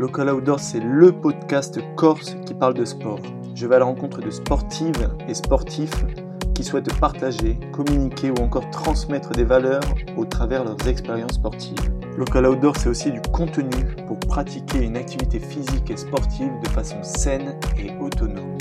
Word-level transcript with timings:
Local 0.00 0.30
Outdoor, 0.30 0.58
c'est 0.58 0.80
le 0.80 1.12
podcast 1.12 1.78
corse 1.94 2.34
qui 2.46 2.54
parle 2.54 2.72
de 2.72 2.86
sport. 2.86 3.20
Je 3.54 3.66
vais 3.66 3.74
à 3.74 3.80
la 3.80 3.84
rencontre 3.84 4.22
de 4.22 4.30
sportives 4.30 5.10
et 5.28 5.34
sportifs 5.34 6.06
qui 6.54 6.64
souhaitent 6.64 6.98
partager, 6.98 7.60
communiquer 7.70 8.30
ou 8.30 8.42
encore 8.42 8.70
transmettre 8.70 9.32
des 9.32 9.44
valeurs 9.44 9.82
au 10.16 10.24
travers 10.24 10.64
leurs 10.64 10.88
expériences 10.88 11.34
sportives. 11.34 11.92
Local 12.16 12.46
Outdoor, 12.46 12.78
c'est 12.78 12.88
aussi 12.88 13.12
du 13.12 13.20
contenu 13.30 13.84
pour 14.06 14.18
pratiquer 14.20 14.78
une 14.78 14.96
activité 14.96 15.38
physique 15.38 15.90
et 15.90 15.98
sportive 15.98 16.52
de 16.64 16.68
façon 16.70 17.02
saine 17.02 17.60
et 17.76 17.90
autonome. 18.00 18.56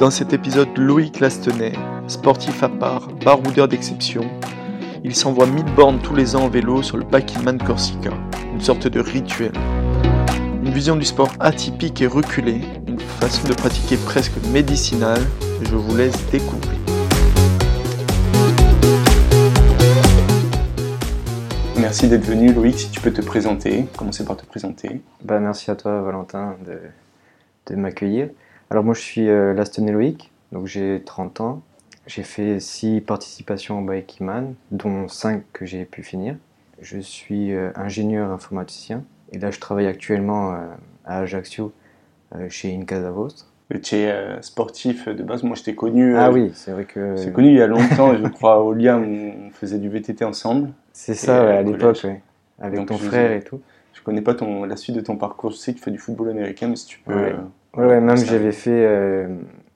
Dans 0.00 0.10
cet 0.10 0.32
épisode, 0.32 0.76
Loïc 0.76 1.20
Lastenay, 1.20 1.74
sportif 2.08 2.64
à 2.64 2.68
part, 2.68 3.06
baroudeur 3.24 3.68
d'exception, 3.68 4.24
il 5.04 5.16
s'envoie 5.16 5.46
1000 5.46 5.64
bornes 5.74 5.98
tous 5.98 6.14
les 6.14 6.36
ans 6.36 6.44
en 6.44 6.48
vélo 6.48 6.82
sur 6.82 6.96
le 6.96 7.04
Backman 7.04 7.58
Corsica, 7.58 8.10
une 8.52 8.60
sorte 8.60 8.86
de 8.86 9.00
rituel. 9.00 9.52
Une 10.62 10.70
vision 10.70 10.94
du 10.94 11.04
sport 11.04 11.32
atypique 11.40 12.00
et 12.02 12.06
reculée, 12.06 12.60
une 12.86 13.00
façon 13.00 13.48
de 13.48 13.54
pratiquer 13.54 13.96
presque 13.96 14.36
médicinale, 14.52 15.20
je 15.62 15.74
vous 15.74 15.96
laisse 15.96 16.14
découvrir. 16.30 16.78
Merci 21.78 22.08
d'être 22.08 22.24
venu 22.24 22.52
Loïc, 22.52 22.78
si 22.78 22.90
tu 22.90 23.00
peux 23.00 23.12
te 23.12 23.22
présenter, 23.22 23.86
commencer 23.96 24.24
par 24.24 24.36
te 24.36 24.46
présenter. 24.46 25.02
Bah, 25.24 25.40
merci 25.40 25.72
à 25.72 25.74
toi 25.74 26.00
Valentin 26.00 26.54
de, 26.64 26.78
de 27.66 27.76
m'accueillir. 27.76 28.28
Alors 28.70 28.84
moi 28.84 28.94
je 28.94 29.00
suis 29.00 29.28
euh, 29.28 29.52
Lastenay 29.52 29.90
Loïc, 29.90 30.30
donc 30.52 30.66
j'ai 30.66 31.02
30 31.04 31.40
ans, 31.40 31.62
j'ai 32.06 32.22
fait 32.22 32.58
6 32.60 33.00
participations 33.02 33.78
au 33.78 33.82
Bikeman, 33.82 34.54
dont 34.70 35.08
5 35.08 35.44
que 35.52 35.66
j'ai 35.66 35.84
pu 35.84 36.02
finir. 36.02 36.36
Je 36.80 36.98
suis 36.98 37.52
euh, 37.52 37.70
ingénieur 37.76 38.30
informaticien 38.30 39.04
et 39.30 39.38
là 39.38 39.50
je 39.50 39.60
travaille 39.60 39.86
actuellement 39.86 40.52
euh, 40.52 40.56
à 41.04 41.20
Ajaccio 41.20 41.72
euh, 42.34 42.48
chez 42.48 42.74
Incasa 42.74 43.10
Vostre. 43.10 43.48
Tu 43.82 43.94
es 43.94 44.42
sportif 44.42 45.08
de 45.08 45.22
base, 45.22 45.44
moi 45.44 45.56
je 45.56 45.62
t'ai 45.62 45.74
connu. 45.74 46.18
Ah 46.18 46.30
oui, 46.30 46.50
c'est 46.54 46.72
vrai 46.72 46.84
que. 46.84 47.16
C'est 47.16 47.32
connu 47.32 47.48
il 47.48 47.56
y 47.56 47.62
a 47.62 47.66
longtemps, 47.66 48.14
je 48.14 48.26
crois, 48.28 48.62
au 48.62 48.74
où 48.74 48.86
on 48.86 49.50
faisait 49.50 49.78
du 49.78 49.88
VTT 49.88 50.26
ensemble. 50.26 50.72
C'est 50.92 51.14
ça, 51.14 51.42
ouais, 51.42 51.56
à 51.56 51.62
l'époque, 51.62 51.98
ouais. 52.04 52.20
avec 52.60 52.80
Donc, 52.80 52.88
ton 52.88 52.98
frère 52.98 53.32
et 53.32 53.40
tout. 53.40 53.62
Je 53.94 54.02
connais 54.02 54.20
pas 54.20 54.34
ton, 54.34 54.64
la 54.64 54.76
suite 54.76 54.96
de 54.96 55.00
ton 55.00 55.16
parcours, 55.16 55.52
je 55.52 55.56
sais 55.56 55.72
que 55.72 55.78
tu 55.78 55.84
fais 55.84 55.90
du 55.90 55.96
football 55.96 56.28
américain, 56.28 56.68
mais 56.68 56.76
si 56.76 56.84
tu 56.84 56.98
peux. 56.98 57.14
Ouais. 57.14 57.34
Ouais, 57.74 57.86
ouais, 57.86 58.00
même 58.02 58.18
j'avais 58.18 58.52
fait, 58.52 59.26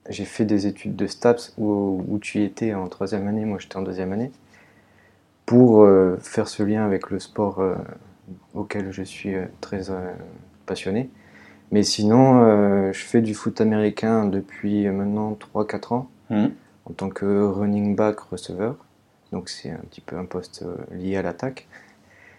j'ai 0.09 0.25
fait 0.25 0.45
des 0.45 0.67
études 0.67 0.95
de 0.95 1.07
STAPS 1.07 1.53
où, 1.57 2.03
où 2.07 2.19
tu 2.19 2.43
étais 2.43 2.73
en 2.73 2.87
troisième 2.87 3.27
année, 3.27 3.45
moi 3.45 3.57
j'étais 3.59 3.77
en 3.77 3.81
deuxième 3.81 4.11
année, 4.13 4.31
pour 5.45 5.81
euh, 5.83 6.17
faire 6.21 6.47
ce 6.47 6.63
lien 6.63 6.85
avec 6.85 7.09
le 7.09 7.19
sport 7.19 7.59
euh, 7.59 7.75
auquel 8.53 8.91
je 8.91 9.03
suis 9.03 9.35
euh, 9.35 9.45
très 9.61 9.83
passionné. 10.65 11.09
Mais 11.71 11.83
sinon, 11.83 12.93
je 12.93 12.99
fais 12.99 13.19
du 13.21 13.33
foot 13.33 13.59
américain 13.59 14.25
depuis 14.25 14.87
maintenant 14.87 15.37
3-4 15.53 15.93
ans 15.93 16.09
Mhm. 16.29 16.51
en 16.85 16.93
tant 16.93 17.09
que 17.09 17.43
running 17.43 17.93
back 17.93 18.19
receveur. 18.21 18.77
Donc 19.33 19.49
c'est 19.49 19.71
un 19.71 19.79
petit 19.89 19.99
peu 19.99 20.17
un 20.17 20.23
poste 20.23 20.63
lié 20.91 21.17
à 21.17 21.21
l'attaque. 21.21 21.67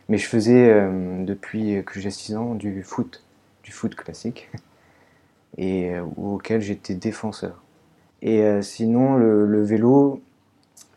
Mais 0.09 0.17
je 0.17 0.27
faisais 0.27 0.75
depuis 1.27 1.83
que 1.85 2.01
j'ai 2.01 2.11
6 2.11 2.37
ans 2.37 2.55
du 2.55 2.83
foot, 2.83 3.23
du 3.65 3.71
foot 3.71 3.95
classique, 3.95 4.49
et 5.57 5.95
euh, 5.95 6.03
auquel 6.17 6.61
j'étais 6.61 6.95
défenseur. 6.95 7.63
Et 8.23 8.43
euh, 8.45 8.63
sinon, 8.63 9.17
le, 9.17 9.47
le 9.47 9.63
vélo, 9.63 10.23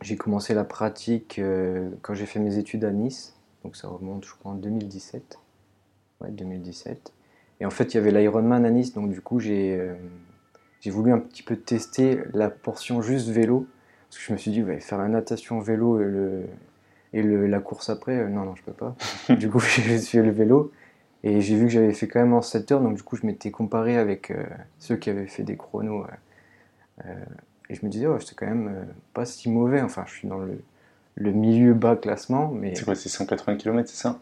j'ai 0.02 0.18
commencé 0.18 0.54
la 0.54 0.64
pratique 0.64 1.40
euh, 1.40 1.90
quand 2.02 2.14
j'ai 2.14 2.26
fait 2.26 2.40
mes 2.40 2.58
études 2.58 2.86
à 2.86 2.92
Nice, 2.92 3.36
donc 3.64 3.76
ça 3.76 3.88
remonte 3.88 4.26
je 4.26 4.34
crois 4.34 4.54
en 4.54 4.56
2017. 4.56 5.40
Ouais, 6.22 6.32
2017. 6.32 7.14
Et 7.62 7.66
en 7.66 7.72
fait, 7.72 7.94
il 7.94 7.98
y 7.98 8.00
avait 8.00 8.12
l'Ironman 8.12 8.66
à 8.66 8.72
Nice, 8.72 8.94
donc 8.94 9.12
du 9.12 9.22
coup, 9.22 9.40
j'ai 9.40 9.78
euh, 9.80 9.96
voulu 10.88 11.12
un 11.12 11.20
petit 11.20 11.44
peu 11.44 11.56
tester 11.56 12.20
la 12.34 12.50
portion 12.50 13.02
juste 13.02 13.30
vélo, 13.30 13.68
parce 14.10 14.20
que 14.20 14.28
je 14.28 14.34
me 14.34 14.38
suis 14.38 14.52
dit, 14.52 14.64
ouais, 14.64 14.80
faire 14.80 14.98
la 14.98 15.08
natation 15.08 15.60
vélo 15.60 16.00
et, 16.02 16.06
le, 16.06 16.44
et 17.14 17.22
le- 17.24 17.48
la 17.48 17.60
course 17.60 17.90
après, 17.90 18.28
non, 18.30 18.46
non, 18.46 18.56
je 18.56 18.64
peux 18.64 18.74
pas. 18.74 18.96
du 19.36 19.50
coup, 19.50 19.60
j'ai 19.62 20.00
fait 20.00 20.24
le 20.24 20.32
vélo, 20.32 20.72
et 21.24 21.42
j'ai 21.42 21.56
vu 21.56 21.66
que 21.66 21.72
j'avais 21.72 21.94
fait 21.94 22.08
quand 22.08 22.20
même 22.20 22.34
en 22.34 22.42
7 22.42 22.72
heures, 22.72 22.82
donc 22.82 22.96
du 22.96 23.04
coup, 23.04 23.16
je 23.16 23.26
m'étais 23.26 23.52
comparé 23.52 23.98
avec 23.98 24.32
euh, 24.32 24.44
ceux 24.80 24.96
qui 24.96 25.10
avaient 25.10 25.28
fait 25.28 25.44
des 25.44 25.56
chronos. 25.58 26.04
euh, 26.04 26.08
euh, 27.06 27.14
et 27.70 27.76
je 27.76 27.86
me 27.86 27.92
disais, 27.92 28.08
ouais, 28.08 28.18
c'est 28.26 28.36
quand 28.36 28.48
même 28.48 28.68
euh, 28.68 28.84
pas 29.14 29.26
si 29.26 29.50
mauvais, 29.50 29.82
enfin, 29.82 30.04
je 30.08 30.14
suis 30.14 30.28
dans 30.28 30.40
le, 30.40 30.62
le 31.16 31.32
milieu 31.32 31.74
bas 31.74 31.96
classement, 31.96 32.50
mais 32.50 32.76
C'est 32.76 32.86
quoi, 32.86 32.96
c'est 32.96 33.10
180 33.10 33.56
km, 33.58 33.90
c'est 33.90 34.02
ça? 34.02 34.20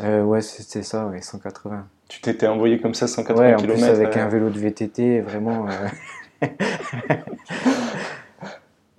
Ouais, 0.00 0.40
c'était 0.40 0.82
ça, 0.82 1.06
ouais, 1.06 1.20
180. 1.20 1.86
Tu 2.08 2.20
t'étais 2.20 2.46
envoyé 2.46 2.80
comme 2.80 2.94
ça 2.94 3.06
180 3.06 3.40
Ouais, 3.40 3.54
en 3.54 3.58
km 3.58 3.74
plus 3.74 3.84
avec 3.84 4.16
un 4.16 4.28
vélo 4.28 4.50
de 4.50 4.58
VTT, 4.58 5.20
vraiment. 5.20 5.66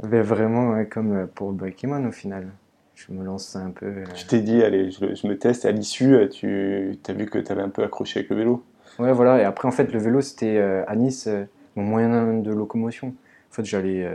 mais 0.03 0.21
vraiment 0.21 0.71
ouais, 0.71 0.85
comme 0.85 1.27
pour 1.27 1.51
Bikeman 1.53 2.05
au 2.07 2.11
final. 2.11 2.47
Je 2.95 3.11
me 3.11 3.23
lance 3.23 3.55
un 3.55 3.71
peu. 3.71 3.87
euh, 3.87 4.05
Tu 4.13 4.27
t'es 4.27 4.41
dit, 4.41 4.63
allez, 4.63 4.91
je, 4.91 5.15
je 5.15 5.27
me 5.27 5.37
teste, 5.37 5.65
à 5.65 5.71
l'issue, 5.71 6.13
euh, 6.15 6.27
tu 6.27 6.97
as 7.07 7.13
vu 7.13 7.25
que 7.25 7.39
tu 7.39 7.51
avais 7.51 7.61
un 7.61 7.69
peu 7.69 7.83
accroché 7.83 8.19
avec 8.19 8.29
le 8.29 8.37
vélo. 8.37 8.63
Ouais, 8.99 9.11
voilà. 9.11 9.41
Et 9.41 9.43
après, 9.43 9.67
en 9.67 9.71
fait, 9.71 9.91
le 9.91 9.99
vélo, 9.99 10.21
c'était 10.21 10.57
euh, 10.57 10.83
à 10.87 10.95
Nice 10.95 11.27
euh, 11.27 11.45
mon 11.75 11.83
moyen 11.83 12.33
de 12.33 12.51
locomotion. 12.51 13.07
En 13.07 13.53
fait, 13.53 13.65
j'allais 13.65 14.07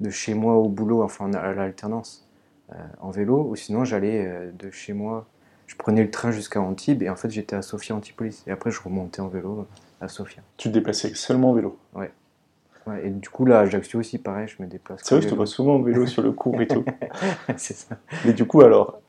de 0.00 0.10
chez 0.10 0.34
moi 0.34 0.56
au 0.56 0.68
boulot, 0.68 1.02
enfin 1.02 1.32
à 1.32 1.52
l'alternance, 1.54 2.26
en 3.00 3.10
vélo, 3.10 3.46
ou 3.50 3.56
sinon 3.56 3.84
j'allais 3.84 4.50
de 4.58 4.70
chez 4.70 4.92
moi. 4.92 5.26
Je 5.66 5.74
prenais 5.76 6.02
le 6.02 6.10
train 6.10 6.30
jusqu'à 6.32 6.60
Antibes 6.60 7.02
et 7.02 7.08
en 7.08 7.16
fait, 7.16 7.30
j'étais 7.30 7.56
à 7.56 7.62
Sofia 7.62 7.94
Antipolis. 7.94 8.42
Et 8.46 8.50
après, 8.50 8.70
je 8.70 8.80
remontais 8.82 9.20
en 9.20 9.28
vélo 9.28 9.66
à 10.02 10.08
Sofia. 10.08 10.42
Tu 10.58 10.68
te 10.68 10.74
déplaçais 10.74 11.14
seulement 11.14 11.50
en 11.50 11.54
vélo? 11.54 11.78
Ouais, 11.94 12.10
et 13.02 13.10
du 13.10 13.28
coup, 13.28 13.44
là, 13.46 13.58
à 13.58 13.62
Ajaccio 13.62 13.98
aussi, 14.00 14.18
pareil, 14.18 14.46
je 14.48 14.62
me 14.62 14.68
déplace. 14.68 15.00
C'est 15.02 15.14
vrai, 15.14 15.22
je 15.22 15.28
te 15.28 15.34
vois 15.34 15.46
souvent 15.46 15.76
en 15.76 15.82
vélo 15.82 16.06
sur 16.06 16.22
le 16.22 16.32
cours 16.32 16.60
et 16.60 16.66
tout. 16.66 16.84
C'est 17.56 17.74
ça. 17.74 17.96
Mais 18.24 18.32
du 18.32 18.44
coup, 18.46 18.60
alors, 18.62 19.00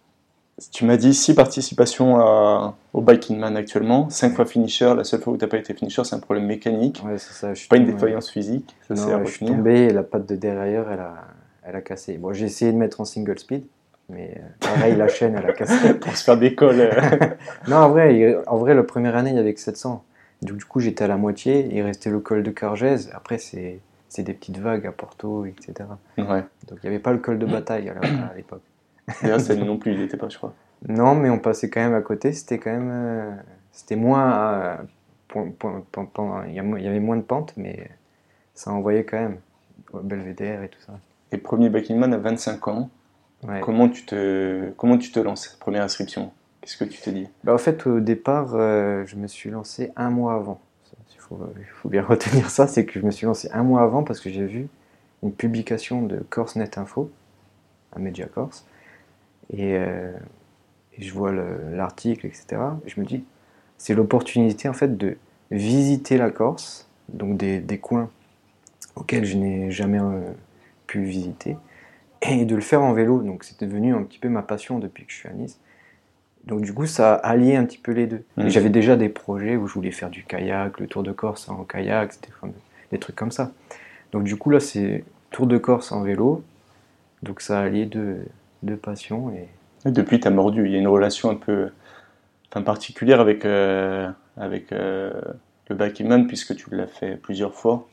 tu 0.72 0.86
m'as 0.86 0.98
dit 0.98 1.14
6 1.14 1.34
participations 1.36 2.20
à- 2.20 2.76
au 2.94 3.02
Biking 3.02 3.38
Man 3.40 3.56
actuellement, 3.56 4.10
5 4.10 4.36
fois 4.36 4.46
finisher. 4.46 4.94
La 4.96 5.04
seule 5.04 5.22
fois 5.22 5.34
où 5.34 5.38
tu 5.38 5.44
n'as 5.46 5.50
pas 5.50 5.58
été 5.58 5.74
finisher, 5.74 6.04
c'est 6.04 6.16
un 6.16 6.20
problème 6.20 6.46
mécanique, 6.46 7.02
Ouais, 7.06 7.18
c'est 7.18 7.34
ça. 7.34 7.54
Je 7.54 7.68
pas 7.68 7.78
une 7.78 7.86
défaillance 7.86 8.30
physique. 8.30 8.76
Ça, 8.88 8.94
Non, 8.96 9.18
ouais, 9.20 9.26
je 9.26 9.32
suis 9.32 9.46
tombé 9.46 9.74
et 9.86 9.90
la 9.94 10.04
patte 10.04 10.26
de 10.28 10.36
derrière, 10.36 10.92
elle 10.92 11.00
a, 11.00 11.16
elle 11.64 11.76
a 11.76 11.82
cassé. 11.82 12.18
Bon, 12.18 12.34
j'ai 12.34 12.46
essayé 12.46 12.72
de 12.74 12.78
mettre 12.78 13.00
en 13.00 13.06
single 13.06 13.40
speed, 13.40 13.64
mais 14.10 14.36
euh, 14.38 14.48
pareil, 14.60 14.96
la 14.98 15.08
chaîne, 15.08 15.36
elle 15.38 15.50
a 15.50 15.54
cassé. 15.54 15.94
Pour 16.02 16.16
se 16.18 16.24
faire 16.26 16.38
des 16.38 16.56
cols. 16.56 16.82
euh. 16.82 16.92
Non, 17.70 17.78
en 17.78 17.90
vrai, 17.90 18.36
en 18.48 18.58
vrai, 18.58 18.74
la 18.74 18.84
première 18.84 19.16
année, 19.16 19.30
il 19.30 19.36
y 19.38 19.40
avait 19.40 19.54
que 19.54 19.62
700. 19.62 20.04
Du, 20.42 20.54
du 20.54 20.66
coup, 20.66 20.80
j'étais 20.80 21.04
à 21.04 21.08
la 21.08 21.18
moitié. 21.18 21.68
Il 21.72 21.82
restait 21.82 22.10
le 22.10 22.20
col 22.20 22.44
de 22.44 22.52
Cargèse. 22.52 23.12
Après, 23.14 23.38
c'est 23.38 23.80
c'est 24.08 24.24
des 24.24 24.34
petites 24.34 24.58
vagues 24.58 24.88
à 24.88 24.92
Porto, 24.92 25.46
etc. 25.46 25.74
ouais. 26.18 26.44
Donc, 26.68 26.80
il 26.82 26.86
n'y 26.86 26.88
avait 26.90 27.00
pas 27.00 27.12
le 27.12 27.20
col 27.20 27.38
de 27.38 27.46
bataille 27.46 27.90
à 27.90 28.34
l'époque. 28.36 28.64
D'ailleurs, 29.22 29.40
ça 29.40 29.56
non 29.56 29.78
plus, 29.78 29.94
il 29.94 30.00
n'était 30.00 30.18
pas, 30.18 30.30
je 30.30 30.38
crois. 30.38 30.54
Non, 30.88 31.14
mais 31.14 31.30
on 31.30 31.38
passait 31.40 31.70
quand 31.70 31.82
même 31.82 31.94
à 31.94 32.02
côté. 32.02 32.32
C'était 32.34 32.58
quand 32.58 32.72
même. 32.72 32.90
euh, 32.92 33.32
C'était 33.72 33.96
moins. 33.96 34.78
euh, 35.36 35.46
Il 36.48 36.54
y 36.54 36.88
avait 36.88 37.00
moins 37.00 37.18
de 37.18 37.22
pentes, 37.22 37.54
mais 37.58 37.90
ça 38.56 38.72
envoyait 38.72 39.04
quand 39.04 39.20
même. 39.20 39.38
Belvédère 39.94 40.64
et 40.64 40.70
tout 40.70 40.80
ça. 40.86 40.94
Et 41.32 41.38
premier 41.38 41.70
Biking 41.70 41.98
Man 41.98 42.14
à 42.14 42.18
25 42.18 42.68
ans, 42.68 42.90
Ouais. 43.48 43.62
comment, 43.62 43.88
tu 43.90 44.06
te, 44.06 44.70
comment 44.76 44.98
tu 44.98 45.12
te 45.12 45.20
lances, 45.20 45.56
première 45.62 45.84
inscription? 45.84 46.32
Qu'est-ce 46.62 46.78
que 46.78 46.84
tu 46.86 47.02
te 47.02 47.10
dis 47.10 47.28
Bah, 47.44 47.54
en 47.54 47.58
fait, 47.58 47.88
au 47.88 48.00
départ, 48.00 48.56
euh, 48.56 49.06
je 49.06 49.16
me 49.16 49.28
suis 49.28 49.50
lancé 49.50 49.92
un 49.96 50.10
mois 50.10 50.36
avant. 50.36 50.60
Ça, 50.84 50.98
Il 51.14 51.66
faut, 51.66 51.90
bien 51.90 52.04
retenir 52.08 52.50
ça, 52.50 52.68
c'est 52.68 52.86
que 52.86 53.00
je 53.00 53.06
me 53.06 53.12
suis 53.12 53.26
lancé 53.26 53.50
un 53.54 53.64
mois 53.64 53.82
avant 53.82 54.04
parce 54.04 54.20
que 54.20 54.30
j'ai 54.30 54.46
vu 54.46 54.68
une 55.24 55.34
publication 55.34 56.02
de 56.02 56.18
CorseNet 56.30 56.78
Info, 56.78 57.12
un 57.96 58.00
média 58.00 58.26
corse, 58.26 58.66
et, 59.52 59.76
euh, 59.78 60.12
je 60.98 61.12
vois 61.14 61.32
le- 61.32 61.76
l'article, 61.76 62.26
etc. 62.28 62.78
Et 62.86 62.90
je 62.90 63.00
me 63.00 63.06
dis, 63.06 63.24
c'est 63.78 63.94
l'opportunité 63.96 64.70
en 64.70 64.74
fait 64.74 64.98
de 64.98 65.18
visiter 65.52 66.18
la 66.18 66.30
Corse, 66.32 66.88
donc 67.10 67.38
des, 67.38 67.78
coins 67.80 68.10
auxquels 68.96 69.26
je 69.26 69.38
n'ai 69.38 69.72
jamais 69.72 70.00
euh, 70.00 70.32
pu 70.88 71.04
visiter, 71.04 71.58
et 72.22 72.46
de 72.46 72.56
le 72.56 72.62
faire 72.62 72.82
en 72.84 72.94
vélo. 72.94 73.22
Donc 73.22 73.44
c'est 73.44 73.60
devenu 73.62 73.94
un 73.96 74.04
petit 74.04 74.20
peu 74.20 74.30
ma 74.30 74.44
passion 74.44 74.80
depuis 74.80 75.06
que 75.06 75.12
je 75.12 75.18
suis 75.18 75.30
à 75.30 75.34
Nice. 75.34 75.60
Donc 76.46 76.62
du 76.62 76.74
coup, 76.74 76.86
ça 76.86 77.16
a 77.16 77.30
allié 77.30 77.56
un 77.56 77.66
petit 77.66 77.78
peu 77.78 77.92
les 77.92 78.08
deux. 78.08 78.24
Mhm. 78.38 78.50
J'avais 78.50 78.70
déjà 78.70 78.96
des 78.96 79.10
projets 79.10 79.56
où 79.56 79.68
je 79.68 79.74
voulais 79.74 79.92
faire 79.92 80.10
du 80.10 80.24
kayak, 80.24 80.80
le 80.80 80.88
Tour 80.88 81.04
de 81.04 81.12
Corse 81.12 81.50
en 81.50 81.64
kayak, 81.64 82.14
des 82.92 82.98
trucs 82.98 83.16
comme 83.16 83.32
ça. 83.32 83.52
Donc 84.12 84.24
du 84.24 84.36
coup 84.36 84.50
là, 84.50 84.60
c'est 84.60 85.04
Tour 85.32 85.48
de 85.48 85.58
Corse 85.58 85.92
en 85.92 86.02
vélo. 86.02 86.44
Donc 87.22 87.42
ça 87.42 87.60
a 87.60 87.64
allié 87.64 87.86
deux, 87.86 88.18
deux 88.64 88.78
passions. 88.78 89.32
Et... 89.32 89.48
Et 89.86 89.92
Depuis, 89.92 90.20
tu 90.20 90.28
as 90.28 90.32
mordu. 90.32 90.66
Il 90.66 90.72
y 90.72 90.76
a 90.76 90.80
une 90.80 90.88
relation 90.88 91.30
un 91.30 91.36
peu 91.36 91.70
enfin, 92.52 92.62
particulière 92.62 93.20
avec, 93.20 93.46
euh, 93.46 94.10
avec 94.38 94.72
euh, 94.72 95.12
le 95.70 95.76
Biking 95.76 96.08
Man, 96.08 96.28
puisque 96.28 96.56
tu 96.56 96.70
l'as 96.72 96.88
fait 96.88 97.16
plusieurs 97.16 97.54
fois. 97.54 97.88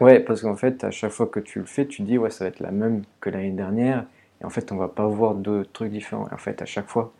Ouais, 0.00 0.18
parce 0.18 0.42
qu'en 0.42 0.56
fait, 0.56 0.82
à 0.82 0.90
chaque 0.90 1.12
fois 1.12 1.26
que 1.26 1.40
tu 1.40 1.58
le 1.58 1.66
fais, 1.66 1.86
tu 1.86 2.02
dis 2.02 2.18
ouais, 2.18 2.30
ça 2.30 2.44
va 2.44 2.48
être 2.48 2.60
la 2.60 2.70
même 2.70 3.02
que 3.20 3.30
l'année 3.30 3.50
dernière. 3.50 4.04
Et 4.40 4.44
en 4.44 4.50
fait, 4.50 4.72
on 4.72 4.76
va 4.76 4.88
pas 4.88 5.06
voir 5.06 5.34
deux 5.34 5.66
trucs 5.72 5.92
différents. 5.92 6.26
Et 6.30 6.34
en 6.34 6.38
fait, 6.38 6.62
à 6.62 6.66
chaque 6.66 6.88
fois, 6.88 7.12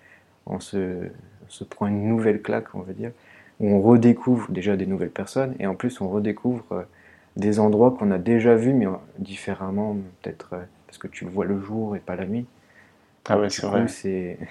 on 0.47 0.61
se, 0.61 1.09
se 1.49 1.65
prend 1.65 1.87
une 1.87 2.09
nouvelle 2.09 2.43
claque, 2.43 2.75
on 2.75 2.81
va 2.81 2.93
dire, 2.93 3.13
où 3.61 3.69
on 3.69 3.81
redécouvre 3.81 4.51
déjà 4.51 4.77
des 4.77 4.87
nouvelles 4.87 5.11
personnes 5.11 5.55
et 5.59 5.67
en 5.67 5.75
plus 5.75 6.01
on 6.01 6.09
redécouvre 6.09 6.65
euh, 6.73 6.83
des 7.37 7.61
endroits 7.61 7.93
qu'on 7.93 8.11
a 8.11 8.19
déjà 8.19 8.55
vus 8.57 8.73
mais 8.73 8.87
différemment, 9.19 9.97
peut-être 10.23 10.57
parce 10.87 10.99
que 10.99 11.09
tu 11.09 11.25
le 11.25 11.31
vois 11.31 11.45
le 11.45 11.61
jour 11.61 11.97
et 11.97 12.01
pas 12.01 12.17
la 12.17 12.27
nuit. 12.27 12.47
Ah 13.29 13.39
ouais, 13.39 13.51
c'est 13.51 13.67
vrai. 13.67 13.87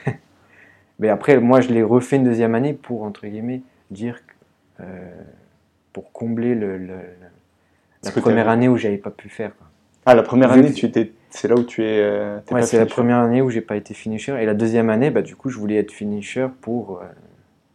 mais 1.00 1.10
après, 1.10 1.40
moi, 1.40 1.60
je 1.62 1.70
l'ai 1.70 1.84
refait 1.84 2.16
une 2.16 2.24
deuxième 2.24 2.56
année 2.56 2.74
pour, 2.74 3.04
entre 3.04 3.28
guillemets, 3.28 3.62
dire, 3.92 4.22
pour 5.92 6.12
combler 6.14 6.56
le, 6.56 6.78
la 8.04 8.12
première 8.12 8.50
année 8.50 8.70
où 8.70 8.78
j'avais 8.78 8.98
pas 8.98 9.12
pu 9.12 9.30
faire. 9.30 9.52
Ah, 10.10 10.16
la 10.16 10.24
première 10.24 10.52
année, 10.52 10.74
tu 10.74 10.88
étais, 10.88 11.12
c'est 11.30 11.48
là 11.48 11.54
où 11.54 11.62
tu 11.62 11.84
es. 11.84 12.00
Euh, 12.00 12.40
ouais, 12.50 12.64
c'est 12.64 12.80
la 12.80 12.88
première 12.88 13.18
année 13.18 13.44
où 13.44 13.52
j'ai 13.52 13.62
pas 13.62 13.76
été 13.76 13.94
finisher. 13.94 14.36
Et 14.42 14.46
la 14.48 14.56
deuxième 14.56 14.90
année, 14.90 15.12
bah, 15.12 15.22
du 15.22 15.36
coup, 15.36 15.50
je 15.52 15.60
voulais 15.60 15.76
être 15.76 15.92
finisher 15.92 16.48
pour 16.62 16.98
euh, 16.98 17.06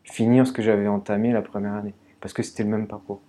finir 0.02 0.44
ce 0.44 0.50
que 0.52 0.60
j'avais 0.60 0.88
entamé 0.88 1.32
la 1.32 1.42
première 1.42 1.74
année. 1.74 1.94
Parce 2.20 2.34
que 2.34 2.42
c'était 2.42 2.64
le 2.64 2.70
même 2.70 2.88
parcours. 2.88 3.20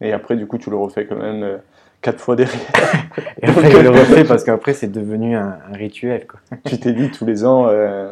Et 0.00 0.14
après, 0.14 0.34
du 0.34 0.46
coup, 0.46 0.56
tu 0.56 0.70
le 0.70 0.76
refais 0.76 1.04
quand 1.04 1.16
même 1.16 1.42
euh, 1.42 1.58
quatre 2.00 2.20
fois 2.20 2.36
derrière. 2.36 2.58
et 3.42 3.48
après, 3.48 3.70
je 3.70 3.76
le 3.76 3.90
refais 3.90 4.24
parce 4.24 4.44
qu'après, 4.44 4.72
c'est 4.72 4.90
devenu 4.90 5.36
un, 5.36 5.58
rituel. 5.74 6.26
Quoi. 6.26 6.40
tu 6.64 6.80
t'es 6.80 6.94
dit 6.94 7.10
tous 7.10 7.26
les 7.26 7.44
ans. 7.44 7.64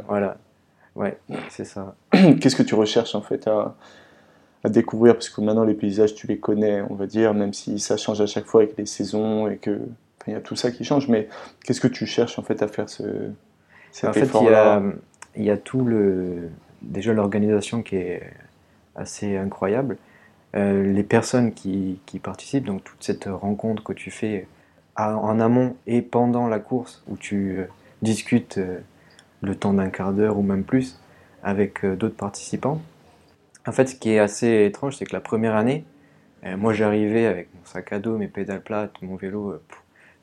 Voilà. 0.06 0.36
Ouais, 0.96 1.16
c'est 1.48 1.64
ça. 1.64 1.94
Qu'est-ce 2.12 2.56
que 2.56 2.62
tu 2.62 2.74
recherches 2.74 3.14
en 3.14 3.22
fait 3.22 3.48
à, 3.48 3.74
à 4.64 4.68
découvrir? 4.68 5.14
Parce 5.14 5.30
que 5.30 5.40
maintenant, 5.40 5.64
les 5.64 5.72
paysages, 5.72 6.14
tu 6.14 6.26
les 6.26 6.36
connais, 6.36 6.82
on 6.90 6.94
va 6.94 7.06
dire, 7.06 7.32
même 7.32 7.54
si 7.54 7.78
ça 7.78 7.96
change 7.96 8.20
à 8.20 8.26
chaque 8.26 8.44
fois 8.44 8.60
avec 8.60 8.76
les 8.76 8.84
saisons 8.84 9.48
et 9.48 9.56
que 9.56 9.80
il 10.26 10.32
y 10.32 10.36
a 10.36 10.40
tout 10.40 10.56
ça 10.56 10.70
qui 10.70 10.84
change, 10.84 11.08
mais 11.08 11.28
qu'est-ce 11.64 11.80
que 11.80 11.88
tu 11.88 12.06
cherches 12.06 12.38
en 12.38 12.42
fait 12.42 12.62
à 12.62 12.68
faire 12.68 12.88
ce, 12.88 13.30
cet 13.92 14.10
en 14.10 14.12
fait, 14.12 14.28
il 14.40 14.44
y, 14.44 14.48
a, 14.48 14.82
il 15.36 15.44
y 15.44 15.50
a 15.50 15.56
tout 15.56 15.84
le 15.84 16.50
déjà 16.82 17.12
l'organisation 17.12 17.82
qui 17.82 17.96
est 17.96 18.22
assez 18.94 19.36
incroyable, 19.36 19.96
euh, 20.54 20.82
les 20.82 21.02
personnes 21.02 21.52
qui, 21.52 22.00
qui, 22.06 22.18
participent, 22.18 22.64
donc 22.64 22.84
toute 22.84 23.02
cette 23.02 23.26
rencontre 23.26 23.82
que 23.82 23.92
tu 23.92 24.10
fais 24.10 24.46
en 24.96 25.38
amont 25.40 25.76
et 25.86 26.00
pendant 26.00 26.48
la 26.48 26.58
course 26.58 27.02
où 27.06 27.18
tu 27.18 27.58
euh, 27.58 27.64
discutes 28.00 28.56
euh, 28.56 28.78
le 29.42 29.54
temps 29.54 29.74
d'un 29.74 29.90
quart 29.90 30.12
d'heure 30.14 30.38
ou 30.38 30.42
même 30.42 30.64
plus 30.64 30.98
avec 31.42 31.84
d'autres 31.84 32.16
participants. 32.16 32.80
En 33.66 33.72
fait, 33.72 33.86
ce 33.88 33.94
qui 33.94 34.10
est 34.10 34.18
assez 34.18 34.64
étrange, 34.64 34.96
c'est 34.96 35.04
que 35.04 35.12
la 35.12 35.20
première 35.20 35.54
année, 35.54 35.84
moi 36.56 36.72
j'arrivais 36.72 37.26
avec 37.26 37.48
mon 37.54 37.64
sac 37.64 37.92
à 37.92 38.00
dos, 38.00 38.16
mes 38.16 38.26
pédales 38.26 38.62
plates, 38.62 39.00
mon 39.02 39.14
vélo 39.14 39.60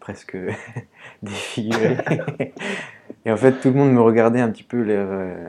presque 0.04 0.36
défiguré. 1.24 1.96
et 3.26 3.32
en 3.32 3.38
fait, 3.38 3.54
tout 3.54 3.70
le 3.70 3.76
monde 3.76 3.94
me 3.94 4.02
regardait 4.02 4.42
un 4.42 4.50
petit 4.50 4.64
peu 4.64 4.82
l'air. 4.82 5.08
Euh, 5.10 5.48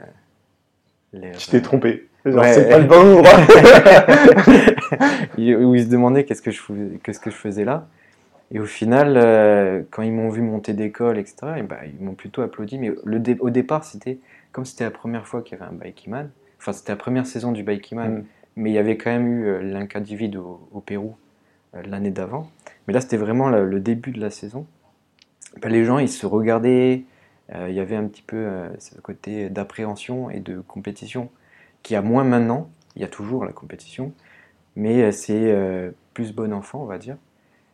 tu 1.37 1.49
t'es 1.49 1.61
trompé. 1.61 2.07
c'est 2.23 2.69
pas 2.69 2.79
le 2.79 2.85
bon 2.85 3.17
endroit. 3.17 3.33
Où 5.37 5.75
ils 5.75 5.83
se 5.83 5.89
demandaient 5.89 6.23
qu'est-ce 6.23 6.41
que 6.41 6.51
je 6.51 6.61
faisais, 6.61 6.99
qu'est-ce 7.03 7.19
que 7.19 7.31
je 7.31 7.35
faisais 7.35 7.65
là. 7.65 7.89
Et 8.51 8.59
au 8.59 8.65
final, 8.65 9.17
euh, 9.17 9.81
quand 9.91 10.03
ils 10.03 10.13
m'ont 10.13 10.29
vu 10.29 10.41
monter 10.41 10.71
d'école, 10.71 11.17
etc., 11.17 11.35
et 11.57 11.63
bah, 11.63 11.79
ils 11.85 12.01
m'ont 12.03 12.13
plutôt 12.13 12.41
applaudi. 12.41 12.77
Mais 12.77 12.93
le 13.03 13.21
au 13.41 13.49
départ, 13.49 13.83
c'était 13.83 14.19
comme 14.53 14.63
c'était 14.63 14.85
la 14.85 14.91
première 14.91 15.27
fois 15.27 15.41
qu'il 15.41 15.57
y 15.57 15.61
avait 15.61 15.69
un 15.69 15.75
Bikeman. 15.75 16.29
Enfin, 16.59 16.71
c'était 16.71 16.93
la 16.93 16.97
première 16.97 17.25
saison 17.25 17.51
du 17.51 17.63
Bikeman, 17.63 18.19
mm. 18.19 18.25
mais 18.55 18.71
il 18.71 18.73
y 18.73 18.77
avait 18.77 18.95
quand 18.95 19.11
même 19.11 19.27
eu 19.27 19.47
euh, 19.47 19.61
l'Incadivid 19.61 20.37
au, 20.37 20.65
au 20.71 20.79
Pérou 20.79 21.17
l'année 21.73 22.11
d'avant. 22.11 22.49
Mais 22.87 22.93
là, 22.93 23.01
c'était 23.01 23.17
vraiment 23.17 23.49
le, 23.49 23.79
début 23.79 24.11
de 24.11 24.19
la 24.19 24.29
saison. 24.29 24.65
Ben, 25.61 25.71
les 25.71 25.85
gens, 25.85 25.99
ils 25.99 26.09
se 26.09 26.25
regardaient. 26.25 27.03
Euh, 27.53 27.67
il 27.69 27.75
y 27.75 27.79
avait 27.79 27.95
un 27.95 28.07
petit 28.07 28.23
peu 28.23 28.37
euh, 28.37 28.69
ce 28.79 28.99
côté 29.01 29.49
d'appréhension 29.49 30.29
et 30.29 30.39
de 30.39 30.61
compétition 30.61 31.29
qui 31.83 31.95
a 31.95 32.01
moins 32.01 32.23
maintenant. 32.23 32.69
Il 32.95 33.01
y 33.01 33.05
a 33.05 33.07
toujours 33.07 33.45
la 33.45 33.51
compétition, 33.51 34.13
mais 34.75 35.03
euh, 35.03 35.11
c'est 35.11 35.93
plus 36.13 36.33
bon 36.33 36.53
enfant, 36.53 36.81
on 36.81 36.85
va 36.85 36.97
dire. 36.97 37.17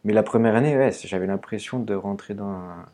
Mais 0.03 0.13
la 0.13 0.23
première 0.23 0.55
année, 0.55 0.75
ouais, 0.75 0.91
j'avais 0.91 1.27
l'impression 1.27 1.79
de 1.79 1.93
rentrer 1.93 2.33
dans 2.33 2.49
un, 2.49 2.85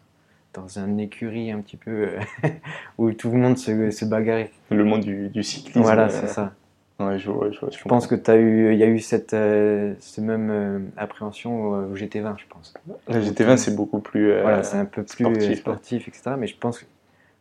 dans 0.54 0.80
un 0.80 0.98
écurie 0.98 1.52
un 1.52 1.62
petit 1.62 1.78
peu 1.78 2.10
où 2.98 3.12
tout 3.13 3.31
le 3.31 3.38
monde 3.38 3.58
se, 3.58 3.92
se 3.92 4.06
bagarrait. 4.06 4.52
Le 4.70 4.84
monde 4.84 5.02
du, 5.02 5.30
du 5.30 5.42
cyclisme. 5.42 5.81
Voilà, 5.81 6.10
c'est 6.10 6.28
ça. 6.28 6.54
Ouais, 7.00 7.20
je, 7.20 7.30
je, 7.52 7.84
pense 7.84 8.08
que 8.08 8.16
tu 8.16 8.32
as 8.32 8.38
eu, 8.38 8.74
il 8.74 8.80
y 8.80 8.84
a 8.84 8.88
eu 8.88 9.00
cette, 9.00 9.36
euh, 9.36 9.94
même 10.18 10.50
euh, 10.50 10.80
appréhension 10.98 11.70
au 11.70 11.96
GT20, 11.96 12.40
je 12.40 12.46
pense. 12.50 12.74
Le 13.08 13.22
GT20, 13.22 13.58
c'est 13.58 13.76
beaucoup 13.76 14.00
plus. 14.00 14.32
Euh, 14.32 14.42
voilà, 14.42 14.64
c'est 14.64 14.78
un 14.78 14.86
peu 14.86 15.04
plus 15.04 15.56
sportif, 15.56 16.08
etc. 16.08 16.32
Mais 16.40 16.48
je 16.48 16.58
pense 16.58 16.80
que 16.80 16.86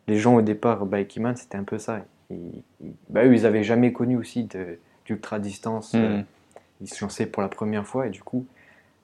les 0.09 0.19
gens 0.19 0.35
au 0.35 0.43
départ, 0.43 0.85
Bikeman, 0.85 1.37
c'était 1.37 1.57
un 1.57 1.65
peu 1.65 1.79
ça. 1.79 2.03
Ils, 2.29 2.63
bah, 3.09 3.25
eux, 3.25 3.35
ils 3.35 3.43
n'avaient 3.43 3.65
jamais 3.65 3.95
connu 3.95 4.19
aussi 4.19 4.47
d'ultra 5.07 5.39
distance. 5.39 5.95
Hmm. 5.95 6.25
Ils 6.83 6.89
se 6.89 7.03
lançaient 7.03 7.27
pour 7.27 7.41
la 7.41 7.49
première 7.49 7.87
fois 7.87 8.07
et 8.07 8.11
du 8.11 8.23
coup, 8.23 8.45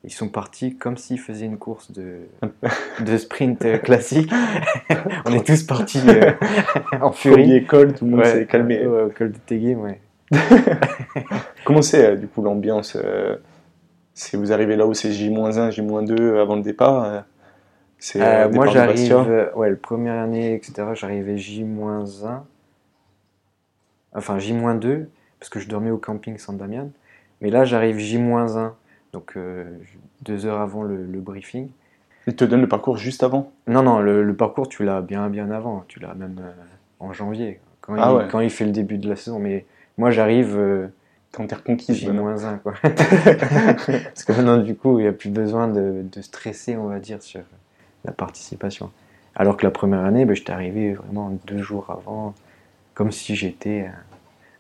ils 0.05 0.13
sont 0.13 0.29
partis 0.29 0.77
comme 0.77 0.99
s'ils 0.99 1.21
faisaient 1.21 1.47
une 1.47 1.57
course 1.57 1.93
de, 1.93 2.27
de 3.01 3.17
sprint 3.17 3.81
classique. 3.81 4.31
On 5.25 5.33
est 5.33 5.47
tous 5.47 5.63
partis 5.63 6.03
en 7.01 7.13
furie. 7.13 7.55
école, 7.55 7.95
tout 7.95 8.05
le 8.05 8.11
monde 8.11 8.25
s'est 8.27 8.47
calmé. 8.47 8.85
Au 8.85 9.09
col 9.09 9.33
de 9.33 9.75
ouais. 9.77 9.99
Comment 11.65 11.83
c'est 11.83 12.07
euh, 12.07 12.17
du 12.17 12.27
coup 12.27 12.43
l'ambiance 12.43 12.97
euh, 12.97 13.37
Si 14.15 14.37
vous 14.37 14.53
arrivez 14.53 14.77
là 14.77 14.87
où 14.87 14.95
c'est 14.95 15.13
J-1, 15.13 15.71
J-2 15.71 16.41
avant 16.41 16.57
le 16.57 16.63
départ 16.63 17.25
c'est 18.03 18.49
Moi 18.51 18.67
j'arrive, 18.67 19.53
ouais, 19.55 19.71
la 19.71 19.77
première 19.77 20.21
année, 20.21 20.55
etc., 20.55 20.89
j'arrivais 20.95 21.39
J-1, 21.39 22.41
enfin 24.13 24.39
J-2, 24.41 25.07
parce 25.39 25.49
que 25.49 25.61
je 25.61 25.69
dormais 25.69 25.91
au 25.91 25.99
camping 25.99 26.37
San 26.37 26.57
Damian. 26.57 26.91
Mais 27.41 27.51
là 27.51 27.65
j'arrive 27.65 27.99
J-1, 27.99 28.73
donc 29.13 29.37
euh, 29.37 29.65
deux 30.23 30.47
heures 30.47 30.61
avant 30.61 30.83
le, 30.83 31.05
briefing. 31.21 31.69
Il 32.27 32.35
te 32.35 32.45
donne 32.45 32.61
le 32.61 32.69
parcours 32.69 32.97
juste 32.97 33.23
avant? 33.23 33.53
Non, 33.69 33.85
non, 33.85 34.01
le, 34.01 34.35
parcours 34.35 34.69
tu 34.69 34.85
l'as 34.85 35.01
bien 35.01 35.29
bien 35.29 35.53
avant, 35.53 35.85
tu 35.87 36.01
l'as 36.01 36.15
même 36.15 36.41
en 36.99 37.13
janvier, 37.13 37.61
quand, 37.83 37.95
ah 37.99 38.25
il, 38.25 38.29
quand 38.33 38.41
il 38.41 38.51
fait 38.51 38.65
le 38.65 38.73
début 38.73 38.99
de 38.99 39.09
la 39.09 39.15
saison. 39.15 39.39
Mais 39.39 39.65
moi, 39.99 40.11
j'arrive. 40.11 40.57
Euh, 40.57 40.89
quand 41.33 41.47
t'es 41.47 41.55
reconquise, 41.55 41.97
j'ai 41.97 42.13
moins 42.13 42.45
un, 42.45 42.59
quoi. 42.59 42.75
Parce 42.83 44.25
que 44.25 44.33
maintenant, 44.33 44.59
du 44.59 44.75
coup, 44.75 44.99
il 44.99 45.03
n'y 45.03 45.09
a 45.09 45.13
plus 45.13 45.31
besoin 45.31 45.67
de, 45.67 46.05
stresser, 46.21 46.77
on 46.77 46.89
va 46.89 46.99
dire, 46.99 47.23
sur 47.23 47.41
la 48.05 48.13
participation. 48.13 48.91
Alors 49.35 49.57
que 49.57 49.65
la 49.65 49.71
première 49.71 50.05
année, 50.05 50.27
ben, 50.27 50.37
j'étais 50.37 50.53
arrivé 50.53 50.93
vraiment 50.93 51.31
deux 51.47 51.63
jours 51.63 51.87
avant, 51.89 52.35
comme 52.93 53.11
si 53.11 53.35
j'étais 53.35 53.91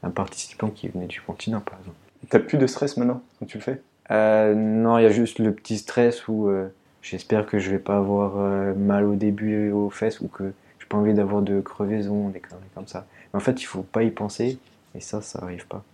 un, 0.03 0.11
participant 0.11 0.69
qui 0.69 0.89
venait 0.89 1.07
du 1.07 1.21
continent, 1.21 1.61
par 1.61 1.79
exemple. 1.79 1.97
T'as 2.31 2.39
plus 2.39 2.57
de 2.57 2.67
stress 2.67 2.97
maintenant 2.97 3.23
quand 3.39 3.47
tu 3.47 3.59
le 3.59 3.63
fais? 3.63 3.83
Euh, 4.11 4.55
Non, 4.55 4.99
il 4.99 5.03
y 5.03 5.07
a 5.07 5.11
juste 5.11 5.39
le 5.39 5.53
petit 5.53 5.77
stress 5.77 6.27
où 6.27 6.49
euh, 6.49 6.69
j'espère 7.03 7.45
que 7.47 7.59
je 7.59 7.71
vais 7.71 7.79
pas 7.79 7.99
avoir 7.99 8.39
euh, 8.39 8.73
mal 8.75 9.05
au 9.05 9.15
début 9.15 9.71
aux 9.71 9.91
fesses 9.91 10.21
ou 10.21 10.29
que 10.29 10.53
j'ai 10.79 10.87
pas 10.87 10.97
envie 10.97 11.15
d'avoir 11.15 11.43
de 11.43 11.61
crevaison, 11.61 12.31
des 12.31 12.41
conneries 12.41 12.65
comme 12.75 12.87
ça. 12.87 13.07
Mais 13.33 13.37
en 13.37 13.41
fait, 13.41 13.61
il 13.61 13.67
faut 13.67 13.83
pas 13.83 14.03
y 14.03 14.11
penser 14.11 14.59
et 14.95 15.01
ça, 15.01 15.23
ça 15.23 15.41
n'arrive 15.41 15.67
pas. 15.67 15.85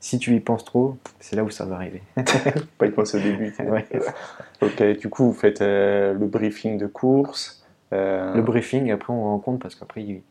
Si 0.00 0.18
tu 0.18 0.34
y 0.36 0.40
penses 0.40 0.64
trop, 0.64 0.96
c'est 1.18 1.34
là 1.34 1.42
où 1.42 1.50
ça 1.50 1.64
va 1.64 1.76
arriver. 1.76 2.02
pas 2.78 2.86
y 2.86 2.90
penser 2.90 3.18
au 3.18 3.20
début. 3.20 3.52
ok, 4.62 4.82
du 4.98 5.08
coup, 5.08 5.24
vous 5.24 5.32
faites 5.32 5.60
euh, 5.60 6.14
le 6.14 6.26
briefing 6.26 6.78
de 6.78 6.86
course. 6.86 7.66
Euh, 7.92 8.34
le 8.34 8.42
briefing, 8.42 8.90
après 8.90 9.12
on 9.12 9.24
rencontre 9.24 9.60
parce 9.60 9.74
qu'après 9.74 10.22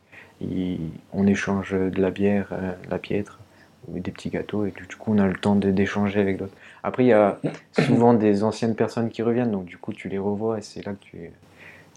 on 1.12 1.26
échange 1.26 1.72
de 1.72 2.00
la 2.00 2.10
bière, 2.10 2.48
euh, 2.52 2.72
la 2.88 2.98
piètre, 2.98 3.40
ou 3.88 3.98
des 3.98 4.12
petits 4.12 4.30
gâteaux, 4.30 4.64
et 4.64 4.70
du 4.70 4.96
coup 4.96 5.12
on 5.12 5.18
a 5.18 5.26
le 5.26 5.34
temps 5.34 5.56
d'échanger 5.56 6.20
avec 6.20 6.36
d'autres. 6.36 6.54
Après, 6.82 7.04
il 7.04 7.08
y 7.08 7.12
a 7.12 7.40
souvent 7.72 8.14
des 8.14 8.44
anciennes 8.44 8.76
personnes 8.76 9.10
qui 9.10 9.22
reviennent, 9.22 9.50
donc 9.50 9.64
du 9.64 9.76
coup 9.76 9.92
tu 9.92 10.08
les 10.08 10.18
revois 10.18 10.58
et 10.58 10.62
c'est 10.62 10.86
là 10.86 10.92
que 10.92 11.04
tu, 11.04 11.30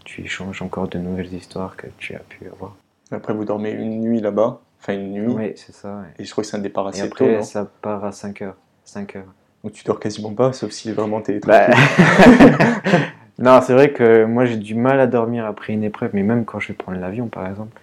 tu 0.03 0.21
échanges 0.21 0.61
encore 0.61 0.87
de 0.87 0.97
nouvelles 0.97 1.33
histoires 1.33 1.75
que 1.75 1.87
tu 1.99 2.15
as 2.15 2.19
pu 2.19 2.47
avoir. 2.47 2.75
Après, 3.11 3.33
vous 3.33 3.45
dormez 3.45 3.71
une 3.71 4.01
nuit 4.01 4.21
là-bas 4.21 4.61
Enfin, 4.81 4.93
une 4.93 5.11
nuit. 5.11 5.27
Oui, 5.27 5.53
c'est 5.55 5.73
ça. 5.73 6.01
Et 6.17 6.25
je 6.25 6.31
crois 6.31 6.43
que 6.43 6.49
c'est 6.49 6.57
un 6.57 6.61
départ 6.61 6.87
assez 6.87 7.01
et 7.01 7.03
après, 7.03 7.43
ça 7.43 7.69
part 7.81 8.03
à 8.03 8.11
5 8.11 8.41
heures. 8.41 8.57
5 8.83 9.15
heures. 9.15 9.33
Donc 9.63 9.73
tu 9.73 9.83
dors 9.83 9.99
quasiment 9.99 10.33
pas, 10.33 10.53
sauf 10.53 10.71
si 10.71 10.91
vraiment 10.91 11.21
t'es 11.21 11.39
bah... 11.39 11.67
non, 13.37 13.61
c'est 13.61 13.73
vrai 13.73 13.91
que 13.91 14.25
moi 14.25 14.45
j'ai 14.45 14.57
du 14.57 14.73
mal 14.73 14.99
à 14.99 15.05
dormir 15.05 15.45
après 15.45 15.73
une 15.73 15.83
épreuve, 15.83 16.09
mais 16.13 16.23
même 16.23 16.45
quand 16.45 16.59
je 16.59 16.69
vais 16.69 16.73
prendre 16.73 16.99
l'avion 16.99 17.27
par 17.27 17.47
exemple. 17.47 17.79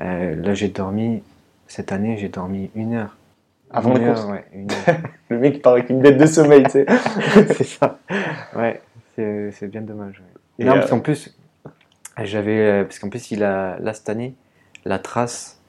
Euh, 0.00 0.34
là 0.34 0.54
j'ai 0.54 0.66
dormi, 0.66 1.22
cette 1.68 1.92
année 1.92 2.16
j'ai 2.18 2.28
dormi 2.28 2.70
une 2.74 2.94
heure. 2.94 3.16
Avant 3.70 3.94
une 3.94 4.04
la 4.04 4.14
course 4.14 4.26
ouais, 4.26 4.44
une 4.52 4.70
heure. 4.88 4.96
Le 5.28 5.38
mec 5.38 5.62
part 5.62 5.74
avec 5.74 5.90
une 5.90 6.00
bête 6.00 6.18
de 6.18 6.26
sommeil, 6.26 6.64
tu 6.64 6.70
sais. 6.70 6.86
c'est 7.54 7.64
ça. 7.64 7.98
Ouais, 8.56 8.82
c'est 9.14 9.68
bien 9.68 9.80
dommage. 9.80 10.20
Et 10.58 10.64
non, 10.64 10.74
parce 10.74 10.90
qu'en 10.90 11.00
plus, 11.00 11.34
j'avais. 12.22 12.58
Euh, 12.58 12.84
parce 12.84 12.98
qu'en 12.98 13.08
plus, 13.08 13.30
il 13.30 13.42
a, 13.42 13.78
là 13.78 13.94
cette 13.94 14.08
année, 14.08 14.34
la 14.84 14.98
trace 14.98 15.61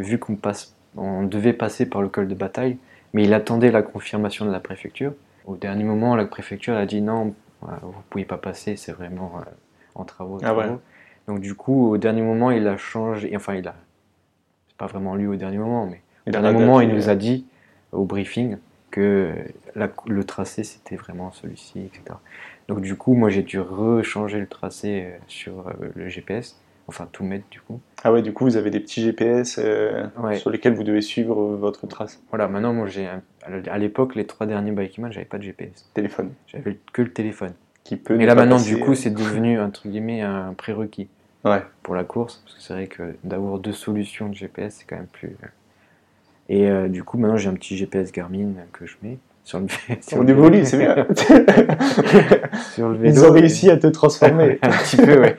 vu 0.00 0.18
qu'on 0.18 0.36
passe, 0.36 0.74
on 0.96 1.24
devait 1.24 1.52
passer 1.52 1.86
par 1.86 2.02
le 2.02 2.08
col 2.08 2.28
de 2.28 2.34
bataille, 2.34 2.78
mais 3.12 3.24
il 3.24 3.34
attendait 3.34 3.70
la 3.70 3.82
confirmation 3.82 4.44
de 4.44 4.50
la 4.50 4.60
préfecture. 4.60 5.12
Au 5.46 5.56
dernier 5.56 5.84
moment, 5.84 6.16
la 6.16 6.26
préfecture 6.26 6.76
a 6.76 6.86
dit 6.86 7.00
non, 7.00 7.34
vous 7.62 7.92
pouvez 8.10 8.24
pas 8.24 8.38
passer, 8.38 8.76
c'est 8.76 8.92
vraiment 8.92 9.32
euh, 9.38 9.50
en 9.94 10.04
travaux. 10.04 10.38
Ah 10.42 10.54
Donc 11.26 11.40
du 11.40 11.54
coup, 11.54 11.90
au 11.90 11.98
dernier 11.98 12.22
moment, 12.22 12.50
il 12.50 12.66
a 12.66 12.76
changé. 12.76 13.32
Enfin, 13.34 13.54
il 13.54 13.66
a. 13.68 13.74
C'est 14.68 14.76
pas 14.76 14.86
vraiment 14.86 15.14
lui 15.14 15.26
au 15.26 15.36
dernier 15.36 15.58
moment, 15.58 15.86
mais 15.86 16.00
Au 16.26 16.30
dernier 16.30 16.52
moment, 16.52 16.80
il 16.80 16.88
nous 16.94 17.08
a 17.08 17.14
dit 17.14 17.46
au 17.92 18.04
briefing 18.04 18.56
que 18.90 19.32
le 20.06 20.24
tracé 20.24 20.64
c'était 20.64 20.96
vraiment 20.96 21.30
celui-ci, 21.32 21.80
etc. 21.80 22.16
Donc 22.68 22.80
du 22.80 22.96
coup, 22.96 23.14
moi 23.14 23.30
j'ai 23.30 23.42
dû 23.42 23.60
rechanger 23.60 24.38
le 24.38 24.46
tracé 24.46 25.04
euh, 25.04 25.18
sur 25.26 25.68
euh, 25.68 25.72
le 25.94 26.08
GPS, 26.08 26.60
enfin 26.90 27.08
tout 27.10 27.24
mettre 27.24 27.44
du 27.50 27.60
coup. 27.60 27.80
Ah 28.04 28.12
ouais, 28.12 28.22
du 28.22 28.32
coup 28.32 28.44
vous 28.44 28.56
avez 28.56 28.70
des 28.70 28.80
petits 28.80 29.02
GPS 29.02 29.58
euh, 29.58 30.06
sur 30.36 30.50
lesquels 30.50 30.74
vous 30.74 30.84
devez 30.84 31.00
suivre 31.00 31.34
votre 31.34 31.86
trace. 31.86 32.22
Voilà, 32.30 32.48
maintenant 32.48 32.72
moi 32.72 32.86
j'ai 32.86 33.08
à 33.70 33.78
l'époque 33.78 34.14
les 34.14 34.26
trois 34.26 34.46
derniers 34.46 34.72
Bikeman, 34.72 35.12
j'avais 35.12 35.24
pas 35.24 35.38
de 35.38 35.44
GPS. 35.44 35.88
Téléphone. 35.94 36.30
J'avais 36.46 36.78
que 36.92 37.02
le 37.02 37.12
téléphone. 37.12 37.52
Qui 37.84 37.96
peut. 37.96 38.16
Mais 38.16 38.26
là 38.26 38.34
maintenant 38.34 38.60
du 38.60 38.78
coup 38.78 38.94
c'est 38.94 39.10
devenu 39.10 39.60
entre 39.60 39.88
guillemets 39.88 40.20
un 40.20 40.52
prérequis. 40.54 41.08
Ouais. 41.44 41.62
Pour 41.82 41.94
la 41.94 42.04
course, 42.04 42.42
parce 42.44 42.56
que 42.56 42.62
c'est 42.62 42.74
vrai 42.74 42.86
que 42.86 43.14
d'avoir 43.24 43.58
deux 43.58 43.72
solutions 43.72 44.28
de 44.28 44.34
GPS 44.34 44.76
c'est 44.78 44.84
quand 44.84 44.96
même 44.96 45.06
plus. 45.06 45.36
Et 46.48 46.68
du 46.88 47.04
coup 47.04 47.16
maintenant 47.16 47.38
j'ai 47.38 47.48
un 47.48 47.54
petit 47.54 47.76
GPS 47.76 48.12
Garmin 48.12 48.52
que 48.72 48.86
je 48.86 48.96
mets. 49.02 49.18
Sur 49.44 49.60
le, 49.60 49.66
sur 50.00 50.18
On 50.18 50.26
évolue, 50.26 50.64
c'est 50.64 50.78
bien. 50.78 50.94
sur 52.74 52.88
le 52.88 52.98
vélo, 52.98 53.14
Ils 53.14 53.24
ont 53.24 53.32
réussi 53.32 53.70
à 53.70 53.76
te 53.76 53.86
transformer. 53.86 54.58
un 54.62 54.68
petit 54.68 54.96
peu, 54.96 55.20
ouais. 55.20 55.36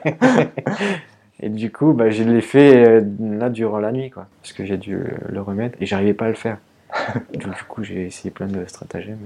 Et 1.42 1.48
du 1.48 1.70
coup, 1.72 1.92
bah, 1.92 2.10
je 2.10 2.22
l'ai 2.22 2.40
fait 2.40 2.86
euh, 2.86 3.00
là 3.20 3.50
durant 3.50 3.78
la 3.78 3.92
nuit, 3.92 4.10
quoi. 4.10 4.26
Parce 4.40 4.52
que 4.52 4.64
j'ai 4.64 4.76
dû 4.76 4.98
le 5.28 5.40
remettre 5.42 5.76
et 5.80 5.86
j'arrivais 5.86 6.14
pas 6.14 6.26
à 6.26 6.28
le 6.28 6.34
faire. 6.34 6.58
du 7.32 7.48
coup, 7.68 7.82
j'ai 7.82 8.06
essayé 8.06 8.30
plein 8.30 8.46
de 8.46 8.64
stratagèmes 8.66 9.18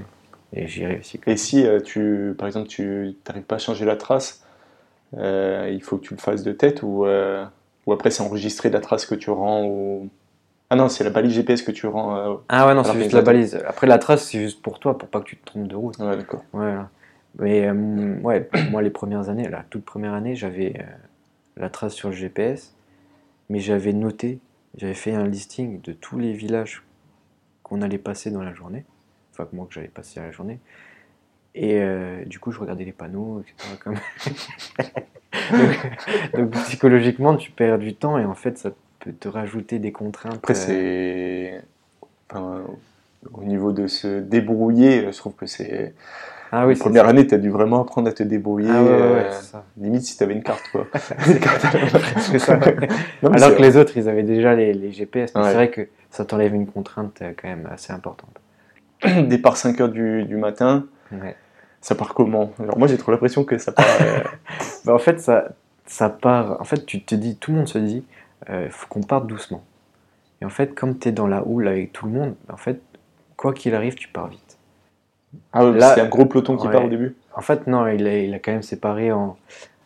et 0.53 0.67
j'ai 0.67 0.87
réussi. 0.87 1.21
Et 1.27 1.37
si, 1.37 1.67
euh, 1.67 1.81
tu, 1.81 2.35
par 2.39 2.47
exemple, 2.47 2.69
tu 2.69 3.15
n'arrives 3.29 3.45
pas 3.45 3.57
à 3.57 3.59
changer 3.59 3.85
la 3.85 3.97
trace, 3.97 4.45
euh, 5.17 5.71
il 5.73 5.83
faut 5.83 5.99
que 5.99 6.07
tu 6.07 6.15
le 6.15 6.21
fasses 6.21 6.43
de 6.43 6.53
tête 6.53 6.83
ou, 6.83 7.07
ou 7.07 7.93
après 7.93 8.11
c'est 8.11 8.23
enregistré 8.23 8.71
la 8.71 8.81
trace 8.81 9.07
que 9.07 9.15
tu 9.15 9.31
rends 9.31 9.65
au 9.65 10.09
ah 10.69 10.75
non, 10.75 10.89
c'est 10.89 11.05
la 11.05 11.11
balise 11.11 11.33
GPS 11.33 11.63
que 11.63 11.71
tu 11.71 11.87
rends. 11.87 12.17
Euh, 12.17 12.35
ah 12.49 12.67
ouais, 12.67 12.75
non, 12.75 12.83
c'est 12.83 12.99
juste 12.99 13.13
la 13.13 13.23
balise. 13.23 13.61
Après, 13.67 13.87
la 13.87 13.99
trace, 13.99 14.25
c'est 14.25 14.41
juste 14.41 14.63
pour 14.63 14.81
toi, 14.81 14.99
pour 14.99 15.09
pas 15.09 15.21
que 15.21 15.27
tu 15.27 15.37
te 15.37 15.47
trompes 15.47 15.69
de 15.69 15.77
route. 15.77 15.97
Ouais, 15.99 16.17
d'accord. 16.17 16.43
Voilà. 16.53 16.89
Mais 17.39 17.69
euh, 17.69 18.19
ouais, 18.23 18.49
moi, 18.71 18.83
les 18.83 18.91
premières 18.91 19.29
années, 19.29 19.49
la 19.49 19.65
toute 19.71 19.85
première 19.85 20.13
année, 20.13 20.35
j'avais 20.35 20.75
euh, 20.81 20.83
la 21.57 21.71
trace 21.71 21.95
sur 21.95 22.11
le 22.11 22.15
GPS, 22.15 22.75
mais 23.49 23.61
j'avais 23.61 23.93
noté, 23.93 24.39
j'avais 24.77 24.95
fait 24.95 25.15
un 25.15 25.27
listing 25.27 25.81
de 25.81 25.93
tous 25.93 26.19
les 26.19 26.33
villages 26.33 26.83
qu'on 27.63 27.83
allait 27.83 27.99
passer 27.99 28.31
dans 28.31 28.43
la 28.43 28.55
journée. 28.55 28.85
Enfin, 29.33 29.47
que 29.47 29.57
moi, 29.57 29.67
que 29.67 29.75
j'allais 29.75 29.89
passer 29.89 30.21
à 30.21 30.25
la 30.25 30.31
journée. 30.31 30.61
Et 31.55 31.81
du 32.27 32.39
coup, 32.39 32.53
je 32.53 32.61
regardais 32.61 32.85
les 32.85 32.93
panneaux, 32.93 33.41
etc. 33.41 33.77
Comme... 33.83 33.95
donc, 36.33 36.35
donc, 36.35 36.51
psychologiquement, 36.65 37.37
tu 37.37 37.51
perds 37.51 37.79
du 37.79 37.95
temps 37.95 38.19
et 38.19 38.25
en 38.25 38.35
fait, 38.35 38.59
ça 38.59 38.73
te 39.13 39.29
rajouter 39.29 39.79
des 39.79 39.93
contraintes. 39.93 40.35
Après, 40.35 40.55
euh, 40.71 41.61
c'est. 42.31 42.37
Au 43.35 43.45
niveau 43.45 43.73
de 43.73 43.87
se 43.87 44.21
débrouiller, 44.21 45.11
je 45.13 45.17
trouve 45.17 45.35
que 45.35 45.47
c'est. 45.47 45.95
Ah 46.53 46.67
oui, 46.67 46.75
la 46.75 46.81
première 46.81 47.09
année, 47.09 47.27
tu 47.27 47.35
as 47.35 47.39
dû 47.39 47.51
vraiment 47.51 47.83
apprendre 47.83 48.09
à 48.09 48.13
te 48.13 48.23
débrouiller. 48.23 48.71
Ah 48.71 48.83
euh, 48.83 49.31
limite 49.77 50.03
si 50.03 50.17
tu 50.17 50.23
avais 50.23 50.35
une 50.35 50.43
carte. 50.43 50.63
Quoi. 50.71 50.87
Alors 53.33 53.57
que 53.57 53.63
les 53.63 53.77
autres, 53.77 53.97
ils 53.97 54.09
avaient 54.09 54.23
déjà 54.23 54.55
les, 54.55 54.93
GPS. 54.93 55.33
C'est 55.35 55.55
vrai 55.55 55.71
que 55.71 55.89
ça 56.11 56.25
t'enlève 56.25 56.55
une 56.55 56.67
contrainte 56.67 57.21
euh, 57.23 57.33
quand 57.41 57.49
même 57.49 57.69
assez 57.71 57.93
importante. 57.93 58.41
Départ 59.29 59.57
5 59.57 59.77
h 59.79 59.91
du, 59.91 60.25
du 60.25 60.37
matin. 60.37 60.87
Ça 61.81 61.95
part 61.95 62.15
comment? 62.15 62.53
Alors 62.59 62.79
moi 62.79 62.89
j'ai 62.89 62.97
trop 62.97 63.13
l'impression 63.13 63.45
que 63.45 63.59
ça 63.59 63.73
part. 63.73 63.85
bah, 64.85 64.95
en 64.95 64.99
fait 64.99 65.21
ça, 65.21 65.49
ça 65.85 66.09
part. 66.09 66.61
En 66.61 66.65
fait 66.65 66.87
tu 66.87 67.03
te 67.03 67.15
dis, 67.15 67.37
tout 67.37 67.51
le 67.53 67.59
monde 67.59 67.69
se 67.69 67.79
dit, 67.79 68.05
il 68.49 68.55
euh, 68.55 68.71
faut 68.71 68.87
qu'on 68.89 69.03
parte 69.03 69.27
doucement. 69.27 69.63
Et 70.41 70.45
en 70.45 70.51
fait, 70.51 70.75
comme 70.75 70.99
tu 70.99 71.09
es 71.09 71.13
dans 71.13 71.27
la 71.27 71.47
houle 71.47 71.69
avec 71.69 71.93
tout 71.93 72.07
le 72.07 72.13
monde, 72.13 72.35
en 72.53 72.57
fait, 72.57 72.81
quoi 73.37 73.53
qu'il 73.53 73.75
arrive, 73.75 73.95
tu 73.95 74.09
pars 74.09 74.29
vite. 74.29 74.59
Ah 75.53 75.71
c'est 75.95 76.01
un 76.01 76.09
gros 76.09 76.27
peloton 76.27 76.57
qui 76.57 76.69
part 76.69 76.85
au 76.85 76.89
début 76.89 77.15
En 77.35 77.43
fait, 77.43 77.67
non, 77.67 77.87
il 77.89 78.07
a, 78.07 78.19
il 78.19 78.33
a 78.35 78.39
quand 78.39 78.53
même 78.53 78.63
séparé 78.63 79.13
en 79.13 79.37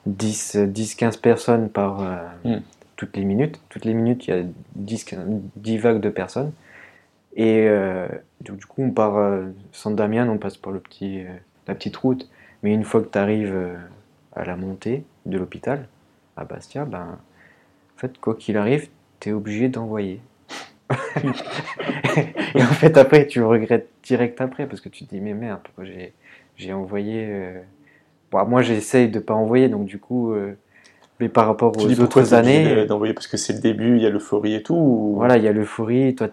10-15 0.09 1.21
personnes 1.21 1.69
par 1.69 2.03
euh, 2.03 2.17
hmm. 2.45 2.63
toutes 2.97 3.17
les 3.17 3.25
minutes. 3.25 3.61
Toutes 3.69 3.85
les 3.85 3.95
minutes, 3.95 4.29
il 4.29 4.35
y 4.35 4.39
a 4.39 4.43
10, 4.77 5.17
10 5.57 5.79
vagues 5.79 6.01
de 6.01 6.11
personnes. 6.11 6.53
Et 7.37 7.67
euh, 7.69 8.07
du, 8.41 8.67
coup, 8.67 8.83
on 8.83 8.91
part 8.91 9.41
San 9.73 9.95
Damien, 9.95 10.29
on 10.29 10.39
passe 10.39 10.57
par 10.57 10.73
le 10.73 10.81
petit, 10.81 11.25
la 11.67 11.75
petite 11.75 11.97
route. 11.97 12.29
Mais 12.63 12.73
une 12.73 12.85
fois 12.85 13.01
que 13.01 13.09
tu 13.09 13.19
arrives 13.19 13.57
à 14.35 14.45
la 14.45 14.57
montée 14.57 15.05
de 15.27 15.39
l'hôpital, 15.39 15.89
à 16.37 16.45
Bastia, 16.45 16.85
ben, 16.85 17.19
en 17.97 17.99
fait, 17.99 18.19
quoi 18.19 18.35
qu'il 18.35 18.57
arrive, 18.57 18.89
tu 19.21 19.31
es 19.31 19.33
obligé 19.33 19.69
d'envoyer. 19.69 20.21
et 22.55 22.63
en 22.63 22.67
fait, 22.67 22.97
après, 22.97 23.27
tu 23.27 23.43
regrettes 23.43 23.89
direct 24.03 24.41
après 24.41 24.67
parce 24.67 24.81
que 24.81 24.89
tu 24.89 25.05
te 25.05 25.15
dis, 25.15 25.21
mais 25.21 25.35
merde, 25.35 25.61
j'ai 26.57 26.73
envoyé. 26.73 27.27
Euh, 27.29 27.61
bon, 28.31 28.45
moi, 28.47 28.63
j'essaye 28.63 29.09
de 29.09 29.19
pas 29.19 29.35
envoyer, 29.35 29.69
donc 29.69 29.87
du 29.87 29.99
coup. 29.99 30.33
Euh, 30.33 30.55
mais 31.21 31.29
par 31.29 31.47
rapport 31.47 31.77
aux 31.77 32.01
autres 32.01 32.35
années. 32.35 32.87
d'envoyer? 32.87 33.13
Parce 33.13 33.27
que 33.27 33.37
c'est 33.37 33.53
le 33.53 33.61
début, 33.61 33.97
il 33.97 34.03
y 34.03 34.07
a 34.07 34.11
l'euphorie 34.11 34.55
et 34.55 34.63
tout 34.63 35.13
Voilà, 35.17 35.37
il 35.37 35.45
y 35.45 35.49
a 35.49 35.53
l'euphorie. 35.53 36.15
Toi, 36.15 36.29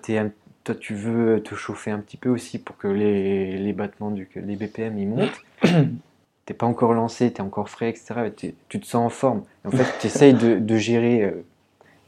toi, 0.64 0.76
tu 0.76 0.94
veux 0.96 1.42
te 1.44 1.56
chauffer 1.56 1.92
un 1.92 2.00
petit 2.00 2.18
peu 2.18 2.30
aussi 2.30 2.58
pour 2.58 2.78
que 2.78 2.88
les, 2.88 3.58
les 3.58 3.74
battements, 3.74 4.12
du, 4.12 4.30
les 4.36 4.56
BPM, 4.56 4.98
ils 4.98 5.08
montent. 5.08 5.44
t'es 6.46 6.54
pas 6.54 6.66
encore 6.66 6.94
lancé, 6.94 7.34
tu 7.34 7.40
es 7.40 7.42
encore 7.42 7.70
frais, 7.70 7.90
etc. 7.90 8.32
Tu 8.70 8.80
te 8.80 8.86
sens 8.86 9.06
en 9.06 9.10
forme. 9.10 9.44
En 9.66 9.72
fait, 9.72 9.86
tu 10.00 10.08
essayes 10.08 10.34
de, 10.34 10.58
de 10.58 10.78
gérer 10.78 11.24
euh, 11.24 11.44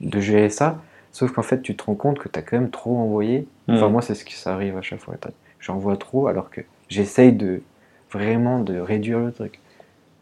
de 0.01 0.19
gérer 0.19 0.49
ça. 0.49 0.81
Sauf 1.11 1.31
qu'en 1.31 1.41
fait, 1.41 1.61
tu 1.61 1.75
te 1.75 1.83
rends 1.83 1.95
compte 1.95 2.19
que 2.19 2.29
tu 2.29 2.37
as 2.37 2.41
quand 2.41 2.57
même 2.57 2.69
trop 2.69 2.97
envoyé. 2.97 3.47
Enfin, 3.67 3.87
hmm. 3.87 3.91
moi, 3.91 4.01
c'est 4.01 4.15
ce 4.15 4.25
qui 4.25 4.35
s'arrive 4.35 4.77
à 4.77 4.81
chaque 4.81 4.99
fois. 4.99 5.15
J'envoie 5.59 5.97
trop 5.97 6.27
alors 6.27 6.49
que 6.49 6.61
j'essaye 6.87 7.33
de 7.33 7.61
vraiment 8.11 8.59
de 8.59 8.79
réduire 8.79 9.19
le 9.19 9.31
truc. 9.31 9.59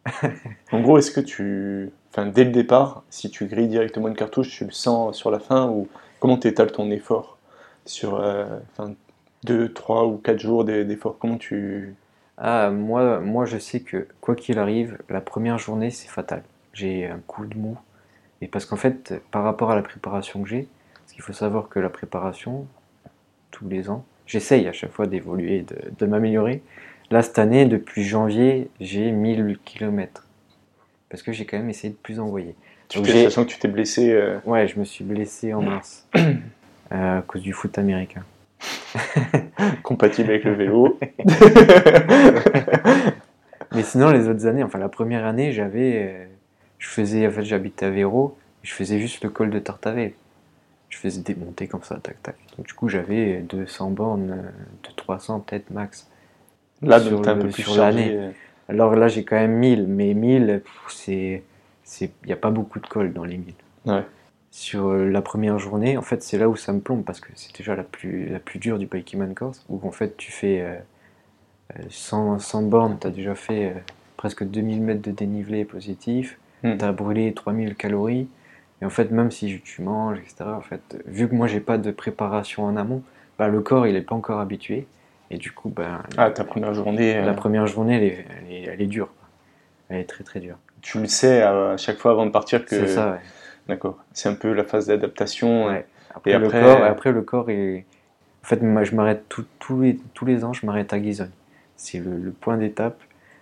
en 0.71 0.81
gros, 0.81 0.97
est-ce 0.97 1.11
que 1.11 1.19
tu. 1.19 1.91
Enfin, 2.11 2.27
dès 2.27 2.45
le 2.45 2.51
départ, 2.51 3.03
si 3.09 3.29
tu 3.29 3.45
grilles 3.45 3.67
directement 3.67 4.07
une 4.07 4.15
cartouche, 4.15 4.49
tu 4.49 4.65
le 4.65 4.71
sens 4.71 5.15
sur 5.17 5.29
la 5.29 5.39
fin 5.39 5.67
ou 5.67 5.87
comment 6.19 6.37
tu 6.37 6.47
étales 6.47 6.71
ton 6.71 6.89
effort 6.89 7.37
Sur 7.85 8.15
euh, 8.15 8.45
enfin, 8.71 8.93
2, 9.43 9.73
3 9.73 10.07
ou 10.07 10.17
4 10.17 10.39
jours 10.39 10.63
d'effort 10.63 11.17
Comment 11.19 11.37
tu. 11.37 11.95
Ah, 12.37 12.69
moi, 12.69 13.19
moi, 13.19 13.45
je 13.45 13.57
sais 13.57 13.81
que 13.81 14.07
quoi 14.21 14.35
qu'il 14.35 14.59
arrive, 14.59 14.97
la 15.09 15.21
première 15.21 15.57
journée, 15.57 15.91
c'est 15.91 16.07
fatal. 16.07 16.43
J'ai 16.73 17.07
un 17.07 17.19
coup 17.25 17.45
de 17.45 17.57
mou 17.57 17.77
et 18.41 18.47
parce 18.47 18.65
qu'en 18.65 18.75
fait, 18.75 19.21
par 19.31 19.43
rapport 19.43 19.71
à 19.71 19.75
la 19.75 19.81
préparation 19.81 20.43
que 20.43 20.49
j'ai, 20.49 20.67
qu'il 21.17 21.23
faut 21.23 21.33
savoir 21.33 21.67
que 21.67 21.79
la 21.79 21.89
préparation, 21.89 22.67
tous 23.49 23.67
les 23.67 23.89
ans, 23.89 24.05
j'essaye 24.27 24.67
à 24.67 24.71
chaque 24.71 24.91
fois 24.91 25.07
d'évoluer, 25.07 25.65
de, 25.99 26.05
m'améliorer. 26.05 26.61
Là, 27.09 27.23
cette 27.23 27.39
année, 27.39 27.65
depuis 27.65 28.03
janvier, 28.03 28.69
j'ai 28.79 29.09
1000 29.09 29.57
km. 29.65 30.27
Parce 31.09 31.23
que 31.23 31.31
j'ai 31.31 31.45
quand 31.45 31.57
même 31.57 31.71
essayé 31.71 31.89
de 31.89 31.97
plus 31.97 32.19
envoyer. 32.19 32.53
Tu 32.87 33.01
t'es, 33.01 33.25
que 33.25 33.43
tu 33.45 33.57
t'es 33.57 33.67
blessé 33.67 34.11
euh, 34.11 34.37
Ouais, 34.45 34.67
je 34.67 34.79
me 34.79 34.85
suis 34.85 35.03
blessé 35.03 35.55
en 35.55 35.61
mars. 35.63 36.07
Euh, 36.15 37.17
à 37.17 37.23
cause 37.23 37.41
du 37.41 37.51
foot 37.51 37.75
américain. 37.79 38.23
Compatible 39.81 40.29
avec 40.29 40.43
le 40.43 40.53
vélo. 40.53 40.99
Mais 43.73 43.81
sinon, 43.81 44.11
les 44.11 44.27
autres 44.27 44.45
années, 44.45 44.61
enfin 44.61 44.77
la 44.77 44.87
première 44.87 45.25
année, 45.25 45.51
j'avais 45.51 46.03
euh, 46.05 46.25
je 46.77 46.87
faisais, 46.87 47.25
en 47.27 47.31
fait, 47.31 47.43
j'habitais 47.43 47.87
à 47.87 47.89
Véro, 47.89 48.37
je 48.61 48.71
faisais 48.71 48.99
juste 48.99 49.23
le 49.23 49.31
col 49.31 49.49
de 49.49 49.57
Tartavel. 49.57 50.11
Je 50.89 50.97
faisais 50.97 51.21
des 51.21 51.35
montées 51.35 51.67
comme 51.67 51.83
ça, 51.83 51.99
tac, 52.01 52.21
tac. 52.23 52.35
Donc, 52.57 52.67
du 52.67 52.73
coup, 52.73 52.87
j'avais 52.87 53.39
200 53.41 53.91
bornes, 53.91 54.31
euh, 54.31 54.89
de 54.89 54.95
300 54.95 55.41
peut-être 55.41 55.69
max. 55.69 56.09
Là, 56.81 56.99
sur, 56.99 57.27
un 57.27 57.35
peu 57.35 57.49
plus 57.49 57.63
sur 57.63 57.77
l'année. 57.77 58.11
Euh. 58.11 58.31
Alors 58.69 58.95
là, 58.95 59.07
j'ai 59.07 59.23
quand 59.23 59.35
même 59.35 59.53
1000, 59.53 59.87
mais 59.87 60.13
1000, 60.13 60.61
c'est, 60.89 61.43
il 62.01 62.09
n'y 62.25 62.33
a 62.33 62.37
pas 62.37 62.51
beaucoup 62.51 62.79
de 62.79 62.87
col 62.87 63.13
dans 63.13 63.23
les 63.23 63.37
1000. 63.37 63.53
Ouais. 63.85 64.03
Sur 64.51 64.87
euh, 64.87 65.09
la 65.09 65.21
première 65.21 65.59
journée, 65.59 65.97
en 65.97 66.01
fait, 66.01 66.23
c'est 66.23 66.37
là 66.37 66.49
où 66.49 66.55
ça 66.55 66.73
me 66.73 66.79
plombe 66.79 67.03
parce 67.03 67.19
que 67.19 67.29
c'est 67.35 67.55
déjà 67.57 67.75
la 67.75 67.83
plus, 67.83 68.29
la 68.29 68.39
plus 68.39 68.59
dure 68.59 68.77
du 68.77 68.87
Pikeman 68.87 69.33
Course, 69.35 69.65
où 69.69 69.85
en 69.87 69.91
fait, 69.91 70.17
tu 70.17 70.31
fais 70.31 70.81
100, 71.89 72.39
100 72.39 72.61
bornes, 72.63 72.97
tu 72.99 73.07
as 73.07 73.11
déjà 73.11 73.35
fait 73.35 73.73
presque 74.15 74.43
2000 74.43 74.81
mètres 74.81 75.01
de 75.01 75.11
dénivelé 75.11 75.65
positif 75.65 76.37
Hmm. 76.63 76.77
tu 76.77 76.85
as 76.85 76.91
brûlé 76.91 77.33
3000 77.33 77.75
calories. 77.75 78.27
Et 78.81 78.85
en 78.85 78.89
fait, 78.89 79.11
même 79.11 79.31
si 79.31 79.61
tu 79.63 79.81
manges, 79.81 80.19
etc., 80.19 80.45
en 80.45 80.61
fait, 80.61 81.01
vu 81.05 81.27
que 81.27 81.35
moi 81.35 81.47
j'ai 81.47 81.59
pas 81.59 81.77
de 81.77 81.91
préparation 81.91 82.63
en 82.65 82.75
amont, 82.75 83.01
bah, 83.39 83.47
le 83.47 83.61
corps 83.61 83.87
il 83.87 83.95
est 83.95 84.01
pas 84.01 84.15
encore 84.15 84.39
habitué. 84.39 84.87
Et 85.29 85.37
du 85.37 85.51
coup, 85.51 85.69
bah, 85.69 86.03
ah, 86.17 86.31
ta 86.31 86.43
première 86.43 86.73
journée. 86.73 87.13
La 87.15 87.29
euh, 87.29 87.33
première 87.33 87.67
journée, 87.67 87.97
elle 87.97 88.03
est, 88.03 88.25
elle 88.29 88.53
est, 88.53 88.61
elle 88.73 88.81
est 88.81 88.87
dure. 88.87 89.09
Elle 89.89 89.97
est 89.97 90.09
très 90.09 90.23
très 90.23 90.39
dure. 90.39 90.57
Tu 90.81 90.99
le 90.99 91.07
sais 91.07 91.41
à 91.41 91.75
chaque 91.75 91.97
fois 91.97 92.11
avant 92.11 92.25
de 92.25 92.31
partir 92.31 92.63
que. 92.63 92.75
C'est 92.75 92.87
ça, 92.87 93.11
ouais. 93.11 93.19
D'accord. 93.67 93.97
C'est 94.13 94.29
un 94.29 94.35
peu 94.35 94.53
la 94.53 94.63
phase 94.63 94.87
d'adaptation. 94.87 95.67
Ouais. 95.67 95.85
Après, 96.15 96.31
et 96.31 96.37
le 96.37 96.49
corps, 96.49 96.83
après, 96.83 97.11
le 97.11 97.21
corps 97.23 97.49
est. 97.49 97.85
En 98.43 98.47
fait, 98.47 98.61
je 98.61 98.95
m'arrête 98.95 99.25
tous 99.27 99.81
les, 99.81 99.99
tous 100.13 100.25
les 100.25 100.45
ans, 100.45 100.53
je 100.53 100.65
m'arrête 100.65 100.93
à 100.93 101.01
Gizon. 101.01 101.29
C'est 101.75 101.99
le 101.99 102.31
point 102.31 102.55
d'étape 102.55 102.97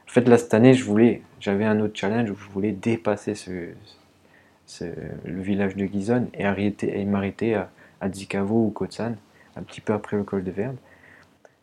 en 0.07 0.11
fait, 0.11 0.27
là, 0.27 0.37
cette 0.37 0.53
année, 0.53 0.73
je 0.73 0.83
voulais, 0.83 1.21
j'avais 1.39 1.65
un 1.65 1.79
autre 1.79 1.97
challenge 1.97 2.29
où 2.29 2.35
je 2.35 2.49
voulais 2.49 2.71
dépasser 2.71 3.35
ce, 3.35 3.49
le 4.81 5.41
village 5.41 5.75
de 5.75 5.85
Gizon 5.85 6.27
et, 6.33 6.45
arrêter, 6.45 6.99
et 6.99 7.05
m'arrêter 7.05 7.55
à, 7.55 7.69
à 8.01 8.07
ou 8.43 8.69
Kotsan 8.71 9.15
un 9.55 9.63
petit 9.63 9.81
peu 9.81 9.93
après 9.93 10.17
le 10.17 10.23
col 10.23 10.43
de 10.43 10.51
Verne. 10.51 10.75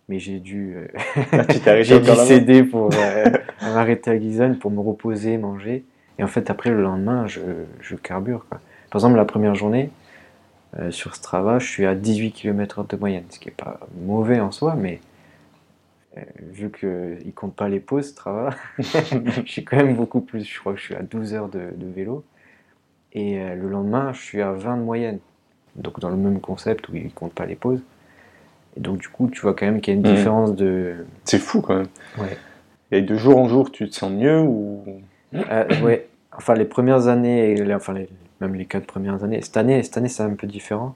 Mais 0.08 0.18
j'ai 0.18 0.40
dû, 0.40 0.74
euh, 0.76 1.42
j'ai 1.82 2.00
dû 2.00 2.10
céder 2.10 2.64
pour 2.64 2.90
euh, 2.92 3.24
m'arrêter 3.62 4.10
à 4.10 4.18
Gizon 4.18 4.54
pour 4.54 4.70
me 4.70 4.80
reposer, 4.80 5.38
manger. 5.38 5.84
Et 6.18 6.24
en 6.24 6.26
fait, 6.26 6.50
après, 6.50 6.70
le 6.70 6.82
lendemain, 6.82 7.26
je, 7.26 7.40
je 7.80 7.96
carbure. 7.96 8.44
Quoi. 8.48 8.60
Par 8.90 9.00
exemple, 9.00 9.16
la 9.16 9.24
première 9.24 9.54
journée, 9.54 9.90
euh, 10.78 10.90
sur 10.90 11.14
Strava, 11.14 11.58
je 11.58 11.66
suis 11.66 11.86
à 11.86 11.94
18 11.94 12.32
km 12.32 12.84
de 12.84 12.96
moyenne, 12.96 13.24
ce 13.30 13.38
qui 13.38 13.48
n'est 13.48 13.54
pas 13.54 13.80
mauvais 14.04 14.40
en 14.40 14.50
soi, 14.50 14.74
mais 14.74 15.00
vu 16.52 16.70
qu'il 16.70 16.88
ne 16.88 17.30
compte 17.34 17.54
pas 17.54 17.70
les 17.70 17.80
pauses, 17.80 18.08
Strava, 18.08 18.50
je 18.78 19.42
suis 19.46 19.64
quand 19.64 19.76
même 19.78 19.94
beaucoup 19.94 20.20
plus. 20.20 20.44
Je 20.44 20.60
crois 20.60 20.74
que 20.74 20.78
je 20.78 20.84
suis 20.84 20.94
à 20.94 21.02
12 21.02 21.32
heures 21.32 21.48
de, 21.48 21.70
de 21.74 21.86
vélo. 21.86 22.24
Et 23.14 23.38
euh, 23.40 23.54
le 23.54 23.68
lendemain, 23.68 24.12
je 24.12 24.20
suis 24.20 24.40
à 24.42 24.52
20 24.52 24.76
de 24.78 24.82
moyenne. 24.82 25.18
Donc 25.76 26.00
dans 26.00 26.08
le 26.10 26.16
même 26.16 26.40
concept 26.40 26.88
où 26.88 26.96
il 26.96 27.04
ne 27.04 27.10
compte 27.10 27.32
pas 27.34 27.46
les 27.46 27.54
pauses. 27.56 27.82
Et 28.76 28.80
donc 28.80 28.98
du 28.98 29.08
coup, 29.08 29.28
tu 29.30 29.40
vois 29.40 29.54
quand 29.54 29.66
même 29.66 29.80
qu'il 29.80 29.94
y 29.94 29.96
a 29.96 30.00
une 30.00 30.06
Mhm. 30.06 30.14
différence 30.14 30.54
de... 30.54 31.06
C'est 31.24 31.38
fou 31.38 31.60
quand 31.60 31.76
même. 31.76 31.88
Ouais. 32.18 32.38
Et 32.90 33.02
de 33.02 33.16
jour 33.16 33.38
en 33.38 33.48
jour, 33.48 33.70
tu 33.70 33.88
te 33.88 33.94
sens 33.94 34.10
mieux 34.12 34.40
ou? 34.40 34.84
Euh, 35.34 35.80
ouais, 35.82 36.08
enfin 36.36 36.54
les 36.54 36.64
premières 36.66 37.08
années, 37.08 37.54
les- 37.54 37.74
enfin 37.74 37.94
les- 37.94 38.08
même 38.40 38.54
les 38.54 38.66
quatre 38.66 38.86
premières 38.86 39.24
années. 39.24 39.40
Cette 39.40 39.56
année, 39.56 39.82
cette 39.82 39.96
année 39.96 40.08
c'est 40.08 40.22
un 40.22 40.34
peu 40.34 40.46
différent 40.46 40.94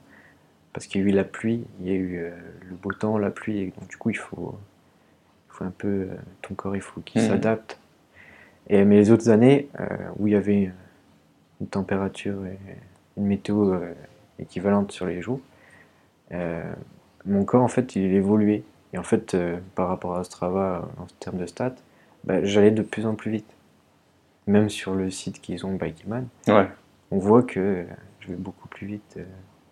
parce 0.73 0.85
qu'il 0.85 1.01
y 1.01 1.03
a 1.05 1.07
eu 1.07 1.11
la 1.11 1.23
pluie, 1.23 1.65
il 1.81 1.87
y 1.87 1.91
a 1.91 1.95
eu 1.95 2.17
euh, 2.19 2.29
le 2.69 2.75
beau 2.75 2.91
temps, 2.93 3.17
la 3.17 3.31
pluie, 3.31 3.59
et 3.59 3.73
donc 3.79 3.89
du 3.89 3.97
coup 3.97 4.11
il 4.11 4.17
faut, 4.17 4.55
il 5.49 5.53
faut 5.55 5.63
un 5.65 5.73
peu, 5.75 5.87
euh, 5.87 6.07
ton 6.43 6.53
corps 6.53 6.75
il 6.75 6.81
faut 6.81 7.01
qu'il 7.01 7.21
Mhm. 7.21 7.27
s'adapte. 7.29 7.79
Et 8.69 8.83
mais 8.85 8.97
les 8.97 9.09
autres 9.11 9.29
années 9.29 9.69
où 10.17 10.27
il 10.27 10.33
y 10.33 10.35
avait 10.35 10.71
une 11.61 11.67
température 11.67 12.45
et 12.45 12.57
une 13.17 13.25
météo 13.25 13.73
euh, 13.73 13.93
équivalente 14.39 14.91
sur 14.91 15.05
les 15.05 15.21
jours, 15.21 15.39
euh, 16.31 16.63
mon 17.25 17.43
corps 17.45 17.63
en 17.63 17.67
fait 17.67 17.95
il 17.95 18.13
évoluait. 18.13 18.63
Et 18.93 18.97
en 18.97 19.03
fait 19.03 19.33
euh, 19.33 19.57
par 19.75 19.87
rapport 19.89 20.15
à 20.17 20.23
Strava 20.23 20.87
en 20.97 21.05
termes 21.19 21.37
de 21.37 21.45
stats, 21.45 21.75
bah, 22.23 22.43
j'allais 22.43 22.71
de 22.71 22.81
plus 22.81 23.05
en 23.05 23.15
plus 23.15 23.31
vite 23.31 23.49
même 24.47 24.69
sur 24.69 24.95
le 24.95 25.09
site 25.11 25.41
qu'ils 25.41 25.65
ont 25.65 25.73
Bikeman, 25.75 26.25
Ouais. 26.47 26.69
on 27.11 27.17
voit 27.17 27.43
que 27.43 27.85
je 28.21 28.29
vais 28.29 28.35
beaucoup 28.35 28.69
plus 28.69 28.87
vite 28.87 29.15
euh, 29.17 29.25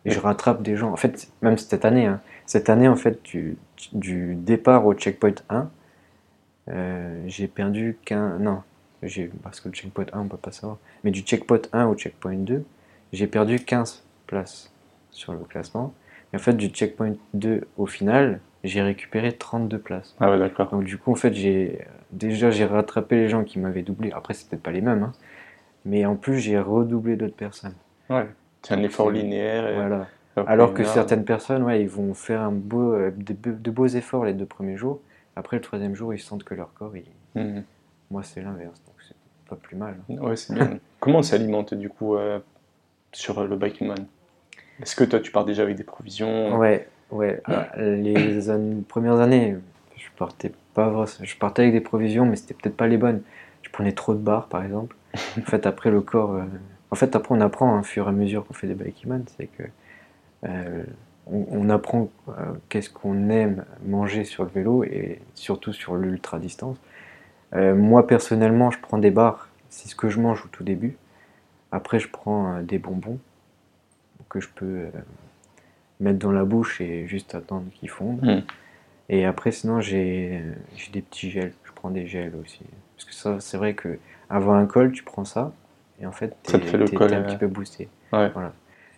et 0.04 0.12
je 0.12 0.20
rattrape 0.20 0.62
des 0.62 0.76
gens. 0.76 0.92
En 0.92 0.98
fait, 0.98 1.30
même 1.42 1.58
cette 1.58 1.86
année, 1.86 2.06
hein, 2.08 2.20
cette 2.46 2.70
année 2.70 2.88
en 2.90 2.98
fait 2.98 3.24
du, 3.24 3.58
du 3.94 4.36
départ 4.36 4.86
au 4.86 4.94
checkpoint 4.94 5.34
1, 5.50 5.70
euh, 6.68 7.24
j'ai 7.28 7.48
perdu 7.48 7.98
qu'un 8.06 8.38
non, 8.38 8.64
parce 9.44 9.60
que 9.60 9.70
le 9.70 9.74
checkpoint 9.74 10.06
1 10.14 10.20
on 10.20 10.28
peut 10.28 10.38
pas 10.38 10.52
savoir, 10.52 10.78
mais 11.04 11.12
du 11.12 11.22
checkpoint 11.22 11.62
1 11.74 11.86
au 11.88 11.96
checkpoint 11.96 12.36
2, 12.36 12.64
j'ai 13.14 13.28
perdu 13.28 13.60
15 13.60 14.04
places 14.28 14.72
sur 15.12 15.34
le 15.34 15.40
classement. 15.40 15.94
Et 16.34 16.38
en 16.38 16.40
fait, 16.40 16.54
du 16.54 16.68
checkpoint 16.68 17.14
2 17.34 17.68
au 17.78 17.86
final, 17.86 18.40
j'ai 18.64 18.82
récupéré 18.82 19.32
32 19.32 19.78
places. 19.80 20.16
Ah 20.20 20.32
ouais, 20.32 20.40
d'accord. 20.40 20.70
Donc 20.72 20.84
du 20.84 20.98
coup, 20.98 21.12
en 21.12 21.16
fait, 21.16 21.34
j'ai 21.34 21.80
déjà 22.12 22.50
j'ai 22.50 22.66
rattrapé 22.66 23.16
les 23.16 23.30
gens 23.30 23.44
qui 23.44 23.60
m'avaient 23.60 23.84
doublé. 23.84 24.12
Après, 24.12 24.34
c'est 24.34 24.50
peut-être 24.50 24.64
pas 24.64 24.72
les 24.72 24.82
mêmes, 24.82 25.04
hein. 25.04 25.12
mais 25.86 26.06
en 26.06 26.16
plus, 26.16 26.40
j'ai 26.40 26.60
redoublé 26.60 27.16
d'autres 27.16 27.36
personnes. 27.36 27.76
Ouais. 28.10 28.26
C'est 28.64 28.74
un 28.74 28.82
effort 28.82 29.12
linéaire. 29.12 29.68
Et... 29.70 29.76
Voilà. 29.76 30.08
Après, 30.36 30.52
Alors 30.52 30.74
que 30.74 30.84
certaines 30.84 31.24
personnes, 31.24 31.64
ouais, 31.64 31.82
ils 31.82 31.88
vont 31.88 32.14
faire 32.14 32.42
un 32.42 32.52
beau, 32.52 32.94
euh, 32.94 33.12
de, 33.16 33.34
be- 33.34 33.62
de 33.62 33.72
beaux 33.72 33.88
efforts 33.88 34.26
les 34.26 34.34
deux 34.34 34.46
premiers 34.46 34.76
jours. 34.76 35.00
Après, 35.38 35.56
le 35.58 35.62
troisième 35.62 35.96
jour, 35.96 36.14
ils 36.14 36.20
sentent 36.20 36.44
que 36.44 36.56
leur 36.56 36.74
corps, 36.74 36.94
il- 36.98 37.06
Mhm. 37.42 37.64
Moi, 38.12 38.24
c'est 38.24 38.42
l'inverse. 38.42 38.82
Donc 38.86 38.96
c'est 39.08 39.16
pas 39.50 39.56
plus 39.56 39.76
mal. 39.76 39.98
Ouais, 40.10 40.36
c'est 40.36 40.54
bien. 40.54 40.78
Comment 41.00 41.20
on 41.20 41.24
s'alimente 41.24 41.74
du 41.74 41.90
coup 41.90 42.16
euh, 42.16 42.40
sur 43.14 43.46
le 43.46 43.56
Bikeman 43.56 44.06
Est-ce 44.82 44.96
que 44.96 45.04
toi 45.04 45.20
tu 45.20 45.32
pars 45.32 45.46
déjà 45.46 45.64
avec 45.64 45.76
des 45.76 45.84
provisions? 45.84 46.58
Ouais, 46.58 46.88
ouais. 47.12 47.42
Ah, 47.46 47.70
les 47.78 48.50
an- 48.50 48.82
premières 48.88 49.20
années, 49.20 49.56
je 49.98 50.06
partais 50.18 50.52
pas 50.74 51.06
je 51.22 51.36
partais 51.38 51.64
avec 51.64 51.74
des 51.74 51.82
provisions, 51.82 52.26
mais 52.26 52.36
c'était 52.36 52.54
peut-être 52.54 52.78
pas 52.78 52.88
les 52.88 52.98
bonnes. 52.98 53.22
Je 53.64 53.70
prenais 53.70 53.94
trop 53.94 54.14
de 54.14 54.20
barres, 54.20 54.48
par 54.48 54.64
exemple. 54.64 54.96
En 55.38 55.42
fait, 55.42 55.66
après 55.66 55.92
le 55.92 56.02
corps, 56.02 56.34
euh, 56.36 56.44
en 56.92 56.96
fait, 56.96 57.16
après 57.16 57.34
on 57.36 57.42
apprend, 57.42 57.80
au 57.80 57.84
fur 57.84 58.06
et 58.06 58.10
à 58.10 58.12
mesure 58.12 58.46
qu'on 58.46 58.54
fait 58.54 58.68
des 58.68 58.74
bikeman, 58.76 59.24
c'est 59.38 59.48
que 59.48 59.64
euh, 60.46 60.84
on, 61.28 61.46
on 61.52 61.70
apprend 61.70 62.10
qu'est-ce 62.70 62.90
qu'on 62.90 63.30
aime 63.30 63.66
manger 63.86 64.24
sur 64.26 64.44
le 64.44 64.50
vélo 64.50 64.84
et 64.84 65.22
surtout 65.34 65.74
sur 65.74 65.96
l'ultra 65.96 66.40
distance. 66.40 66.78
Euh, 67.54 67.76
moi 67.76 68.08
personnellement, 68.08 68.72
je 68.72 68.80
prends 68.80 68.98
des 68.98 69.12
barres, 69.12 69.50
c'est 69.70 69.88
ce 69.88 69.96
que 69.96 70.10
je 70.10 70.20
mange 70.20 70.44
au 70.46 70.48
tout 70.48 70.64
début. 70.64 70.98
Après, 71.72 72.00
je 72.00 72.10
prends 72.10 72.56
euh, 72.56 72.62
des 72.62 72.80
bonbons 72.80 73.20
que 74.30 74.40
je 74.40 74.48
peux 74.54 74.66
euh, 74.66 74.92
mettre 76.00 76.20
dans 76.20 76.32
la 76.32 76.46
bouche 76.46 76.82
et 76.82 77.08
juste 77.08 77.36
attendre 77.36 77.66
qu'ils 77.74 77.90
fondent. 77.90 78.24
Mm. 78.24 78.44
Et 79.10 79.26
après, 79.26 79.52
sinon, 79.52 79.82
j'ai 79.82 80.42
j'ai 80.76 80.92
des 80.92 81.02
petits 81.02 81.30
gels. 81.30 81.54
Je 81.64 81.72
prends 81.74 81.90
des 81.90 82.08
gels 82.08 82.34
aussi. 82.42 82.62
Parce 82.96 83.06
que 83.06 83.14
ça, 83.14 83.40
c'est 83.40 83.58
vrai 83.58 83.74
que 83.74 84.00
avant 84.30 84.54
un 84.54 84.66
col, 84.66 84.92
tu 84.92 85.04
prends 85.04 85.26
ça 85.26 85.52
et 86.02 86.06
en 86.06 86.12
fait, 86.12 86.36
Ça 86.44 86.60
te 86.60 86.66
fait 86.66 86.78
le 86.78 86.88
col, 86.88 87.14
un 87.14 87.24
petit 87.24 87.38
peu 87.38 87.48
boosté. 87.48 87.88
Ouais. 88.12 88.30
Voilà. 88.30 88.54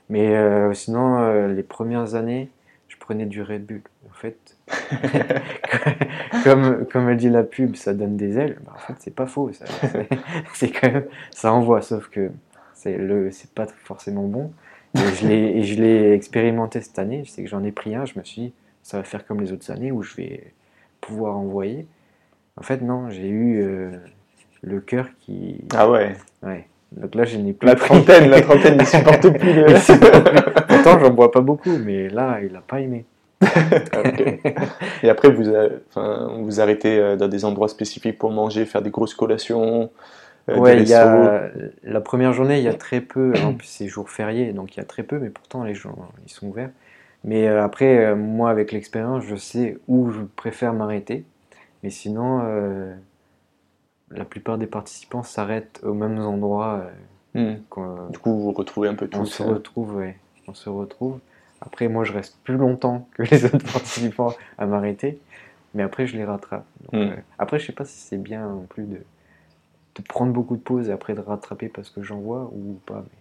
Mais 0.10 0.36
euh, 0.36 0.74
sinon, 0.74 1.48
les 1.48 1.64
premières 1.64 2.16
années, 2.16 2.50
je 2.88 2.96
prenais 2.98 3.26
du 3.26 3.42
Red 3.42 3.66
Bull. 3.66 3.82
En 4.10 4.14
fait, 4.14 4.57
comme, 6.44 6.86
comme 6.92 7.10
elle 7.10 7.18
dit 7.18 7.30
la 7.30 7.44
pub, 7.44 7.76
ça 7.76 7.94
donne 7.94 8.18
des 8.18 8.38
ailes. 8.38 8.58
Bah, 8.66 8.74
en 8.76 8.80
fait, 8.80 8.94
c'est 9.00 9.16
pas 9.16 9.26
faux. 9.28 9.52
ça. 9.54 9.66
C'est- 10.54 10.70
quand 10.72 10.92
même, 10.92 11.06
ça 11.32 11.54
envoie, 11.54 11.82
sauf 11.82 12.08
que 12.10 12.30
c'est 12.74 12.98
le, 12.98 13.32
c'est 13.32 13.52
pas 13.52 13.68
forcément 13.84 14.24
bon. 14.24 14.52
Et 14.96 15.00
je 15.20 15.28
l'ai, 15.28 15.58
et 15.58 15.64
je 15.64 15.82
l'ai 15.82 16.14
expérimenté 16.14 16.82
cette 16.82 16.98
année. 17.00 17.24
Je 17.26 17.30
sais 17.32 17.44
que 17.44 17.50
j'en 17.50 17.64
ai 17.64 17.72
pris 17.72 17.96
un. 17.96 18.06
Je 18.06 18.18
me 18.18 18.24
suis 18.24 18.42
dit, 18.42 18.54
ça 18.84 18.98
va 18.98 19.04
faire 19.04 19.26
comme 19.26 19.42
les 19.42 19.52
autres 19.52 19.70
années 19.72 19.92
où 19.92 20.02
je 20.02 20.16
vais 20.16 20.54
pouvoir 21.02 21.38
envoyer. 21.38 21.86
En 22.56 22.64
fait, 22.64 22.82
non, 22.82 23.10
j'ai 23.10 23.28
eu 23.28 23.62
euh, 23.62 23.92
le 24.64 24.80
cœur 24.80 25.08
qui. 25.20 25.62
Ah 25.76 25.90
ouais. 25.90 26.16
Ouais. 26.42 26.66
Donc 26.94 27.14
là, 27.16 27.26
je 27.26 27.38
n'ai 27.38 27.54
plus. 27.54 27.68
La 27.68 27.76
pris. 27.76 27.86
trentaine, 27.86 28.30
la 28.30 28.42
trentaine 28.42 28.78
ne 28.78 28.84
supporte 28.86 29.30
plus 29.38 29.54
le. 29.54 29.70
Il 29.70 29.80
supporte 29.80 30.24
plus. 30.24 30.64
Pourtant, 30.68 31.00
j'en 31.00 31.10
bois 31.12 31.32
pas 31.32 31.42
beaucoup, 31.42 31.78
mais 31.78 32.10
là, 32.10 32.40
il 32.42 32.56
a 32.56 32.62
pas 32.62 32.80
aimé. 32.80 33.06
Et 35.04 35.10
après, 35.10 35.30
vous, 35.30 35.44
enfin, 35.90 36.32
vous 36.42 36.60
arrêtez 36.60 36.98
euh, 37.00 37.16
dans 37.16 37.28
des 37.28 37.46
endroits 37.46 37.68
spécifiques 37.68 38.18
pour 38.18 38.32
manger, 38.32 38.66
faire 38.66 38.82
des 38.82 38.90
grosses 38.90 39.14
collations. 39.14 39.92
euh, 40.50 40.58
ouais, 40.58 40.82
il 40.82 40.88
y 40.88 40.94
a 40.94 41.50
la 41.84 42.02
première 42.02 42.34
journée, 42.34 42.58
il 42.58 42.64
y 42.64 42.68
a 42.70 42.74
très 42.74 43.02
peu. 43.02 43.34
En 43.46 43.54
plus, 43.54 43.68
c'est 43.68 43.88
jour 43.88 44.10
férié, 44.10 44.54
donc 44.54 44.76
il 44.76 44.80
y 44.80 44.84
a 44.84 44.86
très 44.86 45.04
peu, 45.04 45.20
mais 45.20 45.30
pourtant 45.30 45.64
les 45.64 45.76
gens 45.76 45.96
ils 46.26 46.32
sont 46.32 46.48
ouverts. 46.48 46.72
Mais 47.24 47.48
euh, 47.48 47.64
après, 47.64 48.16
moi, 48.16 48.50
avec 48.50 48.72
l'expérience, 48.72 49.24
je 49.24 49.36
sais 49.36 49.78
où 49.88 50.12
je 50.12 50.22
préfère 50.36 50.74
m'arrêter. 50.74 51.26
Mais 51.84 51.90
sinon, 51.90 52.42
euh, 52.44 52.94
la 54.12 54.26
plupart 54.26 54.58
des 54.58 54.68
participants 54.68 55.24
s'arrêtent 55.24 55.80
aux 55.84 55.94
mêmes 55.94 56.20
endroits. 56.20 56.82
euh, 56.86 56.90
Hmm. 57.34 57.58
Du 58.10 58.18
coup, 58.20 58.32
vous 58.32 58.44
vous 58.46 58.52
retrouvez 58.52 58.88
un 58.88 58.96
peu 58.96 59.08
on 59.14 59.24
tous. 59.24 59.26
se 59.26 59.44
euh, 59.44 59.48
retrouve, 59.54 59.96
ouais, 59.98 60.18
on 60.48 60.54
se 60.54 60.70
retrouve. 60.70 61.20
Après, 61.62 61.88
moi, 61.88 62.04
je 62.04 62.14
reste 62.14 62.38
plus 62.44 62.58
longtemps 62.58 63.08
que 63.16 63.24
les 63.24 63.46
autres 63.46 63.58
participants 63.74 64.36
à 64.58 64.66
m'arrêter, 64.66 65.20
mais 65.74 65.84
après, 65.84 66.08
je 66.08 66.18
les 66.18 66.26
rattrape. 66.26 66.66
Donc, 66.82 66.94
Mm. 66.94 67.12
euh, 67.12 67.16
après, 67.40 67.60
je 67.60 67.66
sais 67.68 67.74
pas 67.74 67.86
si 67.86 68.00
c'est 68.00 68.18
bien 68.18 68.48
non 68.48 68.66
plus 68.70 68.84
de, 68.86 68.98
de 69.96 70.02
prendre 70.08 70.32
beaucoup 70.34 70.56
de 70.56 70.62
pauses 70.62 70.90
et 70.90 70.92
après 70.92 71.14
de 71.14 71.22
rattraper 71.22 71.70
parce 71.70 71.90
que 71.90 72.02
j'en 72.04 72.18
vois 72.20 72.50
ou 72.54 72.80
pas. 72.86 73.04
Mais 73.12 73.20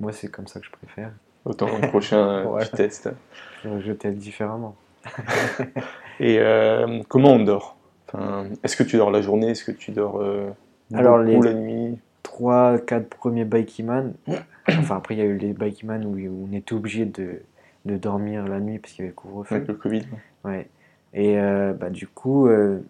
moi, 0.00 0.12
c'est 0.12 0.28
comme 0.28 0.46
ça 0.46 0.60
que 0.60 0.66
je 0.66 0.70
préfère. 0.70 1.10
Autant 1.44 1.66
le 1.80 1.88
prochain, 1.88 2.28
euh, 2.28 2.44
Voilà. 2.44 2.66
tu 2.66 2.72
testes. 2.72 3.10
Je, 3.64 3.92
teste 3.92 4.18
différemment. 4.18 4.76
Et 6.20 6.38
euh, 6.38 7.02
comment 7.08 7.32
on 7.32 7.42
dort? 7.44 7.76
Enfin, 8.08 8.44
Est-ce 8.62 8.76
que 8.76 8.82
tu 8.84 8.96
dors 8.96 9.10
la 9.10 9.20
journée? 9.20 9.48
Est-ce 9.50 9.64
que 9.64 9.72
tu 9.72 9.90
dors 9.90 10.20
euh, 10.22 10.48
Alors, 10.94 11.18
beaucoup 11.18 11.42
les- 11.42 11.52
la 11.52 11.54
nuit? 11.54 11.98
3, 12.22 12.78
4 12.78 13.08
premiers 13.08 13.44
Bikeman. 13.44 14.14
enfin, 14.68 14.96
après, 14.96 15.14
il 15.14 15.18
y 15.18 15.22
a 15.22 15.26
eu 15.26 15.36
les 15.36 15.52
Bikeman 15.52 16.04
où 16.06 16.46
on 16.48 16.52
était 16.52 16.72
obligé 16.74 17.04
de, 17.04 17.42
de 17.84 17.96
dormir 17.96 18.46
la 18.46 18.60
nuit 18.60 18.78
parce 18.78 18.92
qu'il 18.94 19.02
y 19.04 19.08
avait 19.08 19.10
le 19.10 19.14
couvre-feu. 19.14 19.56
avec 19.56 19.68
le 19.68 19.74
Covid 19.74 20.04
Ouais. 20.44 20.68
Et 21.12 21.38
euh, 21.38 21.72
bah, 21.74 21.90
du 21.90 22.06
coup, 22.06 22.46
euh, 22.48 22.80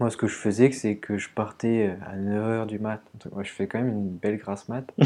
moi, 0.00 0.10
ce 0.10 0.16
que 0.16 0.26
je 0.26 0.34
faisais, 0.34 0.70
c'est 0.72 0.96
que 0.96 1.18
je 1.18 1.28
partais 1.30 1.88
euh, 1.90 1.94
à 2.06 2.16
9h 2.16 2.66
du 2.66 2.78
mat. 2.78 3.00
Moi, 3.32 3.42
je 3.42 3.50
fais 3.50 3.66
quand 3.66 3.78
même 3.78 3.88
une 3.88 4.08
belle 4.10 4.36
grasse 4.36 4.68
mat. 4.68 4.84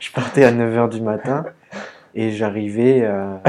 je 0.00 0.12
partais 0.12 0.44
à 0.44 0.52
9h 0.52 0.88
du 0.90 1.00
matin 1.00 1.44
et 2.14 2.30
j'arrivais. 2.32 3.04
à- 3.04 3.42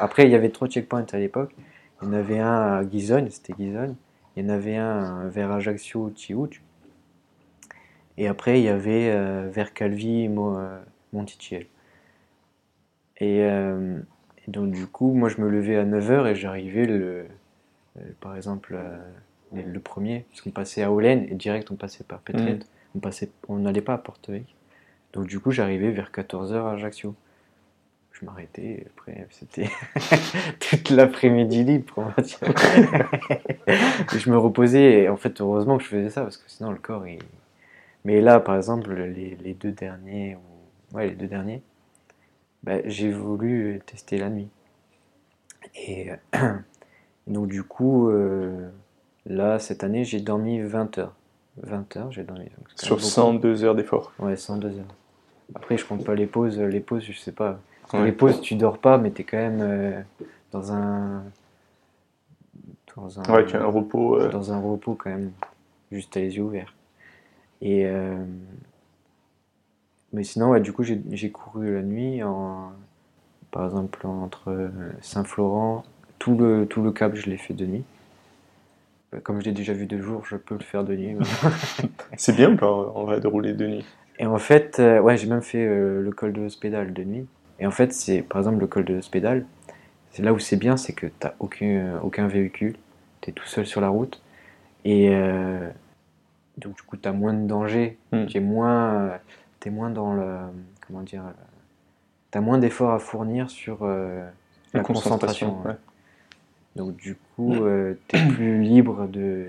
Après, 0.00 0.24
il 0.26 0.30
y 0.30 0.34
avait 0.34 0.50
trois 0.50 0.68
checkpoints 0.68 1.06
à 1.12 1.18
l'époque. 1.18 1.54
Il 2.02 2.06
y 2.06 2.08
en 2.08 2.12
avait 2.14 2.38
un 2.38 2.78
à 2.78 2.88
Gizone, 2.88 3.28
c'était 3.30 3.54
Gizone. 3.58 3.94
Il 4.36 4.44
y 4.44 4.46
en 4.46 4.54
avait 4.54 4.76
un 4.76 5.28
vers 5.28 5.50
Ajaccio, 5.52 6.10
Tiouch. 6.10 6.62
Et 8.16 8.28
après, 8.28 8.60
il 8.60 8.64
y 8.64 8.68
avait 8.68 9.10
euh, 9.10 9.48
vers 9.52 9.72
Calvi, 9.74 10.28
Mo- 10.28 10.58
Monticello. 11.12 11.66
Et, 13.20 13.42
euh, 13.42 13.98
et 14.46 14.50
donc, 14.50 14.72
du 14.72 14.86
coup, 14.86 15.12
moi, 15.12 15.28
je 15.28 15.40
me 15.40 15.48
levais 15.48 15.76
à 15.76 15.84
9h 15.84 16.26
et 16.26 16.34
j'arrivais, 16.34 16.86
le, 16.86 17.26
euh, 17.98 18.02
par 18.20 18.36
exemple, 18.36 18.74
euh, 18.74 18.98
le, 19.54 19.62
le 19.62 19.80
premier, 19.80 20.24
parce 20.30 20.40
qu'on 20.40 20.50
passait 20.50 20.82
à 20.82 20.90
Hollen 20.90 21.26
et 21.30 21.34
direct, 21.34 21.70
on 21.70 21.76
passait 21.76 22.04
par 22.04 22.20
Petrette. 22.20 22.66
On 22.96 22.98
passait, 22.98 23.30
on 23.48 23.58
n'allait 23.58 23.82
pas 23.82 23.94
à 23.94 23.98
Porto. 23.98 24.32
Donc, 25.12 25.26
du 25.26 25.38
coup, 25.38 25.50
j'arrivais 25.50 25.90
vers 25.90 26.10
14h 26.10 26.54
à 26.54 26.72
Ajaccio. 26.72 27.14
je 28.12 28.24
m'arrêtais. 28.24 28.86
Après, 28.96 29.26
c'était 29.30 29.68
toute 30.60 30.90
l'après-midi 30.90 31.62
libre, 31.62 31.94
on 31.98 32.04
va 32.06 32.22
dire. 32.22 32.38
je 34.18 34.30
me 34.30 34.38
reposais. 34.38 35.02
Et 35.02 35.08
en 35.08 35.16
fait, 35.16 35.40
heureusement 35.40 35.76
que 35.76 35.84
je 35.84 35.88
faisais 35.88 36.10
ça 36.10 36.22
parce 36.22 36.38
que 36.38 36.50
sinon, 36.50 36.70
le 36.70 36.78
corps, 36.78 37.06
il. 37.06 37.20
Mais 38.06 38.22
là, 38.22 38.40
par 38.40 38.56
exemple, 38.56 38.94
les, 38.94 39.36
les 39.36 39.52
deux 39.52 39.72
derniers, 39.72 40.36
ou... 40.36 40.96
ouais, 40.96 41.08
les 41.08 41.14
deux 41.14 41.26
derniers, 41.26 41.62
bah, 42.62 42.78
j'ai 42.86 43.10
voulu 43.12 43.80
tester 43.86 44.18
la 44.18 44.28
nuit. 44.30 44.48
Et 45.74 46.10
donc, 47.26 47.48
du 47.48 47.62
coup, 47.62 48.08
euh, 48.10 48.68
là, 49.26 49.58
cette 49.58 49.84
année, 49.84 50.04
j'ai 50.04 50.20
dormi 50.20 50.60
20 50.60 50.98
heures. 50.98 51.14
20 51.62 51.96
heures, 51.96 52.12
j'ai 52.12 52.22
dormi. 52.24 52.44
donc 52.44 52.68
Sur 52.76 52.96
même 52.96 53.00
beaucoup. 53.00 53.10
102 53.10 53.64
heures 53.64 53.74
d'effort. 53.74 54.12
Ouais, 54.18 54.36
102 54.36 54.68
heures. 54.78 54.84
Après, 55.54 55.76
je 55.76 55.84
compte 55.84 56.04
pas 56.04 56.14
les 56.14 56.26
pauses. 56.26 56.58
Les 56.58 56.80
pauses, 56.80 57.02
je 57.04 57.18
sais 57.18 57.32
pas. 57.32 57.58
Ouais. 57.92 58.04
Les 58.04 58.12
pauses, 58.12 58.40
tu 58.40 58.54
dors 58.54 58.78
pas, 58.78 58.98
mais 58.98 59.10
tu 59.10 59.22
es 59.22 59.24
quand 59.24 59.36
même 59.36 59.60
euh, 59.60 60.00
dans 60.52 60.72
un. 60.72 61.24
Dans 62.96 63.20
un, 63.20 63.34
Ouais, 63.34 63.44
tu 63.46 63.56
as 63.56 63.62
un 63.62 63.66
repos. 63.66 64.20
euh, 64.20 64.28
dans 64.30 64.52
un 64.52 64.58
repos 64.60 64.94
quand 64.94 65.10
même, 65.10 65.32
juste 65.90 66.16
à 66.16 66.20
les 66.20 66.36
yeux 66.36 66.42
ouverts. 66.42 66.74
Et. 67.62 67.86
Euh, 70.12 70.16
mais 70.16 70.24
sinon, 70.24 70.50
ouais, 70.50 70.60
du 70.60 70.72
coup, 70.72 70.82
j'ai 70.84 71.30
couru 71.30 71.74
la 71.74 71.82
nuit, 71.82 72.22
en, 72.22 72.72
par 73.50 73.64
exemple, 73.66 74.06
entre 74.06 74.50
euh, 74.50 74.68
Saint-Florent, 75.02 75.84
tout 76.18 76.36
le, 76.36 76.66
tout 76.66 76.82
le 76.82 76.92
cap, 76.92 77.14
je 77.14 77.28
l'ai 77.30 77.36
fait 77.38 77.54
de 77.54 77.66
nuit. 77.66 77.84
Bah, 79.12 79.18
Comme 79.22 79.40
je 79.40 79.46
l'ai 79.46 79.52
déjà 79.52 79.72
vu 79.72 79.86
de 79.86 80.00
jour, 80.00 80.24
je 80.26 80.36
peux 80.36 80.54
le 80.54 80.64
faire 80.64 80.84
de 80.84 80.94
nuit. 80.94 81.16
C'est 82.16 82.34
bien 82.36 82.52
ou 82.52 82.56
pas 82.56 82.70
en 82.70 83.04
vrai 83.04 83.20
de 83.20 83.26
rouler 83.26 83.52
de 83.54 83.66
nuit 83.66 83.84
Et 84.18 84.26
en 84.26 84.38
fait, 84.38 84.78
euh, 84.78 85.00
ouais, 85.00 85.16
j'ai 85.16 85.26
même 85.28 85.42
fait 85.42 85.64
euh, 85.66 86.00
le 86.02 86.10
col 86.12 86.32
de 86.32 86.42
l'hospédal 86.42 86.92
de 86.92 87.04
nuit. 87.04 87.26
Et 87.58 87.66
en 87.66 87.70
fait, 87.70 87.92
c'est 87.92 88.22
par 88.22 88.38
exemple 88.38 88.58
le 88.60 88.66
col 88.66 88.84
de 88.84 88.94
l'hospédal, 88.94 89.46
c'est 90.12 90.22
là 90.22 90.32
où 90.32 90.38
c'est 90.38 90.56
bien, 90.56 90.76
c'est 90.76 90.92
que 90.92 91.06
tu 91.06 91.12
n'as 91.24 91.34
aucun, 91.38 91.98
aucun 92.02 92.26
véhicule, 92.28 92.76
tu 93.20 93.30
es 93.30 93.32
tout 93.32 93.46
seul 93.46 93.66
sur 93.66 93.80
la 93.80 93.88
route. 93.88 94.20
Et 94.84 95.10
euh, 95.10 95.68
donc, 96.58 96.76
du 96.76 96.82
coup, 96.82 96.96
tu 96.96 97.08
as 97.08 97.12
moins 97.12 97.34
de 97.34 97.46
danger, 97.46 97.98
Hmm. 98.12 98.26
tu 98.26 98.38
es 98.38 98.40
moins, 98.40 99.12
es 99.68 99.70
moins 99.70 99.90
dans 99.90 100.14
le. 100.14 100.36
Comment 100.86 101.02
dire 101.02 101.22
Tu 102.30 102.38
as 102.38 102.40
moins 102.40 102.58
d'efforts 102.58 102.92
à 102.92 102.98
fournir 102.98 103.50
sur 103.50 103.78
euh, 103.82 104.28
la 104.74 104.80
concentration. 104.80 105.62
ouais. 105.62 105.76
Donc, 106.76 106.96
du 106.96 107.16
coup, 107.36 107.56
tu 108.08 108.16
es 108.16 108.28
plus 108.28 108.62
libre 108.62 109.06
de. 109.08 109.48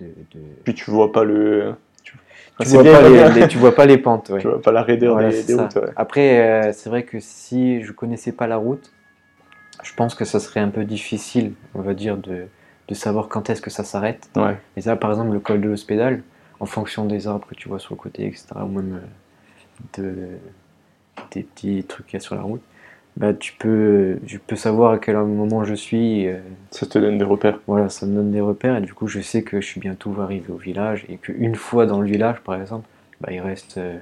de, 0.00 0.06
de- 0.06 0.40
Puis 0.64 0.74
tu 0.74 0.90
vois 0.90 1.12
pas 1.12 1.24
le. 1.24 1.74
Tu, 2.02 2.16
Enfin, 2.54 2.64
Tu, 2.64 2.70
c'est 2.70 2.74
vois 2.74 2.82
bien, 2.82 2.92
pas 3.00 3.08
les, 3.08 3.40
les- 3.40 3.48
tu 3.48 3.58
vois 3.58 3.74
pas 3.74 3.86
les 3.86 3.98
pentes. 3.98 4.28
Ouais. 4.30 4.40
Tu 4.40 4.48
vois 4.48 4.60
pas 4.60 4.72
la 4.72 4.82
raideur 4.82 5.14
Voilà, 5.14 5.30
des, 5.30 5.42
des 5.44 5.54
routes. 5.54 5.76
ouais. 5.76 5.90
Après, 5.96 6.40
euh, 6.68 6.72
c'est 6.72 6.90
vrai 6.90 7.04
que 7.04 7.18
si 7.20 7.82
je 7.82 7.92
connaissais 7.92 8.32
pas 8.32 8.46
la 8.46 8.56
route, 8.56 8.92
je 9.82 9.94
pense 9.94 10.14
que 10.14 10.24
ça 10.26 10.40
serait 10.40 10.60
un 10.60 10.68
peu 10.68 10.84
difficile, 10.84 11.52
on 11.74 11.80
va 11.80 11.94
dire, 11.94 12.16
de, 12.18 12.46
de 12.88 12.94
savoir 12.94 13.28
quand 13.28 13.48
est-ce 13.48 13.62
que 13.62 13.70
ça 13.70 13.84
s'arrête. 13.84 14.28
Et 14.76 14.82
ça, 14.82 14.96
par 14.96 15.10
exemple, 15.10 15.32
le 15.32 15.40
col 15.40 15.60
de 15.62 15.68
l'hospédal, 15.68 16.22
en 16.60 16.66
fonction 16.66 17.06
des 17.06 17.26
arbres 17.26 17.46
que 17.48 17.54
tu 17.54 17.68
vois 17.68 17.78
sur 17.78 17.94
le 17.94 17.98
côté, 18.00 18.26
etc., 18.26 18.46
ou 18.64 18.68
même 18.68 19.00
euh, 19.98 20.02
de, 20.02 20.14
des 21.32 21.42
petits 21.42 21.84
trucs 21.84 22.06
qu'il 22.06 22.14
y 22.14 22.16
a 22.18 22.20
sur 22.20 22.34
la 22.34 22.42
route, 22.42 22.62
bah, 23.16 23.34
tu, 23.34 23.52
peux, 23.58 24.18
tu 24.26 24.38
peux 24.38 24.56
savoir 24.56 24.92
à 24.92 24.98
quel 24.98 25.16
moment 25.16 25.64
je 25.64 25.74
suis. 25.74 26.26
euh, 26.28 26.38
Ça 26.70 26.86
te 26.86 26.98
donne 26.98 27.18
des 27.18 27.24
repères. 27.24 27.60
voilà, 27.66 27.88
ça 27.88 28.06
me 28.06 28.14
donne 28.14 28.30
des 28.30 28.40
repères 28.40 28.76
et 28.76 28.80
du 28.80 28.94
coup, 28.94 29.08
je 29.08 29.20
sais 29.20 29.42
que 29.42 29.60
je 29.60 29.66
suis 29.66 29.80
bientôt 29.80 30.14
arrivé 30.20 30.52
au 30.52 30.56
village 30.56 31.04
et 31.08 31.16
qu'une 31.16 31.54
fois 31.56 31.86
dans 31.86 32.00
le 32.00 32.06
village, 32.06 32.40
par 32.40 32.54
exemple, 32.60 32.86
bah, 33.20 33.30
il 33.32 33.40
reste, 33.40 33.78
euh, 33.78 33.98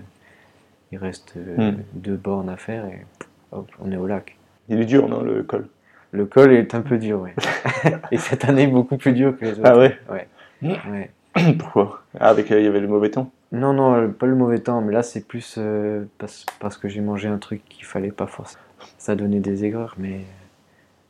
il 0.92 0.98
reste 0.98 1.34
euh, 1.36 1.72
Hmm. 1.72 1.76
deux 1.94 2.16
bornes 2.16 2.48
à 2.50 2.56
faire 2.56 2.86
et 2.86 3.04
hop, 3.52 3.68
on 3.80 3.90
est 3.92 3.96
au 3.96 4.06
lac. 4.06 4.36
Il 4.68 4.80
est 4.80 4.84
dur, 4.86 5.08
non, 5.08 5.22
le 5.22 5.42
col? 5.42 5.66
Le 6.12 6.26
col 6.26 6.52
est 6.52 6.74
un 6.74 6.82
peu 6.82 6.98
dur, 6.98 7.20
ouais. 7.20 7.34
et 8.10 8.18
cette 8.18 8.44
année, 8.44 8.66
beaucoup 8.66 8.96
plus 8.96 9.12
dur 9.12 9.36
que 9.38 9.44
les 9.44 9.52
autres. 9.52 9.62
Ah 9.64 9.76
ouais 9.78 9.98
Ouais. 10.10 10.26
ouais. 10.62 11.10
Pourquoi? 11.58 12.02
Ah, 12.18 12.28
avec, 12.28 12.50
euh, 12.50 12.60
il 12.60 12.64
y 12.64 12.68
avait 12.68 12.80
le 12.80 12.88
mauvais 12.88 13.10
temps? 13.10 13.30
Non, 13.52 13.72
non, 13.72 13.94
euh, 13.94 14.08
pas 14.08 14.26
le 14.26 14.34
mauvais 14.34 14.58
temps, 14.58 14.80
mais 14.80 14.92
là, 14.92 15.02
c'est 15.02 15.26
plus 15.26 15.56
euh, 15.58 16.04
parce, 16.18 16.44
parce 16.60 16.76
que 16.76 16.88
j'ai 16.88 17.00
mangé 17.00 17.28
un 17.28 17.38
truc 17.38 17.62
qu'il 17.68 17.84
fallait 17.84 18.10
pas 18.10 18.26
forcément. 18.26 18.62
Ça 18.98 19.14
donnait 19.14 19.40
des 19.40 19.64
aigreurs, 19.64 19.94
mais 19.98 20.20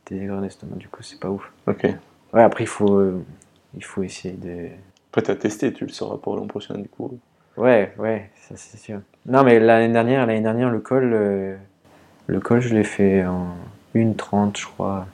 des 0.07 0.17
aigreurs 0.21 0.41
d'estomac, 0.41 0.75
du 0.77 0.87
coup, 0.87 1.03
c'est 1.03 1.19
pas 1.19 1.29
ouf. 1.29 1.51
Ok. 1.67 1.83
Ouais, 2.33 2.43
après, 2.43 2.63
il 2.63 2.67
faut, 2.67 2.95
euh, 2.97 3.23
il 3.75 3.83
faut 3.83 4.03
essayer 4.03 4.35
de. 4.35 4.67
Après, 5.11 5.21
t'as 5.23 5.35
testé, 5.35 5.73
tu 5.73 5.85
le 5.85 5.91
sauras 5.91 6.17
pour 6.17 6.35
l'an 6.35 6.47
prochain, 6.47 6.75
du 6.77 6.87
coup. 6.87 7.19
Ouais, 7.57 7.93
ouais, 7.97 8.29
ça 8.47 8.55
c'est 8.55 8.77
sûr. 8.77 9.01
Non, 9.25 9.43
mais 9.43 9.59
l'année 9.59 9.91
dernière, 9.91 10.25
l'année 10.25 10.41
dernière, 10.41 10.69
le 10.69 10.79
col, 10.79 11.11
euh, 11.13 11.55
le 12.27 12.39
col, 12.39 12.61
je 12.61 12.73
l'ai 12.73 12.83
fait 12.83 13.25
en 13.25 13.55
1,30, 13.95 14.57
je 14.57 14.65
crois. 14.65 15.07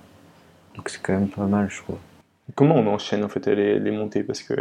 Donc 0.75 0.89
c'est 0.89 1.01
quand 1.01 1.13
même 1.13 1.29
pas 1.29 1.45
mal, 1.45 1.69
je 1.69 1.81
trouve. 1.81 1.97
Comment 2.53 2.75
on 2.75 2.87
enchaîne 2.87 3.23
en 3.23 3.29
fait 3.29 3.47
les, 3.47 3.79
les 3.79 3.91
montées? 3.91 4.23
Parce 4.23 4.43
que 4.43 4.53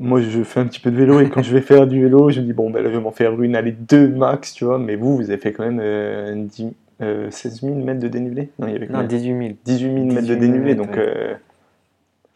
moi 0.00 0.20
je 0.20 0.42
fais 0.42 0.60
un 0.60 0.66
petit 0.66 0.80
peu 0.80 0.90
de 0.90 0.96
vélo 0.96 1.20
et 1.20 1.28
quand 1.30 1.42
je 1.42 1.52
vais 1.54 1.60
faire 1.60 1.86
du 1.86 2.00
vélo, 2.02 2.30
je 2.30 2.40
me 2.40 2.46
dis 2.46 2.52
bon 2.52 2.70
ben 2.70 2.82
là 2.82 2.90
je 2.90 2.96
vais 2.96 3.02
m'en 3.02 3.10
faire 3.12 3.40
une, 3.40 3.54
allez 3.56 3.72
deux 3.72 4.08
max, 4.08 4.52
tu 4.54 4.64
vois. 4.64 4.78
Mais 4.78 4.96
vous, 4.96 5.16
vous 5.16 5.30
avez 5.30 5.38
fait 5.38 5.52
quand 5.52 5.64
même 5.64 5.80
euh, 5.82 6.34
10 6.36 6.72
euh, 7.00 7.30
16 7.30 7.60
000 7.62 7.74
mètres 7.76 8.00
de 8.00 8.08
dénivelé? 8.08 8.50
Non, 8.58 8.66
il 8.66 8.72
y 8.72 8.76
avait 8.76 8.86
Non, 8.86 9.02
combien? 9.02 9.04
18 9.04 9.38
000. 9.38 9.54
18 9.64 9.92
000 9.94 10.04
mètres 10.06 10.26
de 10.26 10.34
18 10.34 10.40
000 10.40 10.40
dénivelé, 10.40 10.74
donc 10.74 10.96
ouais. 10.96 10.98
euh, 10.98 11.34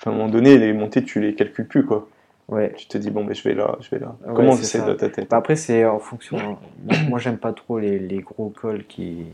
enfin, 0.00 0.10
à 0.12 0.14
un 0.14 0.16
moment 0.16 0.28
donné, 0.28 0.56
les 0.58 0.72
montées 0.72 1.02
tu 1.02 1.20
les 1.20 1.34
calcules 1.34 1.66
plus 1.66 1.84
quoi. 1.84 2.08
Ouais. 2.48 2.72
Tu 2.76 2.86
te 2.86 2.98
dis 2.98 3.10
bon 3.10 3.24
ben 3.24 3.34
je 3.34 3.42
vais 3.42 3.54
là, 3.54 3.76
je 3.80 3.90
vais 3.90 3.98
là. 3.98 4.16
Ouais, 4.26 4.34
Comment 4.34 4.52
c'est 4.56 4.78
dans 4.78 4.94
ta 4.94 5.08
tête? 5.08 5.28
Bah, 5.30 5.38
après, 5.38 5.56
c'est 5.56 5.84
en 5.84 5.98
fonction. 5.98 6.36
Moi, 6.38 6.58
moi, 7.08 7.18
j'aime 7.18 7.38
pas 7.38 7.52
trop 7.52 7.78
les, 7.78 7.98
les 7.98 8.18
gros 8.18 8.50
cols 8.50 8.84
qui. 8.86 9.24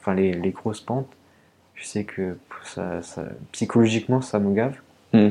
Enfin, 0.00 0.14
les, 0.14 0.32
les 0.32 0.50
grosses 0.50 0.80
pentes. 0.80 1.08
Je 1.76 1.84
sais 1.86 2.04
que 2.04 2.36
ça, 2.64 3.02
ça- 3.02 3.26
psychologiquement, 3.52 4.20
ça 4.20 4.38
me 4.38 4.54
gave. 4.54 4.76
Hmm. 5.12 5.30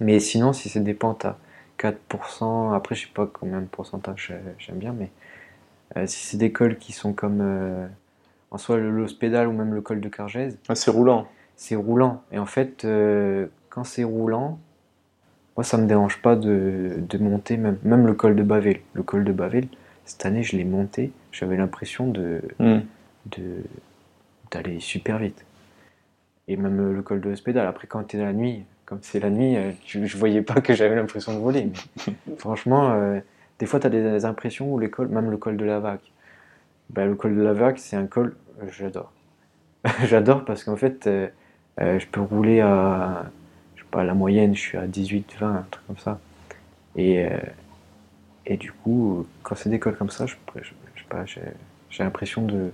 Mais 0.00 0.20
sinon, 0.20 0.52
si 0.52 0.68
c'est 0.68 0.80
des 0.80 0.94
pentes 0.94 1.24
à 1.24 1.38
4%, 1.78 2.72
après, 2.72 2.94
je 2.94 3.02
sais 3.06 3.12
pas 3.14 3.26
combien 3.32 3.60
de 3.60 3.66
pourcentage 3.66 4.32
j'aime 4.58 4.76
bien, 4.78 4.92
mais 4.92 5.10
euh, 5.96 6.06
si 6.06 6.24
c'est 6.26 6.36
des 6.36 6.52
cols 6.52 6.76
qui 6.78 6.92
sont 6.92 7.12
comme. 7.12 7.40
euh, 7.40 7.86
en 8.50 8.58
soit 8.58 8.76
le 8.76 8.90
l'hospédal 8.90 9.48
ou 9.48 9.52
même 9.52 9.74
le 9.74 9.80
col 9.80 10.00
de 10.00 10.08
Cargèse, 10.08 10.58
Ah, 10.68 10.74
C'est 10.76 10.90
roulant. 10.92 11.26
c'est 11.56 11.74
roulant. 11.74 12.22
Et 12.30 12.38
en 12.38 12.46
fait, 12.46 12.84
euh, 12.84 13.46
quand 13.68 13.82
c'est 13.84 14.04
roulant, 14.04 14.58
moi, 15.56 15.64
ça 15.64 15.76
me 15.76 15.86
dérange 15.86 16.20
pas 16.22 16.36
de, 16.36 16.94
de 16.98 17.18
monter, 17.18 17.56
même, 17.56 17.78
même 17.84 18.06
le 18.06 18.14
col 18.14 18.36
de 18.36 18.42
Bavel. 18.44 18.78
Le 18.92 19.02
col 19.02 19.24
de 19.24 19.32
Bavel, 19.32 19.66
cette 20.04 20.24
année, 20.26 20.42
je 20.44 20.56
l'ai 20.56 20.64
monté, 20.64 21.10
j'avais 21.32 21.56
l'impression 21.56 22.06
de, 22.08 22.42
Hmm. 22.60 22.80
de, 23.26 23.62
d'aller 24.52 24.78
super 24.80 25.18
vite. 25.18 25.44
Et 26.48 26.56
même 26.56 26.80
euh, 26.80 26.92
le 26.92 27.02
col 27.02 27.20
de 27.20 27.30
l'hospédal, 27.30 27.66
après, 27.66 27.86
quand 27.86 28.04
tu 28.04 28.16
es 28.16 28.20
la 28.20 28.32
nuit, 28.32 28.64
comme 28.86 28.98
c'est 29.02 29.20
la 29.20 29.30
nuit, 29.30 29.56
euh, 29.56 29.72
je, 29.86 30.04
je 30.04 30.16
voyais 30.16 30.42
pas 30.42 30.60
que 30.60 30.74
j'avais 30.74 30.94
l'impression 30.94 31.34
de 31.34 31.38
voler. 31.38 31.70
Mais 32.06 32.36
franchement, 32.38 32.92
euh, 32.92 33.20
des 33.58 33.66
fois, 33.66 33.80
tu 33.80 33.86
as 33.86 33.90
des, 33.90 34.24
impressions 34.24 34.72
où 34.72 34.78
les 34.78 34.90
cols, 34.90 35.08
même 35.08 35.30
le 35.30 35.36
col 35.36 35.56
de 35.56 35.64
la 35.64 35.78
vague. 35.78 36.00
Ben, 36.90 37.06
le 37.06 37.14
col 37.14 37.36
de 37.36 37.42
la 37.42 37.52
vague, 37.52 37.78
c'est 37.78 37.96
un 37.96 38.06
col, 38.06 38.36
j'adore. 38.70 39.12
j'adore 40.04 40.44
parce 40.44 40.64
qu'en 40.64 40.76
fait, 40.76 41.06
euh, 41.06 41.28
euh, 41.80 41.98
je 41.98 42.06
peux 42.06 42.20
rouler 42.20 42.60
à, 42.60 43.24
je 43.76 43.82
sais 43.82 43.88
pas, 43.90 44.04
la 44.04 44.14
moyenne, 44.14 44.54
je 44.54 44.60
suis 44.60 44.78
à 44.78 44.86
18, 44.86 45.36
20, 45.38 45.48
un 45.48 45.66
truc 45.70 45.86
comme 45.86 45.98
ça. 45.98 46.20
Et, 46.96 47.26
et 48.46 48.56
du 48.56 48.70
coup, 48.70 49.26
quand 49.42 49.56
c'est 49.56 49.68
des 49.68 49.80
cols 49.80 49.96
comme 49.96 50.10
ça, 50.10 50.26
je, 50.26 50.36
je, 50.56 50.62
je 50.94 51.00
sais 51.00 51.08
pas, 51.08 51.24
j'ai 51.26 51.42
j'ai 51.94 52.02
l'impression 52.02 52.42
de, 52.42 52.70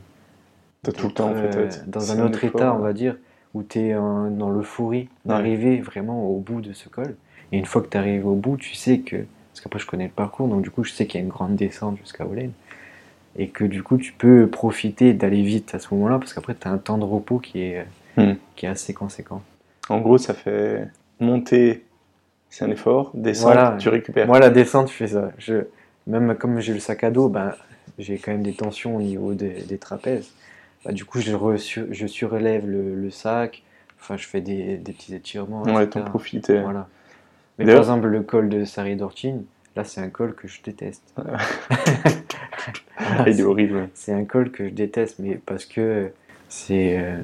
T'as 0.82 0.92
tout 0.92 1.08
le 1.08 1.12
temps 1.12 1.30
en 1.30 1.34
fait. 1.34 1.88
dans 1.90 2.12
un 2.12 2.24
autre 2.24 2.42
état, 2.42 2.74
on 2.74 2.78
va 2.78 2.94
dire, 2.94 3.16
où 3.54 3.62
tu 3.62 3.78
es 3.80 3.94
dans 3.94 4.50
l'euphorie 4.50 5.08
d'arriver 5.24 5.80
vraiment 5.80 6.26
au 6.28 6.38
bout 6.38 6.60
de 6.60 6.72
ce 6.72 6.88
col. 6.88 7.16
Et 7.52 7.58
une 7.58 7.66
fois 7.66 7.82
que 7.82 7.88
tu 7.88 7.96
arrives 7.96 8.26
au 8.26 8.34
bout, 8.34 8.56
tu 8.56 8.74
sais 8.74 8.98
que. 9.00 9.16
Parce 9.16 9.60
qu'après, 9.62 9.78
je 9.80 9.86
connais 9.86 10.04
le 10.04 10.10
parcours, 10.10 10.46
donc 10.48 10.62
du 10.62 10.70
coup, 10.70 10.84
je 10.84 10.92
sais 10.92 11.06
qu'il 11.06 11.18
y 11.20 11.22
a 11.22 11.24
une 11.24 11.30
grande 11.32 11.56
descente 11.56 11.98
jusqu'à 11.98 12.24
Olaine. 12.26 12.52
Et 13.36 13.48
que 13.48 13.64
du 13.64 13.82
coup, 13.82 13.96
tu 13.96 14.12
peux 14.12 14.46
profiter 14.46 15.12
d'aller 15.12 15.42
vite 15.42 15.74
à 15.74 15.78
ce 15.78 15.92
moment-là, 15.94 16.18
parce 16.18 16.32
qu'après, 16.32 16.54
tu 16.54 16.66
as 16.68 16.70
un 16.70 16.78
temps 16.78 16.98
de 16.98 17.04
repos 17.04 17.38
qui 17.38 17.60
est, 17.62 17.86
Hmm. 18.16 18.34
qui 18.56 18.66
est 18.66 18.68
assez 18.68 18.92
conséquent. 18.92 19.40
En 19.88 19.98
gros, 20.00 20.18
ça 20.18 20.34
fait 20.34 20.86
monter, 21.20 21.84
c'est 22.48 22.64
un 22.64 22.70
effort, 22.70 23.10
descendre, 23.14 23.52
Voilà. 23.54 23.76
tu 23.78 23.88
récupères. 23.88 24.26
Moi, 24.26 24.38
la 24.40 24.50
descente, 24.50 24.88
je 24.88 24.94
fais 24.94 25.06
ça. 25.08 25.30
Je, 25.38 25.64
même 26.06 26.34
comme 26.36 26.58
j'ai 26.60 26.72
le 26.72 26.80
sac 26.80 27.04
à 27.04 27.10
dos, 27.10 27.28
ben, 27.28 27.52
j'ai 27.98 28.18
quand 28.18 28.32
même 28.32 28.42
des 28.42 28.52
tensions 28.52 28.96
au 28.96 29.00
niveau 29.00 29.34
des, 29.34 29.62
des 29.62 29.78
trapèzes. 29.78 30.30
Bah, 30.84 30.92
du 30.92 31.04
coup, 31.04 31.20
je, 31.20 31.32
je 31.90 32.06
surélève 32.06 32.68
le, 32.68 32.94
le 32.94 33.10
sac. 33.10 33.62
Enfin, 34.00 34.16
je 34.16 34.26
fais 34.26 34.40
des, 34.40 34.76
des 34.78 34.92
petits 34.92 35.14
étirements. 35.14 35.62
Ouais, 35.64 35.86
t'en 35.86 36.02
profites. 36.02 36.48
et- 36.50 36.60
Voilà. 36.60 36.88
Mais 37.58 37.66
par 37.66 37.76
exemple, 37.76 38.06
le 38.06 38.22
col 38.22 38.48
de 38.48 38.64
Sarri 38.64 38.96
d'Ortine, 38.96 39.44
là, 39.76 39.84
c'est 39.84 40.00
un 40.00 40.08
col 40.08 40.34
que 40.34 40.48
je 40.48 40.62
déteste. 40.62 41.14
Ah, 43.02 43.24
il 43.28 43.40
est 43.40 43.42
horrible. 43.42 43.88
c'est 43.94 44.12
un 44.12 44.24
col 44.24 44.50
que 44.50 44.66
je 44.68 44.70
déteste, 44.74 45.18
mais 45.20 45.40
parce 45.46 45.64
que 45.64 46.10
c'est 46.48 46.98
euh, 46.98 47.16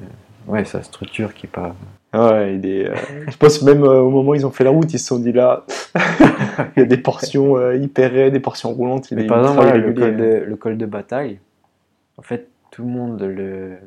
ouais, 0.47 0.65
sa 0.65 0.81
structure 0.81 1.33
qui 1.35 1.45
est 1.45 1.49
pas. 1.49 1.75
Ouais, 2.13 2.55
il 2.55 2.65
est, 2.65 2.89
euh, 2.89 2.95
je 3.29 3.37
pense 3.37 3.61
même 3.61 3.83
euh, 3.83 3.99
au 4.01 4.09
moment 4.09 4.31
où 4.31 4.35
ils 4.35 4.45
ont 4.45 4.51
fait 4.51 4.63
la 4.63 4.71
route, 4.71 4.91
ils 4.93 4.99
se 4.99 5.05
sont 5.07 5.19
dit 5.19 5.31
là, 5.31 5.65
il 6.75 6.79
y 6.79 6.81
a 6.81 6.85
des 6.85 6.97
portions 6.97 7.57
euh, 7.57 7.75
hyper 7.75 8.11
raides, 8.11 8.33
des 8.33 8.39
portions 8.39 8.71
roulantes. 8.73 9.11
Il 9.11 9.17
Mais 9.17 9.25
est 9.25 9.27
par 9.27 9.39
exemple, 9.39 9.61
voilà, 9.61 9.77
le, 9.77 9.93
col 9.93 10.17
de, 10.17 10.43
le 10.45 10.55
col 10.55 10.77
de 10.77 10.85
bataille, 10.87 11.39
en 12.17 12.21
fait, 12.23 12.47
tout 12.71 12.83
le 12.83 12.89
monde 12.89 13.21
le, 13.21 13.77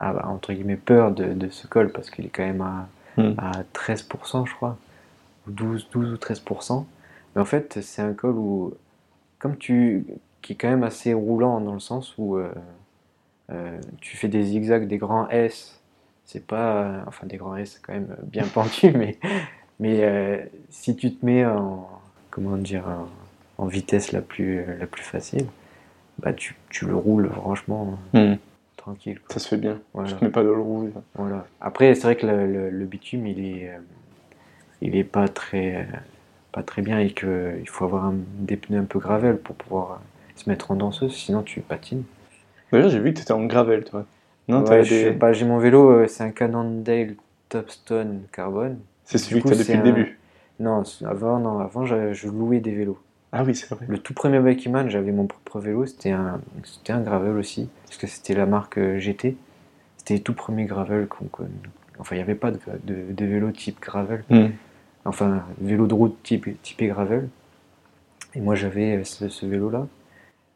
a 0.00 0.28
entre 0.28 0.52
guillemets 0.52 0.76
peur 0.76 1.12
de, 1.12 1.32
de 1.32 1.48
ce 1.48 1.66
col 1.66 1.90
parce 1.90 2.10
qu'il 2.10 2.26
est 2.26 2.30
quand 2.30 2.44
même 2.44 2.60
à, 2.60 2.88
à 3.38 3.62
13%, 3.74 4.46
je 4.46 4.54
crois, 4.54 4.76
ou 5.46 5.50
12, 5.50 5.88
12 5.92 6.12
ou 6.12 6.16
13%. 6.16 6.84
Mais 7.34 7.42
en 7.42 7.44
fait, 7.44 7.80
c'est 7.82 8.02
un 8.02 8.14
col 8.14 8.36
où, 8.36 8.74
comme 9.38 9.56
tu, 9.56 10.04
qui 10.42 10.52
est 10.52 10.56
quand 10.56 10.68
même 10.68 10.84
assez 10.84 11.12
roulant 11.14 11.60
dans 11.60 11.74
le 11.74 11.80
sens 11.80 12.14
où 12.18 12.36
euh, 12.36 12.52
euh, 13.50 13.78
tu 14.00 14.16
fais 14.16 14.28
des 14.28 14.44
zigzags, 14.44 14.86
des 14.86 14.98
grands 14.98 15.28
S. 15.28 15.80
C'est 16.24 16.46
pas, 16.46 17.04
enfin 17.06 17.26
des 17.26 17.38
grands 17.38 17.56
S, 17.56 17.72
c'est 17.74 17.82
quand 17.82 17.94
même 17.94 18.14
bien 18.22 18.46
pentu, 18.54 18.92
mais, 18.92 19.18
mais 19.80 20.04
euh, 20.04 20.44
si 20.70 20.94
tu 20.96 21.14
te 21.14 21.24
mets 21.24 21.44
en, 21.46 21.88
comment 22.30 22.56
dire, 22.56 22.86
en, 22.86 23.64
en 23.64 23.66
vitesse 23.66 24.12
la 24.12 24.20
plus, 24.20 24.64
la 24.78 24.86
plus 24.86 25.02
facile, 25.02 25.46
bah 26.20 26.32
tu, 26.32 26.56
tu 26.70 26.86
le 26.86 26.94
roules 26.96 27.30
franchement 27.30 27.98
Hmm. 28.12 28.34
tranquille. 28.76 29.18
quoi. 29.20 29.34
Ça 29.34 29.40
se 29.40 29.48
fait 29.48 29.56
bien. 29.56 29.80
Voilà. 29.94 30.08
Tu 30.10 30.14
te 30.16 30.24
mets 30.24 30.30
pas 30.30 30.42
dans 30.42 30.54
le 30.54 30.60
rouge. 30.60 30.90
Voilà. 31.14 31.46
Après, 31.60 31.94
c'est 31.94 32.02
vrai 32.02 32.16
que 32.16 32.26
le, 32.26 32.46
le- 32.46 32.70
le 32.70 32.84
bitume, 32.86 33.26
il 33.26 33.44
est, 33.44 33.68
euh, 33.70 33.78
il 34.82 34.96
est 34.96 35.04
pas 35.04 35.28
très, 35.28 35.76
euh, 35.76 35.82
pas 36.52 36.62
très 36.62 36.82
bien 36.82 36.98
et 36.98 37.10
que 37.10 37.54
il 37.60 37.68
faut 37.68 37.84
avoir 37.84 38.06
un- 38.06 38.14
des 38.38 38.56
pneus 38.56 38.78
un 38.80 38.84
peu 38.84 38.98
gravel 38.98 39.36
pour 39.38 39.54
pouvoir 39.56 39.92
euh, 39.92 39.96
se 40.36 40.48
mettre 40.48 40.70
en 40.70 40.76
danseuse, 40.76 41.14
sinon 41.14 41.42
tu 41.42 41.60
patines. 41.60 42.04
D'ailleurs, 42.72 42.90
j'ai 42.90 42.98
vu 43.00 43.10
que 43.12 43.16
tu 43.18 43.22
étais 43.22 43.32
en 43.32 43.44
gravel, 43.46 43.84
toi. 43.84 44.04
Non, 44.48 44.64
Ouais, 44.64 44.82
des- 44.82 45.10
bah, 45.10 45.32
j'ai 45.32 45.44
mon 45.44 45.58
vélo, 45.58 46.06
c'est 46.06 46.22
un 46.24 46.30
Cannondale 46.30 47.14
Topstone 47.50 48.22
Carbone. 48.32 48.78
c'est 49.04 49.18
celui 49.18 49.42
que 49.42 49.48
tu 49.48 49.54
as 49.54 49.56
depuis 49.58 49.72
le 49.74 49.80
un- 49.80 49.82
début. 49.82 50.18
Non, 50.60 50.82
avant, 51.06 51.38
non, 51.38 51.58
avant, 51.60 51.84
je, 51.86 52.12
je 52.12 52.28
louais 52.28 52.60
des 52.60 52.74
vélos. 52.74 52.98
Ah 53.32 53.44
oui, 53.44 53.54
c'est 53.54 53.68
vrai. 53.70 53.84
Le 53.88 53.98
tout 53.98 54.14
premier 54.14 54.40
Bikeman, 54.40 54.88
j'avais 54.90 55.12
mon 55.12 55.26
propre 55.26 55.60
vélo, 55.60 55.84
c'était 55.86 56.10
un, 56.12 56.40
c'était 56.64 56.92
un 56.94 57.00
gravel 57.00 57.36
aussi, 57.36 57.68
parce 57.86 57.98
que 57.98 58.06
c'était 58.06 58.34
la 58.34 58.46
marque 58.46 58.78
euh, 58.78 58.98
GT. 58.98 59.36
C'était 59.98 60.14
les 60.14 60.20
tout 60.22 60.32
premiers 60.34 60.64
gravel 60.64 61.06
qu'on 61.08 61.26
qu'on- 61.26 61.48
Enfin, 61.98 62.14
il 62.14 62.18
n'y 62.18 62.22
avait 62.22 62.36
pas 62.36 62.52
de, 62.52 62.58
de, 62.84 63.12
de 63.12 63.24
vélo 63.24 63.50
type 63.50 63.80
gravel. 63.80 64.22
Hmm. 64.30 64.50
enfin 65.04 65.42
vélo 65.60 65.86
de 65.88 65.94
route 65.94 66.16
type, 66.22 66.46
typé 66.62 66.86
gravel. 66.86 67.28
Et 68.34 68.40
moi 68.40 68.54
j'avais 68.54 68.98
euh, 68.98 69.04
ce, 69.04 69.28
ce 69.28 69.46
vélo-là. 69.46 69.86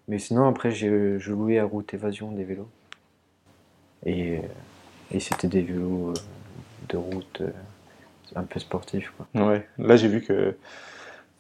Mais 0.09 0.19
sinon 0.21 0.47
après 0.49 0.71
j'ai 0.71 1.19
je 1.19 1.33
louais 1.33 1.59
à 1.59 1.65
route 1.65 1.93
évasion 1.95 2.31
des 2.31 2.45
vélos. 2.45 2.69
Et, 4.07 4.37
euh, 4.39 4.41
et 5.11 5.21
c'était 5.21 5.49
des 5.49 5.63
vélos 5.63 6.11
euh, 6.11 6.15
de 6.91 6.97
route 6.97 7.41
euh, 7.41 7.51
un 8.37 8.45
peu 8.45 8.61
sportifs. 8.61 9.13
Quoi. 9.17 9.47
Ouais. 9.49 9.67
Là, 9.79 9.97
j'ai 9.97 10.09
vu 10.09 10.23
que 10.23 10.57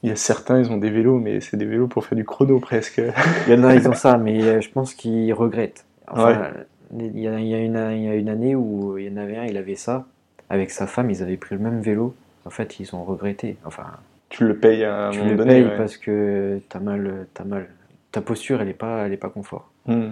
il 0.02 0.08
y 0.08 0.12
a 0.12 0.16
certains, 0.16 0.58
ils 0.58 0.70
ont 0.70 0.78
des 0.78 0.90
vélos, 0.90 1.18
mais 1.18 1.40
c'est 1.40 1.56
des 1.56 1.64
vélos 1.64 1.86
pour 1.86 2.04
faire 2.04 2.16
du 2.16 2.24
chrono 2.24 2.58
presque. 2.58 3.00
Il 3.46 3.52
y 3.52 3.56
en 3.56 3.64
a 3.64 3.74
ils 3.74 3.88
ont 3.88 3.94
ça, 3.94 4.16
mais 4.16 4.42
euh, 4.42 4.60
je 4.60 4.68
pense 4.68 4.94
qu'ils 4.94 5.32
regrettent. 5.32 5.84
Enfin, 6.08 6.50
il, 6.98 7.20
y 7.20 7.28
a, 7.28 7.38
il 7.38 7.46
y 7.46 7.54
a 7.54 7.58
une, 7.58 7.90
il 7.92 8.04
y 8.04 8.08
a 8.08 8.14
une 8.14 8.28
année 8.28 8.56
où 8.56 8.98
il 8.98 9.06
y 9.06 9.10
en 9.10 9.16
avait 9.16 9.36
un, 9.36 9.44
il 9.44 9.56
avait 9.56 9.76
ça. 9.76 10.06
Avec 10.50 10.70
sa 10.70 10.86
femme, 10.86 11.10
ils 11.10 11.22
avaient 11.22 11.36
pris 11.36 11.54
le 11.54 11.60
même 11.60 11.80
vélo. 11.80 12.14
En 12.44 12.50
fait, 12.50 12.80
ils 12.80 12.94
ont 12.94 13.04
regretté. 13.04 13.56
Enfin, 13.64 13.84
tu 14.28 14.44
le 14.44 14.56
payes 14.56 14.84
à 14.84 15.08
un 15.08 15.10
tu 15.10 15.18
moment 15.18 15.30
le 15.30 15.36
donné. 15.36 15.54
payes 15.54 15.64
ouais. 15.64 15.76
parce 15.76 15.96
que 15.96 16.60
t'as 16.68 16.80
mal, 16.80 17.26
t'as 17.32 17.44
mal. 17.44 17.68
Ta 18.10 18.20
posture, 18.20 18.60
elle 18.60 18.68
est 18.68 18.74
pas, 18.74 19.06
elle 19.06 19.12
est 19.12 19.18
pas 19.18 19.30
confort. 19.30 19.70
Hmm. 19.86 20.10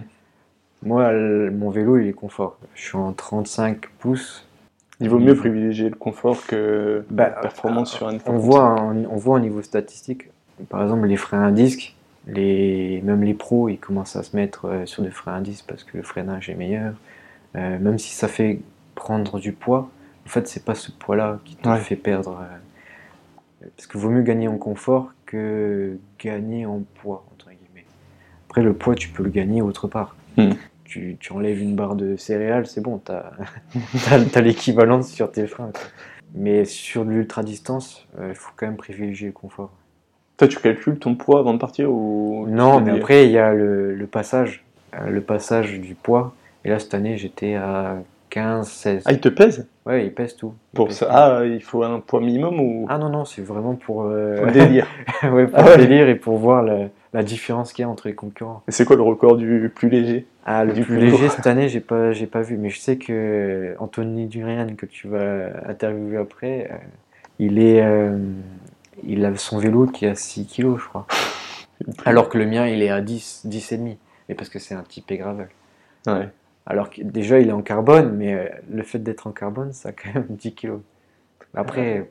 Moi, 0.82 1.12
mon 1.50 1.70
vélo, 1.70 1.98
il 1.98 2.06
est 2.06 2.12
confort. 2.12 2.58
Je 2.74 2.82
suis 2.82 2.96
en 2.96 3.12
35 3.12 3.88
pouces. 3.98 4.46
Il 5.00 5.08
vaut 5.08 5.18
mieux 5.18 5.34
privilégier 5.34 5.88
le 5.88 5.96
confort 5.96 6.46
que 6.46 7.04
Bah, 7.10 7.24
la 7.30 7.30
performance 7.40 7.92
sur 7.92 8.06
un 8.08 8.18
On 8.26 8.36
voit, 8.38 8.62
un- 8.62 9.04
on 9.06 9.16
voit 9.16 9.36
au 9.36 9.40
niveau 9.40 9.62
statistique, 9.62 10.28
par 10.68 10.82
exemple, 10.82 11.06
les 11.06 11.16
freins 11.16 11.44
à 11.46 11.50
disque, 11.50 11.96
les, 12.26 13.00
même 13.02 13.22
les 13.22 13.32
pros, 13.34 13.68
ils 13.70 13.78
commencent 13.78 14.16
à 14.16 14.22
se 14.22 14.36
mettre 14.36 14.66
euh, 14.66 14.86
sur 14.86 15.02
des 15.02 15.10
freins 15.10 15.36
à 15.36 15.40
disque 15.40 15.64
parce 15.66 15.84
que 15.84 15.96
le 15.96 16.02
freinage 16.02 16.50
est 16.50 16.54
meilleur. 16.54 16.92
Euh, 17.56 17.78
même 17.78 17.98
si 17.98 18.14
ça 18.14 18.28
fait 18.28 18.60
prendre 18.94 19.40
du 19.40 19.52
poids, 19.52 19.88
en 20.26 20.28
fait, 20.28 20.46
c'est 20.46 20.64
pas 20.64 20.74
ce 20.74 20.90
poids-là 20.92 21.38
qui 21.44 21.56
te 21.56 21.66
Ouais. 21.68 21.78
fait 21.78 21.96
perdre. 21.96 22.38
euh, 23.62 23.66
parce 23.76 23.86
qu'il 23.86 24.00
vaut 24.00 24.10
mieux 24.10 24.22
gagner 24.22 24.48
en 24.48 24.56
confort 24.58 25.12
que 25.26 25.98
gagner 26.18 26.66
en 26.66 26.82
poids, 27.02 27.24
entre 27.32 27.46
guillemets. 27.50 27.86
Après, 28.48 28.62
le 28.62 28.72
poids, 28.74 28.94
tu 28.94 29.08
peux 29.08 29.22
le 29.22 29.30
gagner 29.30 29.62
autre 29.62 29.88
part. 29.88 30.14
Hmm. 30.36 30.50
Tu, 30.90 31.16
tu 31.20 31.32
enlèves 31.32 31.62
une 31.62 31.76
barre 31.76 31.94
de 31.94 32.16
céréales, 32.16 32.66
c'est 32.66 32.80
bon, 32.80 32.98
t'as 32.98 33.30
as, 34.10 34.40
l'équivalent 34.40 35.02
sur 35.02 35.30
tes 35.30 35.46
freins. 35.46 35.70
quoi. 35.72 35.82
Mais 36.34 36.64
sur 36.64 37.04
de 37.04 37.10
l'ultra 37.10 37.44
distance, 37.44 38.06
il 38.20 38.34
faut 38.34 38.50
quand 38.56 38.66
même 38.66 38.76
privilégier 38.76 39.28
le 39.28 39.32
confort. 39.32 39.70
Toi, 40.40 40.48
tu 40.48 40.58
calcules 40.58 40.98
ton 40.98 41.16
poids 41.16 41.40
avant 41.40 41.52
de 41.52 41.58
partir 41.58 41.92
ou 41.92 42.46
Non, 42.48 42.78
tu 42.78 42.84
mais 42.84 42.98
après, 42.98 43.26
il 43.26 43.30
y 43.30 43.36
a 43.36 43.52
le, 43.52 43.94
le 43.94 44.06
passage, 44.06 44.64
euh, 44.94 45.10
le 45.10 45.20
passage 45.20 45.78
du 45.78 45.94
poids. 45.94 46.34
Et 46.64 46.70
là, 46.70 46.78
cette 46.78 46.94
année, 46.94 47.18
j'étais 47.18 47.56
à 47.56 47.98
15, 48.30 48.68
16. 48.68 49.02
Ah, 49.06 49.12
il 49.12 49.20
te 49.20 49.28
pèse 49.28 49.68
Ouais, 49.86 50.06
il 50.06 50.14
pèse 50.14 50.36
tout. 50.36 50.54
Il 50.72 50.76
pour 50.76 50.86
pèse 50.88 50.98
ça. 50.98 51.06
tout. 51.06 51.12
Ah, 51.14 51.40
il 51.44 51.62
faut 51.62 51.82
un 51.82 52.00
poids 52.00 52.20
minimum 52.20 52.60
ou 52.60 52.86
Ah 52.88 52.98
non, 52.98 53.08
non, 53.10 53.24
c'est 53.24 53.42
vraiment 53.42 53.74
pour, 53.74 54.04
euh, 54.04 54.36
pour 54.36 54.46
le 54.46 54.52
délire 54.52 54.86
ouais, 55.24 55.46
pour 55.46 55.58
Ah 55.58 55.76
le 55.76 55.86
délire 55.86 56.08
et 56.08 56.14
pour 56.14 56.36
voir 56.38 56.62
la, 56.62 56.88
la 57.12 57.22
différence 57.22 57.72
qu'il 57.72 57.82
y 57.82 57.86
a 57.86 57.88
entre 57.88 58.08
les 58.08 58.14
concurrents. 58.14 58.62
Et 58.68 58.72
c'est 58.72 58.84
quoi 58.84 58.96
le 58.96 59.02
record 59.02 59.36
du 59.36 59.70
plus 59.74 59.88
léger 59.88 60.26
Ah, 60.44 60.64
le 60.64 60.72
plus 60.72 60.84
plus 60.84 60.98
léger 60.98 61.28
cette 61.28 61.46
année, 61.48 61.68
j'ai 61.68 61.80
pas, 61.80 62.12
j'ai 62.12 62.26
pas 62.26 62.42
vu, 62.42 62.56
mais 62.56 62.70
je 62.70 62.78
sais 62.78 62.96
que 62.96 63.74
Anthony 63.78 64.26
Durian, 64.26 64.68
que 64.76 64.86
tu 64.86 65.08
vas 65.08 65.48
interviewer 65.68 66.18
après, 66.18 66.68
euh, 66.70 66.76
il 67.38 67.58
est, 67.58 67.82
euh, 67.82 68.16
il 69.02 69.24
a 69.24 69.36
son 69.36 69.58
vélo 69.58 69.86
qui 69.86 70.04
est 70.04 70.10
à 70.10 70.14
6 70.14 70.46
kg, 70.46 70.76
je 70.78 70.88
crois. 70.88 71.06
Alors 72.04 72.28
que 72.28 72.38
le 72.38 72.46
mien, 72.46 72.66
il 72.66 72.82
est 72.82 72.90
à 72.90 73.00
10, 73.00 73.42
10 73.46 73.72
et 74.28 74.34
parce 74.34 74.48
que 74.48 74.58
c'est 74.58 74.74
un 74.74 74.82
type 74.82 75.12
gravel. 75.12 75.48
Ouais. 76.06 76.28
Alors 76.70 76.88
que 76.88 77.02
déjà, 77.02 77.40
il 77.40 77.48
est 77.48 77.52
en 77.52 77.62
carbone, 77.62 78.16
mais 78.16 78.32
euh, 78.34 78.48
le 78.70 78.84
fait 78.84 79.00
d'être 79.00 79.26
en 79.26 79.32
carbone, 79.32 79.72
ça 79.72 79.88
a 79.88 79.92
quand 79.92 80.14
même 80.14 80.26
10 80.30 80.54
kg. 80.54 80.74
Après, 81.52 82.08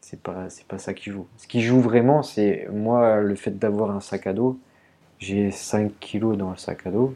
c'est 0.00 0.20
pas, 0.20 0.50
c'est 0.50 0.66
pas 0.66 0.78
ça 0.78 0.94
qui 0.94 1.10
joue. 1.10 1.28
Ce 1.36 1.46
qui 1.46 1.62
joue 1.62 1.80
vraiment, 1.80 2.24
c'est 2.24 2.66
moi, 2.72 3.20
le 3.20 3.36
fait 3.36 3.56
d'avoir 3.56 3.92
un 3.92 4.00
sac 4.00 4.26
à 4.26 4.32
dos. 4.32 4.58
J'ai 5.20 5.52
5 5.52 5.92
kg 6.00 6.36
dans 6.36 6.50
le 6.50 6.56
sac 6.56 6.86
à 6.86 6.90
dos. 6.90 7.14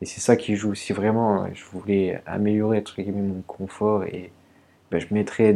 Et 0.00 0.06
c'est 0.06 0.20
ça 0.20 0.36
qui 0.36 0.56
joue. 0.56 0.74
Si 0.74 0.94
vraiment 0.94 1.44
euh, 1.44 1.48
je 1.52 1.64
voulais 1.64 2.22
améliorer 2.24 2.78
entre 2.78 3.02
guillemets, 3.02 3.20
mon 3.20 3.42
confort, 3.42 4.04
et 4.04 4.32
ben, 4.90 4.98
je 4.98 5.12
mettrais 5.12 5.54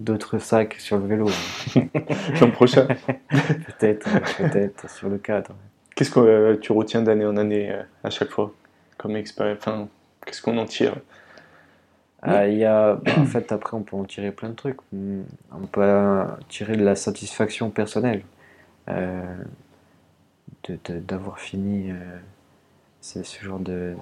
d'autres 0.00 0.38
sacs 0.38 0.74
sur 0.80 0.98
le 0.98 1.06
vélo. 1.06 1.28
L'an 2.40 2.50
prochain. 2.50 2.88
peut-être, 3.28 4.08
peut-être 4.38 4.90
sur 4.90 5.08
le 5.08 5.18
cadre. 5.18 5.54
Qu'est-ce 5.94 6.10
que 6.10 6.18
euh, 6.18 6.56
tu 6.56 6.72
retiens 6.72 7.02
d'année 7.02 7.26
en 7.26 7.36
année 7.36 7.70
euh, 7.70 7.82
à 8.02 8.10
chaque 8.10 8.30
fois? 8.30 8.52
Comme 8.98 9.16
expérience 9.16 9.58
Enfin, 9.60 9.88
qu'est-ce 10.26 10.42
qu'on 10.42 10.58
en 10.58 10.66
tire? 10.66 10.96
Ah, 12.22 12.48
il 12.48 12.58
y 12.58 12.64
a, 12.64 12.96
bah, 12.96 13.12
en 13.18 13.24
fait, 13.24 13.52
après, 13.52 13.76
on 13.76 13.82
peut 13.82 13.96
en 13.96 14.04
tirer 14.04 14.32
plein 14.32 14.48
de 14.50 14.54
trucs. 14.54 14.78
Hmm, 14.92 15.22
On 15.52 15.66
peut 15.66 15.82
euh, 15.82 16.24
tirer 16.48 16.76
de 16.76 16.84
la 16.84 16.96
satisfaction 16.96 17.70
personnelle 17.70 18.22
euh, 18.88 19.22
d'avoir 21.06 21.38
fini 21.38 21.90
euh, 21.90 21.94
ce, 23.00 23.22
ce 23.22 23.42
genre 23.44 23.60
de, 23.60 23.94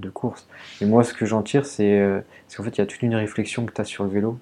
de 0.00 0.10
course. 0.10 0.46
Et 0.80 0.86
moi, 0.86 1.04
ce 1.04 1.12
que 1.14 1.26
j'en 1.26 1.42
tire, 1.42 1.66
c'est 1.66 1.98
euh, 1.98 2.20
qu'en 2.56 2.62
fait, 2.62 2.76
il 2.76 2.78
y 2.78 2.82
a 2.82 2.86
toute 2.86 3.02
une 3.02 3.14
réflexion 3.14 3.66
que 3.66 3.72
tu 3.72 3.80
as 3.80 3.84
sur 3.84 4.04
le 4.04 4.10
vélo. 4.10 4.38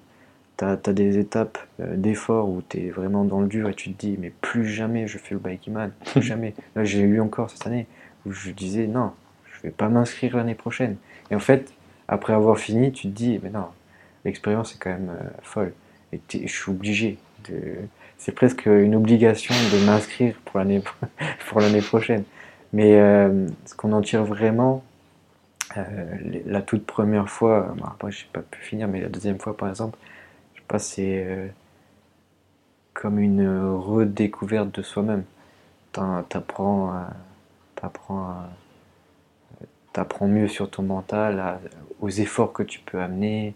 Tu 0.57 0.65
as, 0.65 0.77
des 0.77 1.17
étapes 1.17 1.57
euh, 1.81 1.95
d'effort 1.97 2.49
où 2.49 2.61
tu 2.67 2.85
es 2.85 2.89
vraiment 2.89 3.25
dans 3.25 3.41
le 3.41 3.47
dur 3.47 3.67
et 3.69 3.73
tu 3.73 3.91
te 3.93 3.99
dis, 3.99 4.17
mais 4.19 4.31
plus 4.41 4.67
jamais 4.67 5.07
je 5.07 5.17
fais 5.17 5.33
le 5.33 5.39
Bikeman, 5.39 5.91
plus 6.05 6.21
jamais. 6.21 6.53
Là, 6.75 6.83
j'ai 6.83 7.01
eu 7.01 7.19
encore 7.19 7.49
cette 7.49 7.67
année 7.67 7.87
où 8.25 8.31
je 8.31 8.51
disais, 8.51 8.87
non, 8.87 9.11
pas 9.71 9.89
m'inscrire 9.89 10.37
l'année 10.37 10.55
prochaine. 10.55 10.97
Et 11.31 11.35
en 11.35 11.39
fait, 11.39 11.71
après 12.07 12.33
avoir 12.33 12.57
fini, 12.59 12.91
tu 12.91 13.03
te 13.03 13.13
dis, 13.13 13.39
mais 13.43 13.49
non, 13.49 13.67
l'expérience 14.25 14.73
est 14.73 14.77
quand 14.79 14.91
même 14.91 15.09
euh, 15.09 15.27
folle. 15.41 15.73
Et 16.13 16.21
je 16.31 16.47
suis 16.47 16.71
obligé. 16.71 17.17
C'est 18.17 18.31
presque 18.31 18.65
une 18.65 18.95
obligation 18.95 19.53
de 19.73 19.85
m'inscrire 19.85 20.35
pour 20.45 20.59
l'année 20.59 21.81
prochaine. 21.81 22.23
Mais 22.73 22.99
euh, 22.99 23.47
ce 23.65 23.75
qu'on 23.75 23.91
en 23.93 24.01
tire 24.01 24.23
vraiment, 24.23 24.83
euh, 25.77 25.83
la 26.45 26.61
toute 26.61 26.85
première 26.85 27.29
fois, 27.29 27.75
après 27.85 28.11
j'ai 28.11 28.27
pas 28.31 28.41
pu 28.41 28.61
finir, 28.61 28.87
mais 28.87 29.01
la 29.01 29.09
deuxième 29.09 29.39
fois 29.39 29.55
par 29.57 29.69
exemple, 29.69 29.97
je 30.53 30.59
sais 30.61 30.65
pas, 30.67 30.79
c'est 30.79 31.51
comme 32.93 33.19
une 33.19 33.47
redécouverte 33.75 34.73
de 34.75 34.81
soi-même. 34.81 35.23
T'apprends, 35.91 36.91
à- 36.91 37.13
à- 39.95 40.01
t'apprends 40.03 40.27
mieux 40.27 40.47
sur 40.47 40.69
ton 40.69 40.83
mental, 40.83 41.39
à- 41.39 41.59
aux 42.01 42.09
efforts 42.09 42.53
que 42.53 42.63
tu 42.63 42.79
peux 42.79 42.99
amener. 43.01 43.53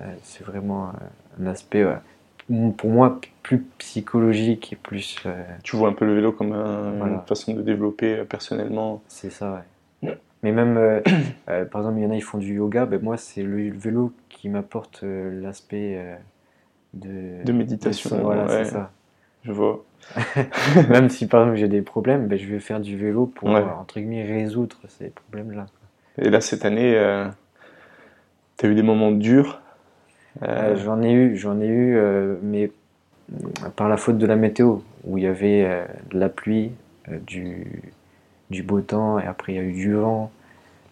Euh, 0.00 0.04
c'est 0.22 0.44
vraiment 0.44 0.92
un 1.40 1.46
aspect, 1.46 1.84
ouais, 1.84 2.70
pour 2.76 2.90
moi, 2.90 3.20
plus 3.42 3.64
psychologique 3.78 4.72
et 4.72 4.76
plus. 4.76 5.16
euh, 5.26 5.44
Tu 5.62 5.76
vois 5.76 5.88
un 5.88 5.92
peu 5.92 6.04
le 6.06 6.14
vélo 6.14 6.32
comme 6.32 6.52
un- 6.52 6.92
Voilà. 6.92 7.14
une 7.14 7.26
façon 7.26 7.54
de 7.54 7.62
développer 7.62 8.18
euh, 8.18 8.24
personnellement. 8.24 9.02
c'est 9.08 9.30
ça, 9.30 9.62
ouais. 10.02 10.18
Mais 10.42 10.52
même, 10.52 10.76
euh, 11.48 11.64
par 11.66 11.82
exemple, 11.82 11.98
il 11.98 12.04
y 12.04 12.06
en 12.06 12.10
a, 12.10 12.16
ils 12.16 12.22
font 12.22 12.38
du 12.38 12.54
yoga. 12.54 12.86
Ben 12.86 13.00
moi, 13.02 13.16
c'est 13.16 13.42
le, 13.42 13.70
vélo 13.70 14.12
qui 14.28 14.48
m'apporte 14.48 15.02
l'aspect 15.02 16.16
de, 16.94 17.44
De 17.44 17.52
méditation, 17.52 18.10
de 18.10 18.14
ça, 18.16 18.22
voilà, 18.22 18.46
ouais. 18.46 18.64
c'est 18.64 18.70
ça. 18.72 18.90
Je 19.44 19.52
vois. 19.52 19.84
Même 20.88 21.08
si 21.08 21.26
par 21.26 21.42
exemple 21.42 21.58
j'ai 21.58 21.68
des 21.68 21.82
problèmes, 21.82 22.26
ben, 22.26 22.38
je 22.38 22.46
vais 22.46 22.60
faire 22.60 22.80
du 22.80 22.96
vélo 22.96 23.26
pour 23.26 23.48
Ouais. 23.50 23.60
euh, 23.60 23.80
entre 23.80 24.00
guillemets 24.00 24.24
résoudre 24.24 24.76
ces 24.88 25.10
problèmes-là. 25.10 25.66
Et 26.18 26.28
là, 26.30 26.40
cette 26.40 26.64
année, 26.64 26.92
tu 28.58 28.66
as 28.66 28.68
eu 28.68 28.74
des 28.74 28.82
moments 28.82 29.12
durs. 29.12 29.60
Euh, 30.42 30.74
Euh, 30.74 30.76
j'en 30.76 31.02
ai 31.02 31.12
eu, 31.12 31.36
j'en 31.36 31.60
ai 31.60 31.66
eu, 31.66 31.96
euh, 31.96 32.36
mais 32.42 32.70
euh, 33.32 33.68
par 33.76 33.88
la 33.88 33.96
faute 33.96 34.18
de 34.18 34.26
la 34.26 34.36
météo, 34.36 34.78
où 35.04 35.18
il 35.18 35.24
y 35.24 35.26
avait 35.26 35.64
euh, 35.64 35.84
de 36.10 36.18
la 36.18 36.28
pluie, 36.28 36.72
euh, 37.08 37.18
du, 37.26 37.82
du 38.50 38.62
beau 38.62 38.80
temps, 38.80 39.18
et 39.18 39.26
après 39.26 39.54
il 39.54 39.56
y 39.56 39.58
a 39.58 39.62
eu 39.62 39.72
du 39.72 39.94
vent. 39.94 40.30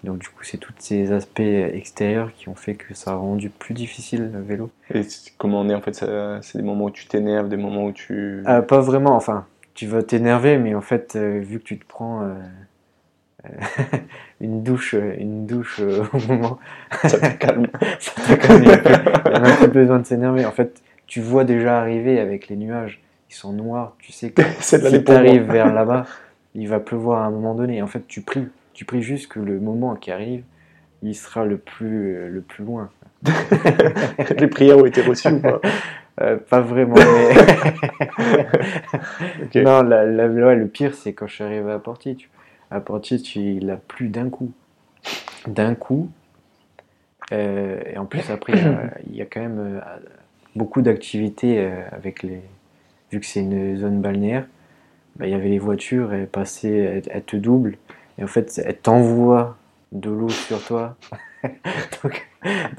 Donc 0.04 0.18
du 0.18 0.28
coup, 0.28 0.44
c'est 0.44 0.58
tous 0.58 0.72
ces 0.78 1.10
aspects 1.12 1.40
extérieurs 1.40 2.32
qui 2.32 2.48
ont 2.48 2.54
fait 2.54 2.74
que 2.74 2.94
ça 2.94 3.12
a 3.12 3.14
rendu 3.14 3.50
plus 3.50 3.74
difficile 3.74 4.30
le 4.32 4.40
vélo. 4.40 4.70
et 4.94 5.02
comment 5.38 5.60
on 5.60 5.68
est 5.68 5.74
en 5.74 5.80
fait 5.80 5.94
C'est 6.42 6.56
des 6.58 6.62
moments 6.64 6.84
où 6.84 6.90
tu 6.90 7.06
t'énerves, 7.06 7.48
des 7.48 7.56
moments 7.56 7.84
où 7.86 7.92
tu. 7.92 8.42
Euh, 8.46 8.62
pas 8.62 8.80
vraiment, 8.80 9.16
enfin, 9.16 9.46
tu 9.74 9.86
vas 9.86 10.02
t'énerver, 10.02 10.58
mais 10.58 10.74
en 10.74 10.80
fait, 10.80 11.16
euh, 11.16 11.40
vu 11.40 11.58
que 11.58 11.64
tu 11.64 11.78
te 11.78 11.84
prends 11.86 12.22
euh, 12.22 12.34
euh, 13.46 13.48
une 14.40 14.62
douche, 14.62 14.94
une 14.94 15.46
douche 15.46 15.80
au 15.80 16.18
moment, 16.28 16.58
Ça 17.04 17.18
te 17.18 17.36
calme. 17.36 17.66
ça 17.98 18.12
te 18.36 18.40
calme, 18.40 18.62
il 18.64 18.70
a 18.70 19.56
plus- 19.56 19.68
besoin 19.68 19.98
de 19.98 20.06
s'énerver. 20.06 20.46
En 20.46 20.52
fait, 20.52 20.80
tu 21.06 21.20
vois 21.20 21.44
déjà 21.44 21.80
arriver 21.80 22.20
avec 22.20 22.48
les 22.48 22.56
nuages, 22.56 23.00
ils 23.30 23.34
sont 23.34 23.52
noirs, 23.52 23.94
tu 23.98 24.12
sais 24.12 24.30
que 24.30 24.42
si 24.60 24.78
tu 25.04 25.10
arrives 25.12 25.50
vers 25.50 25.72
là-bas, 25.72 26.06
il 26.54 26.68
va 26.68 26.78
pleuvoir 26.80 27.22
à 27.22 27.26
un 27.26 27.30
moment 27.30 27.54
donné. 27.54 27.82
En 27.82 27.86
fait, 27.88 28.06
tu 28.06 28.20
pries, 28.20 28.46
tu 28.78 28.84
pries 28.84 29.02
juste 29.02 29.26
que 29.26 29.40
le 29.40 29.58
moment 29.58 29.96
qui 29.96 30.12
arrive, 30.12 30.44
il 31.02 31.16
sera 31.16 31.44
le 31.44 31.58
plus, 31.58 32.14
euh, 32.14 32.28
le 32.28 32.40
plus 32.40 32.64
loin. 32.64 32.90
Les 34.38 34.46
prières 34.46 34.78
ont 34.78 34.86
été 34.86 35.02
reçues 35.02 35.32
ou 35.32 35.40
pas? 35.40 35.60
Euh, 36.20 36.36
pas 36.36 36.60
vraiment, 36.60 36.94
mais. 36.94 37.34
Non, 39.64 39.82
la- 39.82 40.04
la- 40.06 40.28
ouais, 40.28 40.54
le 40.54 40.68
pire, 40.68 40.94
c'est 40.94 41.12
quand 41.12 41.26
je 41.26 41.34
suis 41.34 41.42
arrivé 41.42 41.72
à 41.72 41.80
Portier. 41.80 42.14
Tu... 42.14 42.30
À 42.70 42.78
Portier, 42.78 43.18
tu... 43.20 43.40
il 43.40 43.68
a 43.68 43.78
plu 43.78 44.10
d'un 44.10 44.28
coup. 44.30 44.52
D'un 45.48 45.74
coup. 45.74 46.08
Euh, 47.32 47.80
et 47.84 47.98
en 47.98 48.06
plus, 48.06 48.30
après, 48.30 48.52
il 48.52 48.62
y 48.62 48.64
a, 48.64 48.90
il 49.10 49.16
y 49.16 49.22
a 49.22 49.26
quand 49.26 49.40
même 49.40 49.58
euh, 49.58 49.80
beaucoup 50.54 50.82
d'activités 50.82 51.68
avec 51.90 52.22
les. 52.22 52.42
Vu 53.10 53.18
que 53.18 53.26
c'est 53.26 53.40
une 53.40 53.76
zone 53.76 54.00
balnéaire, 54.00 54.46
bah, 55.16 55.26
il 55.26 55.32
y 55.32 55.34
avait 55.34 55.48
les 55.48 55.58
voitures, 55.58 56.12
elles 56.14 56.28
passaient, 56.28 56.78
elles, 56.78 57.02
elles 57.10 57.24
te 57.24 57.34
doublent. 57.36 57.76
Et 58.18 58.24
en 58.24 58.26
fait, 58.26 58.60
elles 58.64 58.76
t'envoient 58.78 59.56
de 59.92 60.10
l'eau 60.10 60.28
sur 60.28 60.62
toi. 60.64 60.96
donc, 62.02 62.28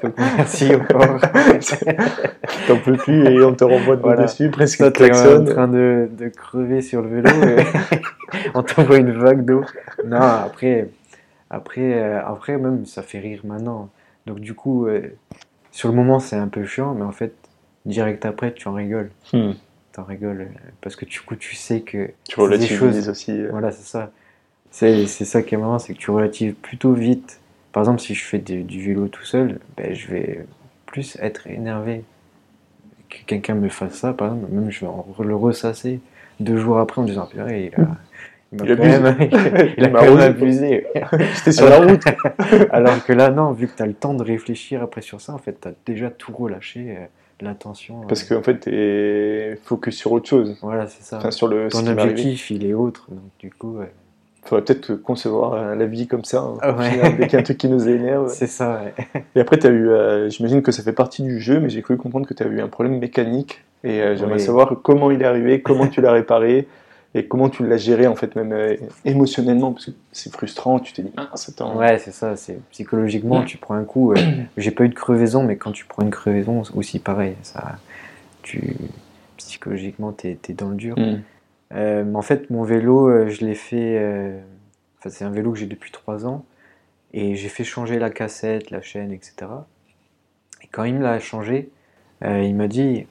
donc, 0.03 0.13
merci 0.17 0.73
encore. 0.75 1.19
T'en 2.67 2.77
peux 2.77 2.97
plus 2.97 3.25
et 3.25 3.41
on 3.43 3.53
te 3.53 3.63
renvoie 3.63 3.95
de 3.95 4.01
Voilà. 4.01 4.23
dessus, 4.23 4.49
presque 4.49 4.79
Toi, 4.79 4.91
t'es 4.91 5.11
en 5.11 5.45
train 5.45 5.67
de, 5.67 6.09
de 6.11 6.27
crever 6.29 6.81
sur 6.81 7.01
le 7.01 7.21
vélo 7.21 7.29
et 7.29 7.63
on 8.53 8.63
t'envoie 8.63 8.97
une 8.97 9.11
vague 9.11 9.45
d'eau. 9.45 9.63
Non, 10.05 10.19
après, 10.19 10.89
après, 11.49 11.93
euh, 12.01 12.19
après, 12.25 12.57
même, 12.57 12.85
ça 12.85 13.01
fait 13.01 13.19
rire 13.19 13.41
maintenant. 13.43 13.89
Donc, 14.25 14.39
du 14.39 14.53
coup, 14.53 14.87
euh, 14.87 15.01
sur 15.71 15.89
le 15.89 15.95
moment, 15.95 16.19
c'est 16.19 16.35
un 16.35 16.47
peu 16.47 16.65
chiant, 16.65 16.93
mais 16.93 17.03
en 17.05 17.11
fait, 17.11 17.33
direct 17.85 18.25
après, 18.25 18.53
tu 18.53 18.67
en 18.67 18.73
rigoles. 18.73 19.09
Hmm. 19.33 19.51
T'en 19.93 20.03
rigoles 20.03 20.41
euh, 20.41 20.69
parce 20.81 20.95
que 20.95 21.05
du 21.05 21.19
coup, 21.21 21.35
tu 21.35 21.55
sais 21.55 21.81
que. 21.81 22.09
Tu 22.27 22.39
relativises 22.39 22.77
choses- 22.77 23.09
aussi. 23.09 23.31
euh, 23.31 23.47
Voilà, 23.51 23.71
c'est 23.71 23.87
ça. 23.87 24.11
C'est 24.71 25.05
ça 25.07 25.41
qui 25.41 25.55
est 25.55 25.57
marrant, 25.57 25.79
c'est 25.79 25.93
que 25.93 25.99
tu 25.99 26.11
relatives 26.11 26.53
plutôt 26.53 26.93
vite. 26.93 27.39
Par 27.71 27.81
exemple, 27.83 27.99
si 27.99 28.13
je 28.15 28.23
fais 28.23 28.39
du, 28.39 28.63
du 28.63 28.81
vélo 28.83 29.07
tout 29.07 29.23
seul, 29.25 29.59
ben, 29.77 29.93
je 29.93 30.07
vais 30.07 30.45
plus 30.85 31.17
être 31.21 31.47
énervé 31.47 32.03
que 33.09 33.17
quelqu'un 33.25 33.55
me 33.55 33.69
fasse 33.69 33.95
ça, 33.95 34.13
par 34.13 34.33
exemple. 34.33 34.51
Même 34.51 34.71
je 34.71 34.81
vais 34.81 34.87
en 34.87 35.05
re- 35.17 35.23
le 35.23 35.35
ressasser 35.35 35.99
deux 36.39 36.57
jours 36.57 36.79
après 36.79 37.01
en 37.01 37.05
disant 37.05 37.25
Purée, 37.25 37.71
il 37.75 37.81
a, 37.81 37.87
il 38.51 38.59
m'a 38.59 38.65
Il 38.65 38.75
même, 38.77 39.17
il 39.77 39.85
a 39.85 39.89
quand 39.89 40.01
même 40.03 40.19
abusé. 40.19 40.85
J'étais 41.35 41.51
sur 41.51 41.69
la 41.69 41.79
route. 41.79 42.03
Alors 42.71 43.03
que 43.05 43.13
là, 43.13 43.29
non, 43.29 43.51
vu 43.51 43.67
que 43.67 43.75
tu 43.75 43.83
as 43.83 43.87
le 43.87 43.93
temps 43.93 44.13
de 44.13 44.23
réfléchir 44.23 44.81
après 44.81 45.01
sur 45.01 45.19
ça, 45.21 45.33
en 45.33 45.37
fait, 45.39 45.59
tu 45.61 45.67
as 45.67 45.73
déjà 45.85 46.09
tout 46.09 46.33
relâché, 46.33 46.95
euh, 46.97 47.05
l'attention. 47.41 48.01
Parce 48.07 48.29
euh, 48.31 48.35
qu'en 48.35 48.43
fait, 48.43 48.57
t'es 48.59 49.59
focus 49.63 49.95
sur 49.97 50.11
autre 50.11 50.27
chose. 50.29 50.57
Voilà, 50.61 50.87
c'est 50.87 51.03
ça. 51.03 51.17
Enfin, 51.17 51.31
sur 51.31 51.47
le. 51.47 51.67
Ton 51.69 51.85
objectif, 51.87 52.51
il 52.51 52.65
est 52.65 52.73
autre. 52.73 53.07
Donc, 53.09 53.29
du 53.39 53.49
coup, 53.51 53.77
ouais. 53.77 53.91
Faudrait 54.49 54.65
peut-être 54.65 54.95
concevoir 54.95 55.53
euh, 55.53 55.75
la 55.75 55.85
vie 55.85 56.07
comme 56.07 56.23
ça. 56.23 56.39
hein. 56.39 56.57
Ah 56.61 56.73
Au 56.73 56.79
ouais. 56.79 56.89
final, 56.89 57.17
Dès 57.17 57.23
qu'il 57.27 57.33
y 57.33 57.35
a 57.35 57.39
un 57.39 57.43
truc 57.43 57.57
qui 57.59 57.69
nous 57.69 57.87
énerve. 57.87 58.29
c'est 58.33 58.47
ça, 58.47 58.81
ouais. 58.83 59.21
Et 59.35 59.39
après, 59.39 59.63
as 59.63 59.69
eu, 59.69 59.89
euh, 59.89 60.27
j'imagine 60.29 60.63
que 60.63 60.71
ça 60.71 60.81
fait 60.81 60.91
partie 60.93 61.21
du 61.21 61.39
jeu, 61.39 61.59
mais 61.59 61.69
j'ai 61.69 61.83
cru 61.83 61.97
comprendre 61.97 62.25
que 62.27 62.33
tu 62.33 62.41
as 62.41 62.47
eu 62.47 62.59
un 62.59 62.67
problème 62.67 62.97
mécanique. 62.97 63.63
Et 63.83 64.01
euh, 64.01 64.15
j'aimerais 64.17 64.33
Oui. 64.35 64.39
savoir 64.41 64.73
comment 64.81 65.11
il 65.11 65.21
est 65.21 65.25
arrivé, 65.25 65.61
comment 65.61 65.85
tu 65.87 66.01
l'as 66.01 66.11
réparé, 66.11 66.67
et 67.13 67.27
comment 67.27 67.49
tu 67.49 67.63
l'as 67.67 67.77
géré, 67.77 68.07
en 68.07 68.15
fait, 68.15 68.35
même 68.35 68.51
euh, 68.51 68.75
émotionnellement, 69.05 69.71
parce 69.71 69.85
que 69.85 69.91
c'est 70.11 70.33
frustrant, 70.33 70.79
tu 70.79 70.93
t'es 70.93 71.03
dit, 71.03 71.11
ah, 71.17 71.29
c'est 71.35 71.61
un... 71.61 71.75
Ouais, 71.75 71.99
c'est 71.99 72.11
ça. 72.11 72.35
C'est 72.35 72.57
psychologiquement, 72.71 73.43
tu 73.43 73.57
prends 73.57 73.75
un 73.75 73.83
coup. 73.83 74.15
J'ai 74.57 74.71
pas 74.71 74.83
eu 74.83 74.89
de 74.89 74.95
crevaison, 74.95 75.43
mais 75.43 75.57
quand 75.57 75.71
tu 75.73 75.85
prends 75.85 76.01
une 76.01 76.09
crevaison, 76.11 76.63
aussi 76.75 76.97
pareil. 76.97 77.35
Ça, 77.43 77.77
tu 78.41 78.75
psychologiquement, 79.37 80.11
t'es 80.11 80.37
es 80.49 80.53
dans 80.53 80.69
le 80.69 80.75
dur. 80.75 80.97
Hmm. 80.97 81.19
Euh, 81.73 82.13
en 82.13 82.21
fait, 82.21 82.49
mon 82.49 82.63
vélo, 82.63 83.09
euh, 83.09 83.29
je 83.29 83.45
l'ai 83.45 83.55
fait. 83.55 83.97
euh, 83.99 84.39
Enfin, 84.99 85.09
c'est 85.09 85.23
un 85.23 85.29
vélo 85.31 85.53
que 85.53 85.59
j'ai 85.59 85.65
depuis 85.67 85.91
3 85.91 86.25
ans, 86.27 86.45
et 87.13 87.35
j'ai 87.35 87.47
fait 87.49 87.63
changer 87.63 87.99
la 87.99 88.09
cassette, 88.09 88.69
la 88.69 88.81
chaîne, 88.81 89.13
etc. 89.13 89.49
Et 90.61 90.67
quand 90.67 90.83
il 90.83 90.95
me 90.95 91.03
l'a 91.03 91.19
changé, 91.19 91.69
il 92.21 92.53
m'a 92.55 92.67
dit, 92.67 93.07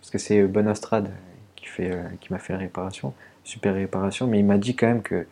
parce 0.00 0.10
que 0.12 0.18
c'est 0.18 0.44
Bonastrade 0.44 1.10
qui 1.56 1.66
fait, 1.66 1.90
qui 2.20 2.32
m'a 2.32 2.38
fait 2.38 2.52
la 2.52 2.60
réparation, 2.60 3.14
super 3.42 3.74
réparation, 3.74 4.28
mais 4.28 4.38
il 4.38 4.44
m'a 4.44 4.58
dit 4.58 4.76
quand 4.76 4.86
même 4.86 5.02
que 5.02 5.26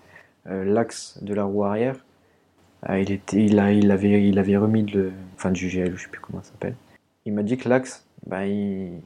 l'axe 0.47 1.23
de 1.23 1.35
la 1.35 1.45
roue 1.45 1.65
arrière, 1.65 2.05
il 2.91 3.13
était, 3.13 3.45
il 3.45 3.61
a, 3.61 3.71
il 3.73 3.93
avait, 3.93 4.27
il 4.29 4.39
avait 4.41 4.57
remis 4.57 4.83
de 4.83 5.13
enfin 5.37 5.53
du 5.53 5.69
GL, 5.69 5.97
je 5.97 6.03
sais 6.03 6.09
plus 6.09 6.21
comment 6.21 6.43
ça 6.43 6.51
s'appelle. 6.51 6.75
Il 7.27 7.33
m'a 7.33 7.45
dit 7.45 7.57
que 7.59 7.69
l'axe, 7.69 8.05
bah, 8.27 8.45
il, 8.45 9.01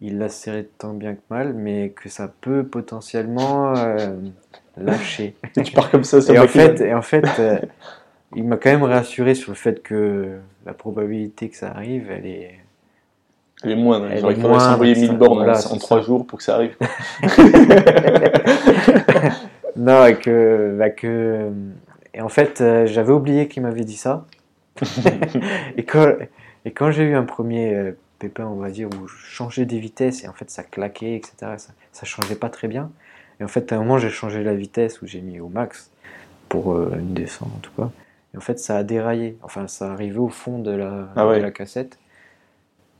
il 0.00 0.18
l'a 0.18 0.28
serré 0.28 0.68
tant 0.78 0.92
bien 0.92 1.14
que 1.14 1.22
mal, 1.30 1.54
mais 1.54 1.90
que 1.90 2.08
ça 2.08 2.32
peut 2.40 2.64
potentiellement 2.64 3.74
euh, 3.76 4.16
lâcher. 4.76 5.36
Et 5.56 5.62
tu 5.64 5.72
pars 5.72 5.90
comme 5.90 6.04
ça 6.04 6.20
sur 6.20 6.34
Et 6.34 6.38
en 6.38 6.48
fait, 6.48 6.80
et 6.80 6.94
en 6.94 7.02
fait 7.02 7.26
euh, 7.38 7.58
il 8.34 8.44
m'a 8.44 8.56
quand 8.56 8.70
même 8.70 8.82
rassuré 8.82 9.34
sur 9.34 9.52
le 9.52 9.56
fait 9.56 9.82
que 9.82 10.38
la 10.64 10.74
probabilité 10.74 11.48
que 11.48 11.56
ça 11.56 11.68
arrive, 11.70 12.10
elle 12.10 12.26
est. 12.26 12.54
Elle 13.62 13.70
est 13.70 13.76
moindre. 13.76 14.08
Elle 14.10 14.20
Genre, 14.20 14.30
est 14.30 14.34
il 14.34 14.42
faudrait 14.42 14.60
s'envoyer 14.60 14.94
moindre, 14.94 15.12
1000 15.12 15.18
bornes 15.18 15.48
en, 15.48 15.54
c'est 15.54 15.72
en 15.72 15.78
3 15.78 15.98
ça. 15.98 16.02
jours 16.06 16.26
pour 16.26 16.38
que 16.38 16.44
ça 16.44 16.56
arrive. 16.56 16.76
Non, 19.78 20.06
et 20.06 20.16
que, 20.16 20.74
bah, 20.78 20.88
que. 20.88 21.50
Et 22.14 22.22
en 22.22 22.30
fait, 22.30 22.62
euh, 22.62 22.86
j'avais 22.86 23.12
oublié 23.12 23.46
qu'il 23.46 23.62
m'avait 23.62 23.84
dit 23.84 23.96
ça. 23.96 24.24
et 25.76 25.84
quand, 25.84 26.14
et 26.64 26.70
quand 26.70 26.90
j'ai 26.90 27.04
eu 27.04 27.14
un 27.14 27.24
premier 27.24 27.94
euh, 28.24 28.26
pépin, 28.28 28.46
on 28.46 28.56
va 28.56 28.70
dire, 28.70 28.88
où 28.88 29.06
je 29.08 29.16
changeais 29.16 29.66
des 29.66 29.78
vitesses 29.78 30.24
et 30.24 30.28
en 30.28 30.32
fait 30.32 30.50
ça 30.50 30.62
claquait, 30.62 31.16
etc., 31.16 31.34
ça, 31.58 31.72
ça 31.92 32.06
changeait 32.06 32.36
pas 32.36 32.50
très 32.50 32.68
bien. 32.68 32.90
Et 33.40 33.44
en 33.44 33.48
fait, 33.48 33.72
à 33.72 33.76
un 33.76 33.80
moment, 33.80 33.98
j'ai 33.98 34.10
changé 34.10 34.42
la 34.42 34.54
vitesse 34.54 35.02
où 35.02 35.06
j'ai 35.06 35.20
mis 35.20 35.40
au 35.40 35.48
max 35.48 35.90
pour 36.48 36.72
euh, 36.74 36.96
une 36.98 37.14
descente 37.14 37.50
en 37.54 37.58
tout 37.60 37.72
cas. 37.76 37.90
Et 38.34 38.38
en 38.38 38.40
fait, 38.40 38.58
ça 38.58 38.76
a 38.78 38.82
déraillé. 38.84 39.38
Enfin, 39.42 39.68
ça 39.68 39.92
arrivait 39.92 40.18
au 40.18 40.28
fond 40.28 40.58
de 40.58 40.70
la, 40.70 41.08
Ah 41.16 41.26
ouais. 41.28 41.38
de 41.38 41.42
la 41.42 41.50
cassette 41.50 41.98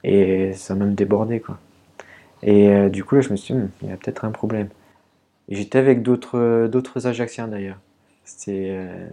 et 0.05 0.53
ça 0.55 0.75
m'a 0.75 0.85
même 0.85 0.95
débordé 0.95 1.41
quoi. 1.41 1.59
Et 2.43 2.69
euh, 2.69 2.89
du 2.89 3.05
coup, 3.05 3.17
là, 3.17 3.21
je 3.23 3.31
me 3.31 3.37
suis 3.37 3.55
dit, 3.55 3.61
Hum, 3.61 3.71
il 3.83 3.89
y 3.89 3.93
a 3.93 3.97
peut-être 3.97 4.25
un 4.25 4.31
problème. 4.31 4.69
Et 5.49 5.57
j'étais 5.57 5.79
avec 5.79 6.03
d'autres 6.03 6.67
d'autres 6.69 7.07
Ajaxiens 7.07 7.49
d'ailleurs. 7.49 7.79
C'était 8.25 8.69
euh, 8.71 9.09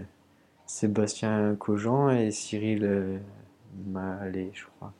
Sébastien 0.65 1.55
Cogent 1.59 2.09
et 2.11 2.31
Cyril 2.31 2.83
euh, 2.85 3.17
Mallet, 3.87 4.51
je 4.53 4.65
crois. 4.77 4.93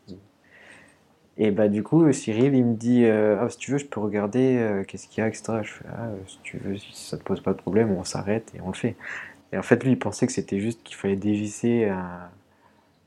Et 1.38 1.50
bah 1.52 1.67
du 1.67 1.82
coup, 1.82 2.12
Cyril, 2.13 2.54
il 2.56 2.63
me 2.65 2.76
dit, 2.76 3.06
euh, 3.06 3.38
ah, 3.42 3.50
si 3.50 3.58
tu 3.58 3.71
veux, 3.71 3.77
je 3.79 3.86
peux 3.86 4.00
regarder 4.00 4.56
euh, 4.58 4.84
qu'est-ce 4.84 5.08
qu'il 5.08 5.21
y 5.21 5.25
a, 5.25 5.27
etc. 5.27 5.63
Je 5.63 5.71
fais, 5.71 5.86
ah, 5.92 6.10
si 6.27 6.40
tu 6.44 6.58
veux, 6.58 6.77
si 6.77 6.92
ça 6.94 7.17
te 7.17 7.23
pose 7.23 7.42
pas 7.42 7.54
de 7.54 7.58
problème, 7.58 7.92
on 7.92 8.04
s'arrête 8.04 8.52
et 8.56 8.62
on 8.62 8.67
le 8.67 8.75
fait. 8.75 8.96
Et 9.52 9.58
en 9.58 9.63
fait, 9.63 9.84
lui, 9.84 9.92
il 9.94 10.00
pensait 10.00 10.27
que 10.27 10.34
c'était 10.34 10.60
juste 10.60 10.84
qu'il 10.84 10.96
fallait 10.96 11.15
dévisser 11.15 11.86
un- 11.86 12.29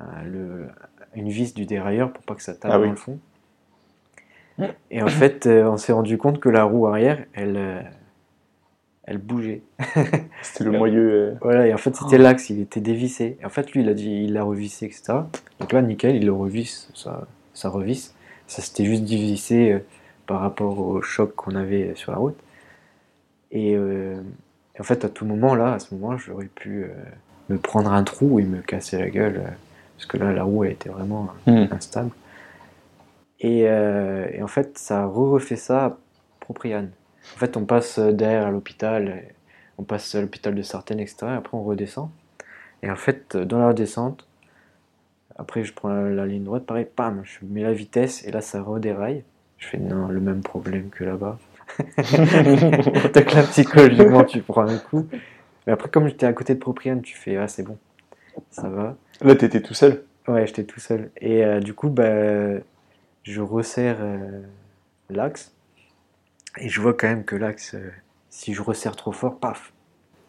un- 0.01 0.23
le, 0.25 0.67
une 1.15 1.29
vis 1.29 1.55
du 1.55 1.67
dérailleur 1.67 2.13
pour 2.13 2.25
pas 2.25 2.35
que 2.35 2.43
ça 2.43 2.55
tape 2.55 2.73
Ah 2.75 2.79
oui. 2.81 2.87
dans 2.87 2.93
le 2.93 2.97
fond. 2.97 3.19
Et 4.91 5.03
en 5.03 5.09
fait, 5.09 5.47
euh, 5.47 5.69
on 5.69 5.77
s'est 5.77 5.93
rendu 5.93 6.19
compte 6.19 6.41
que 6.41 6.49
la 6.49 6.65
roue 6.65 6.87
arrière, 6.87 7.25
elle, 7.35 7.57
euh, 7.57 7.81
elle 9.05 9.19
bougeait. 9.19 9.63
C'était 10.43 10.65
le 10.65 10.73
moyeu. 10.73 11.11
euh, 11.13 11.35
Voilà, 11.41 11.67
et 11.69 11.75
en 11.75 11.79
fait, 11.79 11.95
c'était 11.95 12.19
l'axe, 12.19 12.51
il 12.51 12.61
était 12.61 12.81
dévissé. 12.81 13.37
Et 13.41 13.45
en 13.47 13.51
fait, 13.51 13.71
lui, 13.73 13.83
il 13.83 13.89
a 13.89 13.95
dit, 13.95 14.25
il 14.25 14.33
l'a 14.33 14.43
revissé, 14.43 14.87
etc. 14.87 15.29
Donc 15.61 15.73
là, 15.73 15.83
nickel, 15.83 16.17
il 16.17 16.27
le 16.27 16.33
revisse, 16.33 16.89
ça, 16.95 17.27
ça 17.55 17.69
revisse. 17.69 18.15
Ça 18.47 18.63
s'était 18.63 18.85
juste 18.85 19.05
dévissé 19.05 19.73
euh, 19.73 19.79
par 20.27 20.41
rapport 20.41 20.79
au 20.79 21.03
choc 21.03 21.35
qu'on 21.35 21.55
avait 21.57 21.95
sur 21.97 22.13
la 22.13 22.19
route. 22.19 22.37
Et, 23.51 23.75
euh, 23.77 24.21
en 24.79 24.83
fait, 24.83 25.05
à 25.05 25.09
tout 25.09 25.25
moment, 25.25 25.55
là, 25.55 25.75
à 25.75 25.79
ce 25.79 25.95
moment, 25.95 26.17
j'aurais 26.19 26.47
pu 26.47 26.85
euh, 26.85 26.89
me 27.49 27.59
prendre 27.59 27.93
un 27.93 28.05
trou 28.05 28.39
et 28.41 28.45
me 28.45 28.61
casser 28.61 28.99
la 28.99 29.11
gueule. 29.11 29.37
euh, 29.39 29.51
parce 29.97 30.07
que 30.07 30.19
là, 30.19 30.33
la 30.33 30.45
roue, 30.45 30.65
elle 30.65 30.73
était 30.73 30.91
vraiment 30.91 31.29
Hmm. 31.47 31.67
instable. 31.71 32.11
Et, 33.41 33.69
euh, 33.69 34.27
et 34.33 34.43
en 34.43 34.47
fait, 34.47 34.79
ça 34.79 35.03
a 35.03 35.07
refait 35.07 35.57
ça 35.57 35.85
à 35.87 35.97
Propriane. 36.41 36.91
En 37.35 37.39
fait, 37.39 37.57
on 37.57 37.65
passe 37.65 37.99
derrière 37.99 38.47
à 38.47 38.51
l'hôpital, 38.51 39.23
on 39.79 39.83
passe 39.83 40.15
à 40.15 40.21
l'hôpital 40.21 40.55
de 40.55 40.63
Sartène, 40.63 41.01
etc. 41.01 41.17
Et 41.23 41.37
après, 41.37 41.57
on 41.57 41.63
redescend. 41.65 42.09
Et 42.83 42.91
en 42.91 42.97
fait, 42.97 43.37
dans 43.37 43.59
la 43.59 43.69
redescente, 43.69 44.27
après, 45.39 45.65
je 45.65 45.73
prends 45.73 45.89
la, 45.89 46.11
la 46.11 46.27
ligne 46.27 46.45
droite, 46.45 46.65
pareil, 46.65 46.87
pam, 46.87 47.23
je 47.25 47.39
mets 47.43 47.63
la 47.63 47.73
vitesse 47.73 48.25
et 48.25 48.31
là, 48.31 48.41
ça 48.41 48.63
redéraille. 48.63 49.25
Je 49.59 49.69
fais 49.69 49.79
non, 49.79 50.09
le 50.09 50.21
même 50.21 50.43
problème 50.43 50.91
que 50.91 51.05
là-bas. 51.05 51.39
T'as 51.97 53.23
que 53.23 53.35
là, 53.35 53.43
psychologiquement, 53.43 54.25
tu 54.25 54.41
prends 54.41 54.69
un 54.69 54.79
coup. 54.79 55.07
Mais 55.67 55.73
après, 55.73 55.89
comme 55.89 56.09
j'étais 56.09 56.27
à 56.27 56.33
côté 56.33 56.55
de 56.55 56.61
Propriane, 56.61 57.03
tu 57.03 57.17
fais 57.17 57.37
ah, 57.37 57.49
c'est 57.49 57.63
bon, 57.63 57.77
ça 58.51 58.69
va. 58.69 58.97
Là, 59.23 59.35
t'étais 59.35 59.61
tout 59.61 59.75
seul. 59.75 60.05
Ouais, 60.29 60.47
j'étais 60.47 60.65
tout 60.65 60.81
seul. 60.81 61.11
Et 61.21 61.45
euh, 61.45 61.61
du 61.61 61.75
coup, 61.75 61.89
bah, 61.89 62.59
je 63.23 63.41
resserre 63.41 63.99
euh, 64.01 64.43
l'axe. 65.11 65.53
Et 66.59 66.69
je 66.69 66.81
vois 66.81 66.95
quand 66.95 67.09
même 67.09 67.25
que 67.25 67.37
l'axe, 67.37 67.75
euh, 67.75 67.91
si 68.31 68.55
je 68.55 68.63
resserre 68.63 68.97
trop 68.97 69.13
fort, 69.13 69.39
paf, 69.39 69.73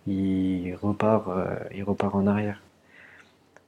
il 0.08 0.74
repart, 0.82 1.30
il 1.74 1.84
repart 1.84 2.16
en 2.16 2.28
arrière. 2.28 2.62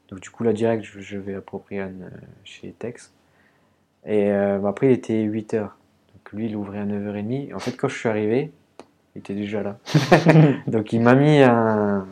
Donc 0.10 0.20
du 0.22 0.30
coup, 0.30 0.44
là, 0.44 0.54
direct, 0.54 0.84
je, 0.84 1.18
vais 1.18 1.36
à 1.36 1.42
Propriane 1.42 2.10
euh, 2.14 2.18
chez 2.44 2.72
Tex. 2.74 3.14
Et 4.06 4.32
euh, 4.32 4.60
bah, 4.60 4.70
après, 4.70 4.88
il 4.88 4.94
était 4.94 5.24
8h. 5.26 5.62
Donc 5.62 6.32
lui, 6.34 6.48
il 6.48 6.56
ouvrait 6.56 6.80
à 6.80 6.86
9h30. 6.86 7.54
En 7.54 7.60
fait, 7.60 7.74
quand 7.78 7.88
je 7.90 7.98
suis 7.98 8.10
arrivé, 8.10 8.52
il 9.16 9.20
était 9.20 9.36
déjà 9.36 9.64
là. 9.64 9.78
Donc 10.68 10.94
il 10.94 11.02
m'a 11.02 11.16
mis 11.16 11.42
un, 11.42 12.08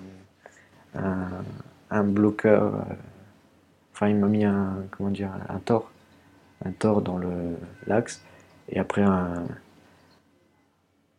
un, 0.95 1.30
un 1.91 2.04
bloqueur. 2.04 2.76
euh, 2.76 2.80
Enfin, 3.93 4.10
il 4.10 4.16
m'a 4.18 4.28
mis 4.28 4.45
un, 4.45 4.86
comment 4.91 5.10
dire, 5.10 5.32
un 5.50 5.60
tort. 5.60 5.91
Un 6.66 6.72
tort 6.72 7.02
dans 7.02 7.18
le 7.18 7.58
l'axe. 7.88 8.24
Et 8.70 8.80
après, 8.80 9.02
un, 9.02 9.45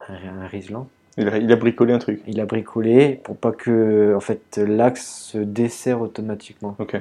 un, 0.09 0.15
un 0.43 0.47
riselant. 0.47 0.89
Il 1.19 1.29
a, 1.29 1.37
il 1.37 1.53
a 1.53 1.57
bricolé 1.57 1.93
un 1.93 1.99
truc. 1.99 2.23
Il 2.27 2.41
a 2.41 2.47
bricolé 2.47 3.21
pour 3.25 3.37
pas 3.37 3.51
que 3.51 4.15
en 4.17 4.21
fait 4.21 4.57
l'axe 4.57 5.05
se 5.33 5.39
desserre 5.39 6.01
automatiquement. 6.01 6.79
Ok. 6.79 6.95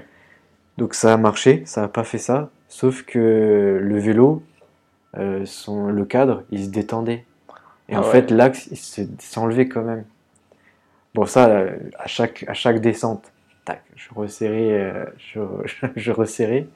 Donc 0.78 0.94
ça 0.94 1.14
a 1.14 1.18
marché, 1.18 1.64
ça 1.66 1.84
a 1.84 1.88
pas 1.88 2.04
fait 2.04 2.18
ça, 2.20 2.50
sauf 2.70 3.04
que 3.04 3.80
le 3.82 4.00
vélo, 4.00 4.44
euh, 5.18 5.46
son, 5.46 5.88
le 5.88 6.06
cadre, 6.06 6.44
il 6.52 6.66
se 6.66 6.70
détendait. 6.70 7.26
Et 7.90 7.96
Ah 7.96 8.00
en 8.00 8.04
ouais. 8.08 8.22
fait 8.22 8.32
l'axe, 8.32 8.68
il 8.72 8.78
se- 8.78 9.02
s'enlevait 9.20 9.68
quand 9.70 9.84
même. 9.84 10.06
Bon 11.14 11.26
ça, 11.26 11.50
euh, 11.50 11.78
à 11.98 12.08
chaque, 12.08 12.46
à 12.48 12.54
chaque 12.54 12.80
descente, 12.80 13.32
tac, 13.66 13.84
je 13.96 14.10
resserrais, 14.14 14.72
euh, 14.74 15.06
je, 15.18 15.40
je 15.96 16.12
resserrais, 16.12 16.68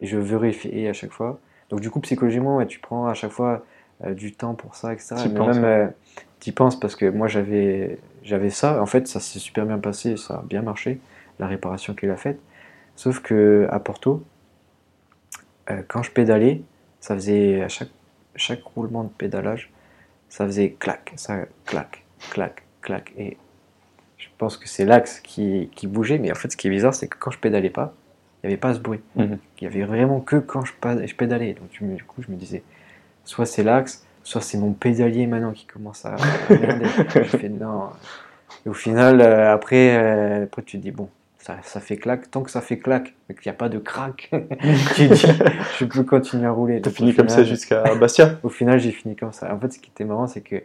et 0.00 0.06
je 0.06 0.18
vérifiais 0.18 0.88
à 0.88 0.92
chaque 0.92 1.12
fois. 1.12 1.38
Donc 1.70 1.80
du 1.80 1.90
coup 1.90 2.00
psychologiquement, 2.00 2.56
ouais, 2.56 2.66
tu 2.66 2.78
prends 2.80 3.06
à 3.06 3.14
chaque 3.14 3.30
fois 3.30 3.64
euh, 4.04 4.14
du 4.14 4.32
temps 4.32 4.54
pour 4.54 4.74
ça, 4.74 4.92
etc. 4.94 5.12
T'y 5.14 5.28
Mais 5.28 5.40
penses, 5.40 5.62
même, 5.62 5.64
ouais. 5.64 5.64
euh, 5.64 5.86
t'y 6.42 6.50
penses 6.50 6.78
parce 6.78 6.96
que 6.96 7.06
moi 7.06 7.28
j'avais, 7.28 8.00
j'avais 8.24 8.50
ça. 8.50 8.82
En 8.82 8.86
fait, 8.86 9.06
ça 9.06 9.20
s'est 9.20 9.38
super 9.38 9.64
bien 9.64 9.78
passé, 9.78 10.16
ça 10.16 10.34
a 10.34 10.42
bien 10.42 10.60
marché, 10.60 10.98
la 11.38 11.46
réparation 11.46 11.94
qu'il 11.94 12.10
a 12.10 12.16
faite. 12.16 12.40
Sauf 12.96 13.20
que 13.20 13.68
à 13.70 13.78
Porto, 13.78 14.24
euh, 15.70 15.82
quand 15.86 16.02
je 16.02 16.10
pédalais, 16.10 16.62
ça 16.98 17.14
faisait 17.14 17.62
à 17.62 17.68
chaque, 17.68 17.90
chaque 18.34 18.64
roulement 18.64 19.04
de 19.04 19.08
pédalage, 19.10 19.70
ça 20.28 20.44
faisait 20.44 20.72
clac, 20.72 21.12
ça 21.14 21.46
clac, 21.64 22.02
clac, 22.32 22.64
clac. 22.80 23.12
Et 23.16 23.36
je 24.18 24.26
pense 24.36 24.56
que 24.56 24.68
c'est 24.68 24.84
l'axe 24.84 25.20
qui, 25.20 25.70
qui 25.76 25.86
bougeait, 25.86 26.18
mais 26.18 26.32
en 26.32 26.34
fait, 26.34 26.50
ce 26.50 26.56
qui 26.56 26.66
est 26.66 26.70
bizarre, 26.70 26.92
c'est 26.94 27.06
que 27.06 27.16
quand 27.20 27.30
je 27.30 27.38
pédalais 27.38 27.70
pas, 27.70 27.94
il 28.42 28.48
n'y 28.48 28.54
avait 28.54 28.60
pas 28.60 28.74
ce 28.74 28.80
bruit. 28.80 29.00
Mhm. 29.14 29.38
Il 29.60 29.64
y 29.64 29.66
avait 29.68 29.84
vraiment 29.84 30.20
que 30.20 30.34
quand 30.34 30.64
je, 30.64 30.72
pédalais. 31.14 31.54
Donc 31.54 31.70
du 31.94 32.02
coup, 32.02 32.20
je 32.20 32.32
me 32.32 32.36
disais, 32.36 32.64
soit 33.22 33.46
c'est 33.46 33.62
l'axe, 33.62 34.04
soit 34.24 34.40
c'est 34.40 34.58
mon 34.58 34.72
pédalier 34.72 35.26
maintenant 35.26 35.52
qui 35.52 35.66
commence 35.66 36.04
à, 36.04 36.14
à 36.48 36.54
merder. 36.56 36.86
je 37.14 37.22
fais 37.22 37.48
non. 37.48 37.90
Et 38.64 38.68
au 38.68 38.74
final, 38.74 39.20
euh, 39.20 39.52
après, 39.52 39.96
euh, 39.96 40.44
après, 40.44 40.62
tu 40.62 40.78
te 40.78 40.82
dis, 40.82 40.90
bon, 40.92 41.08
ça, 41.38 41.56
ça 41.62 41.80
fait 41.80 41.96
clac. 41.96 42.30
Tant 42.30 42.42
que 42.42 42.50
ça 42.50 42.60
fait 42.60 42.78
clac, 42.78 43.14
et 43.28 43.34
qu'il 43.34 43.50
n'y 43.50 43.54
a 43.54 43.58
pas 43.58 43.68
de 43.68 43.78
crack, 43.78 44.30
tu 44.94 45.08
dis, 45.08 45.26
je 45.78 45.84
peux 45.84 46.04
continuer 46.04 46.46
à 46.46 46.52
rouler. 46.52 46.80
T'as 46.80 46.90
fini 46.90 47.14
comme 47.14 47.28
ça 47.28 47.42
jusqu'à 47.44 47.94
Bastia 47.96 48.38
au 48.42 48.48
final, 48.48 48.78
j'ai 48.78 48.92
fini 48.92 49.16
comme 49.16 49.32
ça. 49.32 49.52
En 49.52 49.58
fait, 49.58 49.72
ce 49.72 49.78
qui 49.78 49.90
était 49.90 50.04
marrant, 50.04 50.26
c'est 50.28 50.42
que 50.42 50.62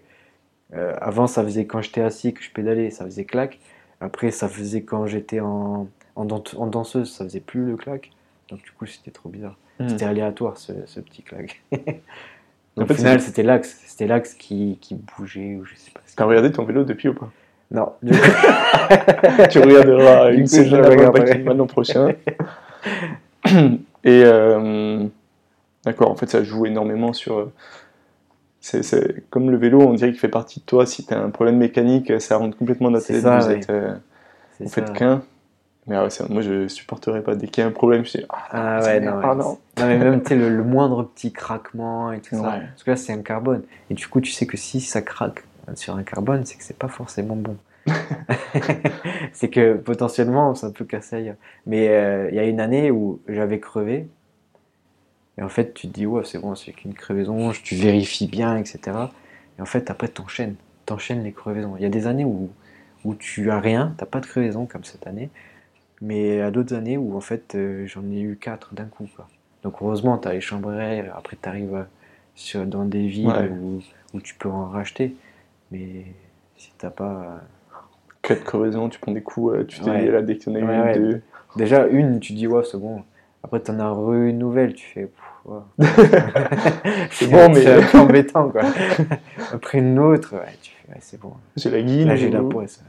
euh, 0.75 0.93
avant, 1.01 1.27
ça 1.27 1.43
faisait 1.43 1.65
quand 1.65 1.81
j'étais 1.81 2.01
assis, 2.01 2.33
que 2.33 2.43
je 2.43 2.51
pédalais, 2.51 2.91
ça 2.91 3.05
faisait 3.05 3.25
clac. 3.25 3.59
Après, 4.01 4.29
ça 4.29 4.47
faisait 4.47 4.83
quand 4.83 5.07
j'étais 5.07 5.39
en, 5.39 5.87
en, 6.15 6.25
dan- 6.25 6.43
en 6.57 6.67
danseuse, 6.67 7.11
ça 7.11 7.23
faisait 7.23 7.39
plus 7.39 7.65
le 7.65 7.77
clac. 7.77 8.11
Donc, 8.49 8.61
du 8.61 8.71
coup, 8.71 8.85
c'était 8.85 9.11
trop 9.11 9.29
bizarre. 9.29 9.57
Hmm. 9.79 9.87
C'était 9.89 10.05
aléatoire, 10.05 10.57
ce, 10.57 10.73
ce 10.85 10.99
petit 10.99 11.23
En 12.77 12.83
Au 12.83 12.85
fait, 12.85 12.93
final, 12.95 13.19
c'était 13.21 13.43
l'axe. 13.43 13.81
C'était 13.85 14.07
l'axe 14.07 14.33
qui, 14.33 14.77
qui 14.81 14.95
bougeait, 14.95 15.55
ou 15.59 15.65
je 15.65 15.75
sais 15.75 15.91
pas. 15.91 16.01
T'as 16.15 16.25
regardé 16.25 16.51
ton 16.51 16.63
vélo 16.63 16.83
depuis 16.83 17.09
ou 17.09 17.13
pas? 17.13 17.29
Non. 17.71 17.91
Tu 19.49 19.59
regarderas 19.59 20.31
une 20.31 20.45
regarderai. 20.45 21.25
Paquet 21.25 21.43
l'an 21.43 21.67
prochain. 21.67 22.13
Et 24.03 24.21
euh, 24.23 25.03
d'accord, 25.85 26.11
en 26.11 26.15
fait, 26.15 26.29
ça 26.29 26.43
joue 26.43 26.65
énormément 26.65 27.13
sur. 27.13 27.37
euh, 27.39 27.51
C'est, 28.61 28.83
c'est- 28.83 29.23
comme 29.29 29.49
le 29.51 29.57
vélo, 29.57 29.81
on 29.81 29.93
dirait 29.93 30.11
qu'il 30.11 30.19
fait 30.19 30.27
partie 30.29 30.59
de 30.59 30.65
toi. 30.65 30.85
Si 30.85 31.05
tu 31.05 31.13
as 31.13 31.19
un 31.19 31.29
problème 31.29 31.57
mécanique, 31.57 32.19
ça 32.21 32.37
rentre 32.37 32.57
complètement 32.57 32.91
dans 32.91 32.99
ta 32.99 33.03
C'est 33.05 33.13
tête. 33.13 33.21
ça, 33.23 33.39
vous 33.39 33.49
êtes, 33.51 33.69
euh, 33.69 33.93
C'est 34.57 34.63
vous 34.65 34.69
ça. 34.69 34.75
faites 34.75 34.93
qu'un. 34.93 35.21
Mais 35.87 35.97
ouais, 35.97 36.09
ça, 36.09 36.25
moi, 36.29 36.41
je 36.41 36.67
supporterais 36.67 37.21
pas. 37.21 37.35
Dès 37.35 37.47
qu'il 37.47 37.61
y 37.61 37.65
a 37.65 37.67
un 37.67 37.71
problème, 37.71 38.03
je 38.05 38.17
dis 38.17 38.25
Ah, 38.29 38.79
Ah 38.79 38.83
ouais, 38.83 38.99
non, 38.99 39.19
ah 39.23 39.35
non. 39.35 39.57
Non, 39.77 39.87
mais 39.87 39.97
même 39.97 40.21
tu 40.23 40.29
sais, 40.29 40.35
le, 40.35 40.49
le 40.49 40.63
moindre 40.63 41.03
petit 41.03 41.31
craquement 41.31 42.11
et 42.11 42.19
tout 42.19 42.35
ça. 42.35 42.41
Parce 42.41 42.83
que 42.83 42.91
là, 42.91 42.97
c'est 42.97 43.13
un 43.13 43.21
carbone. 43.21 43.63
Et 43.89 43.93
du 43.93 44.07
coup, 44.07 44.19
tu 44.19 44.31
sais 44.31 44.45
que 44.45 44.57
si 44.57 44.81
ça 44.81 45.01
craque 45.01 45.43
sur 45.75 45.95
un 45.95 46.03
carbone, 46.03 46.45
c'est 46.45 46.57
que 46.57 46.63
c'est 46.63 46.77
pas 46.77 46.89
forcément 46.89 47.35
bon. 47.35 47.55
c'est 49.33 49.49
que 49.49 49.75
potentiellement, 49.75 50.55
ça 50.55 50.71
peut 50.71 50.85
casser 50.85 51.17
ailleurs. 51.17 51.35
Mais 51.65 51.87
euh, 51.89 52.29
il 52.31 52.35
y 52.35 52.39
a 52.39 52.43
une 52.43 52.59
année 52.59 52.91
où 52.91 53.21
j'avais 53.27 53.59
crevé. 53.59 54.07
Et 55.37 55.43
en 55.43 55.49
fait, 55.49 55.73
tu 55.73 55.87
te 55.87 55.93
dis, 55.93 56.05
ouais, 56.05 56.23
c'est 56.25 56.39
bon, 56.39 56.55
c'est 56.55 56.73
qu'une 56.73 56.95
crevaison. 56.95 57.51
Tu 57.51 57.75
vérifies 57.75 58.27
bien, 58.27 58.57
etc. 58.57 58.79
Et 59.57 59.61
en 59.61 59.65
fait, 59.65 59.89
après, 59.89 60.07
t'enchaînes. 60.07 60.55
T'enchaînes 60.85 61.23
les 61.23 61.31
crevaisons. 61.31 61.75
Il 61.77 61.83
y 61.83 61.85
a 61.85 61.89
des 61.89 62.07
années 62.07 62.25
où, 62.25 62.49
où 63.05 63.15
tu 63.15 63.51
as 63.51 63.59
rien, 63.59 63.93
t'as 63.97 64.05
pas 64.05 64.19
de 64.19 64.25
crevaison 64.25 64.65
comme 64.65 64.83
cette 64.83 65.05
année. 65.07 65.29
Mais 66.01 66.41
à 66.41 66.51
d'autres 66.51 66.75
années 66.75 66.97
où 66.97 67.15
en 67.17 67.21
fait 67.21 67.55
euh, 67.55 67.85
j'en 67.87 68.03
ai 68.11 68.19
eu 68.21 68.37
quatre 68.39 68.73
d'un 68.73 68.85
coup. 68.85 69.07
Quoi. 69.15 69.27
Donc 69.63 69.75
heureusement, 69.81 70.17
tu 70.17 70.27
as 70.27 70.33
les 70.33 70.39
air, 70.79 71.13
après 71.17 71.37
tu 71.41 71.49
arrives 71.49 71.85
sur, 72.35 72.65
dans 72.65 72.85
des 72.85 73.07
villes 73.07 73.27
Ouais. 73.27 73.49
où, 73.49 73.81
où 74.13 74.21
tu 74.21 74.35
peux 74.35 74.49
en 74.49 74.65
racheter. 74.69 75.15
Mais 75.71 76.05
si 76.55 76.71
t'as 76.77 76.89
pas. 76.91 77.41
Quatre 78.21 78.43
crevaisons, 78.43 78.89
tu 78.89 78.99
prends 78.99 79.11
des 79.13 79.21
coups, 79.21 79.55
euh, 79.55 79.63
tu 79.65 79.79
t'es 79.79 79.89
Ouais. 79.89 80.05
là, 80.11 80.21
dès 80.21 80.37
que 80.37 80.43
tu 80.43 80.49
en 80.49 80.55
as 80.55 80.59
eu 80.59 80.65
Ouais, 80.67 80.97
une, 80.97 81.01
deux. 81.11 81.21
Déjà, 81.55 81.87
une, 81.87 82.19
tu 82.19 82.33
dis, 82.33 82.45
ouais, 82.45 82.63
c'est 82.69 82.77
bon. 82.77 83.03
Après, 83.43 83.59
t'en 83.61 83.79
as 83.79 83.89
re 83.89 84.13
une 84.13 84.37
nouvelle, 84.37 84.73
tu 84.73 84.85
fais. 84.85 85.09
C'est 87.11 87.27
bon, 87.31 87.49
mais- 87.49 87.61
C'est 87.61 87.95
embêtant, 87.97 88.49
quoi. 88.49 88.63
Après 89.53 89.77
une 89.77 89.97
autre, 89.97 90.35
ouais, 90.35 90.57
tu 90.61 90.71
fais, 90.73 90.91
ouais, 90.91 90.97
c'est 90.99 91.19
bon. 91.19 91.33
J'ai 91.55 91.69
la 91.69 91.81
guine. 91.81 92.07
Là, 92.09 92.15
j'ai 92.17 92.29
la 92.29 92.41
poisse. 92.43 92.83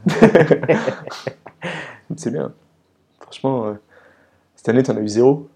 C'est 2.17 2.31
bien. 2.31 2.51
Franchement, 3.29 3.67
euh, 3.67 3.73
cette 4.55 4.69
année, 4.69 4.81
tu 4.81 4.89
en 4.89 4.97
as 4.97 5.01
eu 5.01 5.07
zéro. 5.07 5.47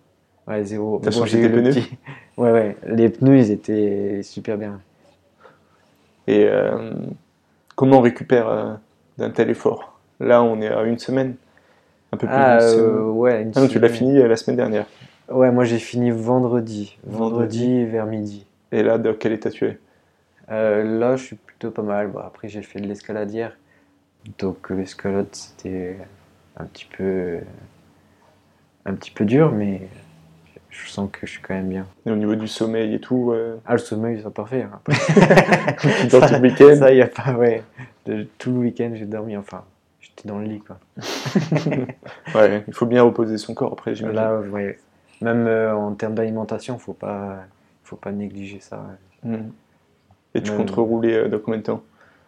Ouais, 0.47 0.63
zéro. 0.63 0.99
T'as 1.03 1.09
Bon, 1.09 1.17
changé 1.17 1.41
tes 1.41 1.49
pneus 1.49 1.71
petit- 1.71 1.89
Ouais, 2.38 2.51
ouais. 2.51 2.78
Les 2.86 3.09
pneus, 3.09 3.38
ils 3.39 3.51
étaient 3.51 4.21
super 4.21 4.57
bien. 4.59 4.80
Et 6.28 6.45
euh, 6.45 6.93
comment 7.76 7.97
on 7.97 8.01
récupère 8.01 8.47
euh, 8.47 8.74
d'un 9.17 9.32
tel 9.32 9.49
effort? 9.49 9.99
Là, 10.19 10.43
on 10.43 10.61
est 10.61 10.67
à 10.67 10.84
une 10.84 10.99
semaine. 10.99 11.36
Un 12.11 12.17
peu 12.17 12.28
plus 12.28 12.36
Ah, 12.36 12.76
ouais, 12.76 13.41
une 13.41 13.51
Ah 13.55 13.61
non, 13.61 13.67
tu 13.67 13.80
l'as 13.80 13.89
fini 13.89 14.17
la 14.21 14.36
semaine 14.38 14.57
dernière. 14.57 14.86
Ouais, 15.30 15.51
moi 15.51 15.63
j'ai 15.63 15.80
fini 15.80 16.11
vendredi. 16.11 16.97
Vendredi. 17.07 17.59
Vendredi 17.65 17.86
vers 17.86 18.05
midi. 18.05 18.45
Et 18.71 18.84
là, 18.84 18.99
dans 18.99 19.15
quel 19.15 19.32
état 19.32 19.49
tu 19.49 19.65
es? 19.65 19.80
Là, 20.47 21.15
je 21.15 21.24
suis 21.24 21.36
plutôt 21.36 21.71
pas 21.71 21.82
mal. 21.82 22.07
Bon, 22.09 22.19
après, 22.19 22.49
j'ai 22.49 22.61
fait 22.61 22.80
de 22.80 22.88
l'escalade 22.88 23.32
hier. 23.32 23.57
Donc, 24.38 24.69
l'escalade, 24.69 25.28
c'était 25.32 25.97
un 26.58 26.66
petit 26.66 26.86
peu. 26.86 27.39
un 28.86 28.93
petit 28.93 29.12
peu 29.12 29.26
dur, 29.26 29.51
mais 29.51 29.82
je 30.70 30.88
sens 30.89 31.10
que 31.12 31.26
je 31.26 31.32
suis 31.34 31.41
quand 31.41 31.54
même 31.54 31.70
bien. 31.70 31.86
Et 32.06 32.12
au 32.12 32.16
niveau 32.16 32.36
du 32.36 32.47
sommeil 32.47 32.93
et 32.95 32.99
tout, 32.99 33.32
euh, 33.32 33.58
Ah, 33.66 33.74
le 33.74 33.78
sommeil, 33.80 34.22
c'est 34.24 34.34
parfait. 34.34 34.64
hein. 34.64 34.80
Dors 36.12 36.28
tout 36.28 36.34
le 36.36 36.39
week-end 36.41 36.76
Ça, 36.78 36.93
y 36.93 37.01
a 37.01 37.08
pas, 37.08 37.34
ouais. 37.34 37.64
De- 38.06 38.28
tout 38.38 38.51
le 38.51 38.58
week-end, 38.60 38.91
j'ai 38.95 39.06
dormi. 39.06 39.38
Enfin, 39.38 39.64
j'étais 40.01 40.28
dans 40.28 40.39
le 40.39 40.45
lit, 40.45 40.60
quoi. 40.62 40.80
Ouais, 42.36 42.64
il 42.68 42.74
faut 42.74 42.86
bien 42.86 43.04
reposer 43.04 43.38
son 43.38 43.54
corps 43.54 43.74
après, 43.74 43.95
j'imagine. 43.95 44.16
Là, 44.20 44.39
ouais. 44.39 44.78
Même 45.22 45.47
euh, 45.47 45.74
en 45.76 45.93
termes 45.93 46.16
d'alimentation, 46.16 46.78
faut 46.80 46.93
pas, 46.93 47.43
faut 47.84 47.95
pas 47.95 48.12
négliger 48.12 48.60
ça. 48.60 48.84
ouais. 49.24 49.38
Mm. 49.38 49.51
Et 50.36 50.41
tu 50.41 50.49
Même- 50.51 50.60
comptes 50.62 50.72
rouler 50.72 51.14
euh, 51.14 51.28
dans 51.30 51.39
combien 51.39 51.60
de 51.60 51.64
temps? 51.66 51.84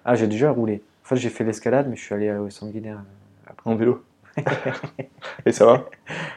Ah, 0.05 0.15
j'ai 0.15 0.27
déjà 0.27 0.51
roulé. 0.51 0.81
En 1.03 1.07
fait, 1.09 1.15
j'ai 1.17 1.29
fait 1.29 1.43
l'escalade, 1.43 1.87
mais 1.89 1.95
je 1.95 2.03
suis 2.03 2.13
allé 2.13 2.31
au 2.31 2.49
sanguinaire. 2.51 2.97
euh, 2.99 3.49
après. 3.51 3.69
En 3.69 3.75
vélo? 3.75 4.03
Et 5.45 5.51
ça 5.51 5.65
va 5.65 5.85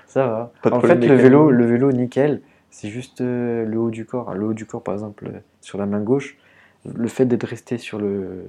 Ça 0.07 0.27
va. 0.27 0.53
Pas 0.63 0.71
de 0.71 0.75
en 0.75 0.81
fait, 0.81 0.95
le 0.97 1.15
vélo, 1.15 1.51
le 1.51 1.67
vélo, 1.67 1.93
nickel. 1.93 2.41
C'est 2.71 2.89
juste 2.91 3.21
euh, 3.21 3.65
le 3.65 3.79
haut 3.79 3.91
du 3.91 4.05
corps. 4.05 4.35
Le 4.35 4.47
haut 4.47 4.55
du 4.55 4.67
corps, 4.67 4.83
par 4.83 4.95
exemple, 4.95 5.27
euh, 5.27 5.39
sur 5.61 5.79
la 5.79 5.87
main 5.87 6.01
gauche, 6.01 6.37
le 6.85 7.09
fait 7.09 7.25
d'être 7.27 7.47
resté 7.47 7.79
sur 7.79 7.99
le. 7.99 8.45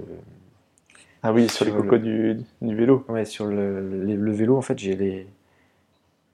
Ah 1.24 1.34
oui, 1.34 1.50
sur, 1.50 1.66
les 1.66 1.72
Sur 1.72 1.78
le- 1.82 1.84
cocos 1.90 1.98
du, 2.02 2.38
du 2.62 2.76
vélo. 2.76 3.06
Ouais, 3.10 3.26
sur 3.26 3.46
le, 3.46 3.82
le- 4.06 4.16
le 4.16 4.32
vélo, 4.32 4.58
en 4.58 4.62
fait, 4.62 4.78
j'ai 4.78 4.96
les. 4.96 5.28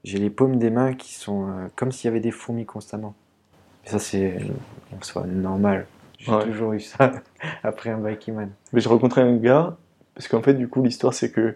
J'ai 0.04 0.20
les 0.20 0.30
paumes 0.30 0.58
des 0.58 0.70
mains 0.70 0.94
qui 0.94 1.16
sont 1.16 1.48
euh, 1.48 1.68
comme 1.76 1.92
s'il 1.92 2.08
y 2.08 2.12
avait 2.12 2.20
des 2.20 2.32
fourmis 2.32 2.66
constamment. 2.66 3.16
Et 3.86 3.90
ça, 3.90 4.00
c'est 4.00 4.38
en 4.96 5.02
soi 5.02 5.26
normal. 5.26 5.88
J'ai 6.20 6.32
Ouais. 6.32 6.44
toujours 6.44 6.74
eu 6.74 6.80
ça 6.80 7.12
après 7.64 7.90
un 7.90 7.98
Bikeman. 7.98 8.50
Mais 8.74 8.82
j'ai 8.82 8.90
rencontré 8.90 9.22
un 9.22 9.36
gars, 9.36 9.78
parce 10.14 10.28
qu'en 10.28 10.42
fait, 10.42 10.54
du 10.54 10.68
coup, 10.68 10.84
l'histoire, 10.84 11.14
c'est 11.14 11.32
que 11.32 11.56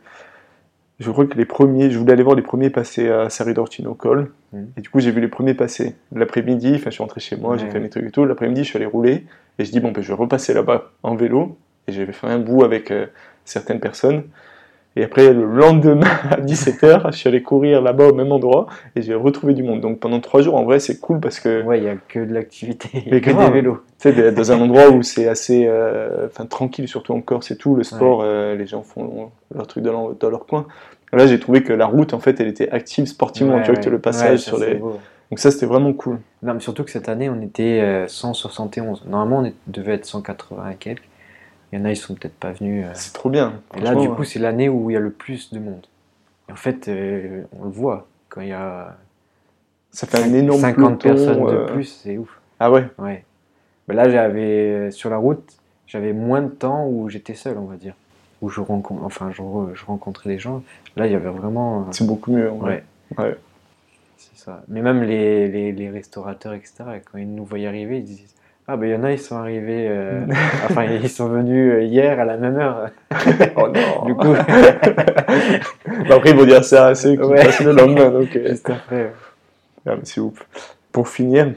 je 1.00 1.10
crois 1.12 1.26
que 1.26 1.38
les 1.38 1.45
premiers, 1.45 1.89
je 1.91 1.97
voulais 1.97 2.14
aller 2.14 2.24
voir 2.24 2.36
les 2.36 2.41
premiers 2.41 2.70
passer 2.70 3.10
à 3.10 3.30
Saridortino 3.30 3.93
Col, 3.93 4.32
Mhm. 4.52 4.68
et 4.78 4.82
du 4.82 4.89
coup, 4.89 5.00
j'ai 5.00 5.12
vu 5.12 5.22
les 5.22 5.28
premiers 5.28 5.54
passer. 5.54 5.95
L'après-midi, 6.14 6.74
enfin, 6.76 6.89
je 6.89 6.95
suis 6.95 7.04
rentré 7.04 7.20
chez 7.22 7.36
moi, 7.38 7.56
j'ai 7.58 7.70
fait 7.70 7.80
mes 7.80 7.89
trucs 7.89 8.06
et 8.06 8.12
tout. 8.12 8.26
L'après-midi, 8.26 8.64
je 8.64 8.70
suis 8.70 8.78
allé 8.78 8.86
rouler, 8.86 9.26
et 9.60 9.66
je 9.66 9.72
dis, 9.72 9.80
bon, 9.80 9.91
ben, 9.91 10.02
je 10.02 10.08
vais 10.10 10.14
repasser 10.16 10.54
là-bas 10.54 10.91
en 11.04 11.16
vélo, 11.16 11.58
et 11.88 11.91
j'ai 11.91 12.06
fait 12.08 12.28
un 12.28 12.39
bout 12.39 12.64
avec 12.64 12.91
euh, 12.91 13.06
certaines 13.45 13.80
personnes. 13.80 14.24
Et 14.96 15.04
après, 15.04 15.32
le 15.34 15.46
lendemain, 15.46 16.08
à 16.32 16.42
17h, 16.42 17.12
je 17.12 17.18
suis 17.18 17.30
allé 17.30 17.42
courir 17.44 17.82
là-bas 17.82 18.08
au 18.08 18.14
même 18.14 18.32
endroit, 18.32 18.68
et 18.96 19.02
j'ai 19.02 19.14
retrouvé 19.14 19.54
du 19.54 19.64
monde. 19.64 19.82
Donc 19.82 20.00
pendant 20.00 20.20
trois 20.20 20.42
jours, 20.42 20.56
en 20.56 20.64
vrai, 20.64 20.80
c'est 20.80 21.00
cool 21.00 21.20
parce 21.20 21.40
que 21.40 21.62
Ouais, 21.64 21.78
il 21.78 21.84
n'y 21.84 21.90
a 21.90 21.96
que 21.96 22.20
de 22.20 22.34
l'activité, 22.34 22.90
il 22.94 23.08
y 23.08 23.12
Mais 23.12 23.18
a 23.18 23.20
que 23.22 23.30
des 23.46 23.52
vélos. 23.52 23.82
tu 24.02 24.12
sais, 24.14 24.32
dans 24.32 24.52
un 24.52 24.60
endroit 24.62 24.90
où 24.90 25.02
c'est 25.04 25.28
assez 25.28 25.66
euh, 25.68 26.26
enfin, 26.28 26.46
tranquille, 26.46 26.88
surtout 26.88 27.14
en 27.14 27.22
Corse 27.22 27.52
et 27.52 27.56
tout, 27.58 27.76
le 27.76 27.84
sport, 27.84 28.22
euh, 28.24 28.56
les 28.56 28.66
gens 28.66 28.82
font 28.84 29.32
leur 29.54 29.68
truc 29.68 29.84
dans 29.84 29.92
leur, 29.92 30.16
dans 30.16 30.30
leur 30.30 30.46
coin. 30.46 30.66
Là, 31.14 31.26
j'ai 31.28 31.40
trouvé 31.40 31.64
que 31.64 31.74
la 31.74 31.86
route, 31.88 32.14
en 32.14 32.20
fait, 32.20 32.40
elle 32.40 32.48
était 32.48 32.70
active 32.70 33.06
sportivement, 33.06 33.56
Ouais, 33.56 33.64
tu 33.64 33.72
vois, 33.72 33.80
que 33.80 33.86
ouais. 33.86 33.92
le 33.92 34.00
passage 34.00 34.40
sur 34.40 34.60
les... 34.60 34.76
beau. 34.76 35.00
Donc 35.32 35.40
ça, 35.40 35.52
c'était 35.52 35.66
vraiment 35.68 35.94
cool. 35.94 36.20
Non, 36.44 36.56
mais 36.56 36.60
surtout 36.60 36.84
que 36.84 36.92
cette 36.92 37.10
année, 37.10 37.30
on 37.30 37.42
était 37.42 37.82
euh, 37.82 38.08
171. 38.08 39.04
Normalement, 39.08 39.40
on 39.48 39.52
devait 39.72 39.94
être 39.94 40.06
180 40.06 40.70
et 40.72 40.76
quelques. 40.76 41.04
Il 41.72 41.80
y 41.80 41.82
en 41.82 41.86
a, 41.86 41.91
ils 41.91 41.95
sont 41.97 42.15
peut-être 42.15 42.36
pas 42.36 42.51
venus. 42.51 42.86
euh. 42.86 42.91
C'est 42.95 43.13
trop 43.13 43.30
bien. 43.30 43.61
Et 43.78 43.82
là, 43.82 43.93
du 43.95 44.09
coup, 44.09 44.24
c'est 44.24 44.39
l'année 44.39 44.70
où 44.70 44.89
il 44.89 44.93
y 44.93 44.97
a 44.97 44.99
le 44.99 45.11
plus 45.11 45.53
de 45.53 45.59
monde. 45.59 45.86
Et 46.47 46.51
en 46.51 46.55
fait, 46.55 46.88
euh, 46.88 47.43
on 47.59 47.65
le 47.65 47.70
voit. 47.70 48.07
Quand 48.30 48.41
il 48.41 48.49
y 48.49 48.53
a 48.53 48.97
ça 49.91 50.05
fait 50.05 50.22
un 50.22 50.34
énorme 50.34 50.59
50 50.61 51.01
peloton, 51.01 51.26
personnes 51.26 51.45
de 51.47 51.51
euh, 51.61 51.65
plus, 51.67 51.84
c'est 51.86 52.17
ouf. 52.17 52.39
Ah 52.59 52.72
ouais 52.72 52.88
Ouais. 52.99 53.24
Mais 53.88 53.95
là, 53.95 54.07
j'avais 54.09 54.91
sur 54.91 55.09
la 55.09 55.17
route, 55.17 55.57
j'avais 55.88 56.13
moins 56.13 56.41
de 56.43 56.49
temps 56.49 56.86
où 56.88 57.09
j'étais 57.09 57.34
seul, 57.34 57.57
on 57.57 57.65
va 57.65 57.76
dire. 57.76 57.95
Où 58.41 58.49
je 58.49 58.61
rencontre, 58.61 59.03
enfin, 59.03 59.32
je, 59.32 59.41
je 59.74 59.86
rencontrais 59.86 60.30
les 60.30 60.39
gens. 60.39 60.63
Là, 60.95 61.07
il 61.07 61.11
y 61.11 61.15
avait 61.15 61.30
vraiment. 61.30 61.88
c'est 61.91 62.05
beaucoup 62.05 62.32
mieux. 62.32 62.47
vrai. 62.49 62.84
Ouais. 63.17 63.24
Ouais. 63.26 63.38
C'est 64.17 64.38
ça. 64.38 64.63
Mais 64.67 64.82
même 64.82 65.01
les, 65.03 65.47
les, 65.47 65.72
les 65.72 65.89
restaurateurs, 65.89 66.53
etc., 66.53 66.74
quand 67.11 67.17
ils 67.17 67.34
nous 67.34 67.45
voyaient 67.45 67.67
arriver, 67.67 67.97
ils 67.97 68.05
disent 68.05 68.36
Ah, 68.72 68.78
ben 68.78 68.86
il 68.86 68.91
y 68.91 68.95
en 68.95 69.03
a, 69.03 69.11
ils 69.11 69.17
sont 69.20 69.36
arrivés. 69.36 69.88
euh, 69.89 70.22
enfin, 70.70 70.86
ils 70.86 71.09
sont 71.09 71.28
venus 71.28 71.74
euh, 71.74 71.82
hier 71.82 72.20
à 72.20 72.26
la 72.26 72.38
même 72.38 72.55
heure. 72.57 72.89
Oh 73.55 73.67
non 73.67 74.05
Du 74.05 74.13
coup, 74.13 74.34
Bah, 76.07 76.15
Après, 76.15 76.30
ils 76.30 76.36
vont 76.36 76.45
dire 76.45 76.63
ça 76.63 76.88
à 76.88 76.93
ceux 76.95 77.15
qui 77.15 77.24
Ouais. 77.24 77.43
passent 77.43 77.61
le 77.61 77.72
lendemain, 77.72 78.11
donc... 78.11 78.36
euh, 78.36 78.49
juste 78.49 78.70
après. 78.70 78.95
ouais. 79.05 79.11
Ah, 79.88 79.95
mais 79.95 80.01
c'est 80.03 80.22
ouf. 80.22 80.45
Pour 80.91 81.07
finir, 81.09 81.51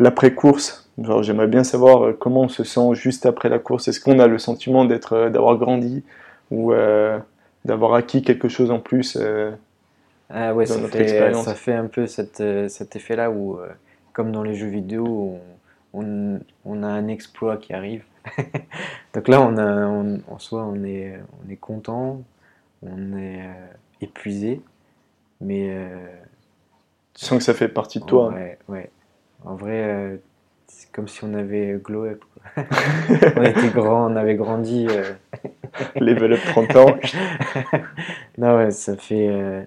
l'après-course, 0.00 0.90
genre, 1.00 1.22
j'aimerais 1.22 1.46
bien 1.46 1.62
savoir 1.62 2.12
comment 2.18 2.42
on 2.42 2.48
se 2.48 2.64
sent 2.64 2.94
juste 2.94 3.24
après 3.24 3.48
la 3.48 3.60
course. 3.60 3.86
Est-ce 3.86 4.00
qu'on 4.00 4.18
a 4.18 4.26
le 4.26 4.38
sentiment 4.38 4.84
d'être, 4.84 5.28
d'avoir 5.28 5.56
grandi 5.56 6.02
ou 6.50 6.72
euh, 6.72 7.16
d'avoir 7.64 7.94
acquis 7.94 8.22
quelque 8.22 8.48
chose 8.48 8.72
en 8.72 8.80
plus 8.80 9.16
Ah 10.30 10.52
ouais, 10.52 10.66
dans 10.66 10.74
ça 10.74 10.80
notre 10.80 10.96
fait, 10.96 11.32
ça 11.32 11.54
fait 11.54 11.74
un 11.74 11.86
peu 11.86 12.08
cette, 12.08 12.42
cet 12.68 12.96
effet-là 12.96 13.30
où, 13.30 13.58
comme 14.12 14.32
dans 14.32 14.42
les 14.42 14.54
jeux 14.54 14.66
vidéo, 14.68 15.06
on, 15.06 15.40
on, 15.94 16.40
on 16.64 16.82
a 16.82 16.88
un 16.88 17.08
exploit 17.08 17.56
qui 17.58 17.72
arrive. 17.74 18.04
Donc 19.14 19.28
là, 19.28 19.40
on 19.42 19.56
a, 19.56 19.86
on- 19.86 20.20
en 20.28 20.38
soi, 20.38 20.64
on 20.64 20.84
est, 20.84 21.18
on 21.46 21.50
est 21.50 21.56
content, 21.56 22.22
on 22.82 23.16
est 23.16 23.42
euh, 23.42 23.66
épuisé, 24.00 24.60
mais 25.40 25.68
euh, 25.70 26.06
Tu 27.14 27.24
sens 27.24 27.38
que 27.38 27.44
ça 27.44 27.54
fait 27.54 27.68
partie 27.68 28.00
de 28.00 28.04
toi. 28.04 28.28
hein. 28.30 28.34
ouais, 28.34 28.58
ouais. 28.68 28.90
En 29.44 29.54
vrai, 29.56 29.82
euh, 29.84 30.16
c'est 30.66 30.90
comme 30.92 31.08
si 31.08 31.24
on 31.24 31.34
avait 31.34 31.78
glow 31.82 32.04
up. 32.06 32.24
quoi. 32.54 32.64
on 33.36 33.42
était 33.44 33.70
grand, 33.70 34.10
on 34.12 34.16
avait 34.16 34.36
grandi. 34.36 34.86
euh, 34.88 35.14
Level 36.00 36.32
up 36.34 36.44
30 36.44 36.76
ans. 36.76 36.96
non, 38.38 38.56
ouais, 38.56 38.70
ça 38.70 38.96
fait. 38.96 39.28
euh, 39.28 39.62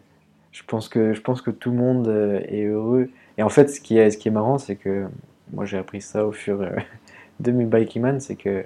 je, 0.51 0.63
pense 0.63 0.89
que, 0.89 1.13
je 1.13 1.21
pense 1.21 1.41
que 1.41 1.51
tout 1.51 1.71
le 1.71 1.77
monde 1.77 2.07
euh, 2.07 2.41
est 2.47 2.65
heureux. 2.65 3.09
Et 3.37 3.43
en 3.43 3.49
fait, 3.49 3.69
ce 3.69 3.81
qui 3.81 3.97
est, 3.97 4.11
ce 4.11 4.17
qui 4.17 4.27
est 4.27 4.31
marrant, 4.31 4.57
c'est 4.57 4.75
que 4.75 5.07
moi 5.51 5.65
j'ai 5.65 5.77
appris 5.77 6.01
ça 6.01 6.25
au 6.25 6.31
fur 6.31 6.59
de 7.39 7.51
mes 7.51 7.65
biking 7.65 8.19
c'est 8.19 8.35
que 8.35 8.65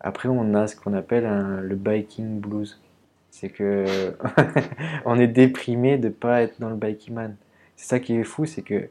après 0.00 0.28
on 0.28 0.54
a 0.54 0.66
ce 0.66 0.76
qu'on 0.76 0.94
appelle 0.94 1.24
le 1.62 1.76
biking 1.76 2.40
blues. 2.40 2.80
C'est 3.30 3.48
que 3.48 4.14
on 5.04 5.18
est 5.18 5.26
déprimé 5.26 5.98
de 5.98 6.08
pas 6.08 6.42
être 6.42 6.60
dans 6.60 6.70
le 6.70 6.76
biking 6.76 7.34
C'est 7.74 7.88
ça 7.88 7.98
qui 7.98 8.14
est 8.14 8.22
fou, 8.22 8.44
c'est 8.46 8.62
que 8.62 8.88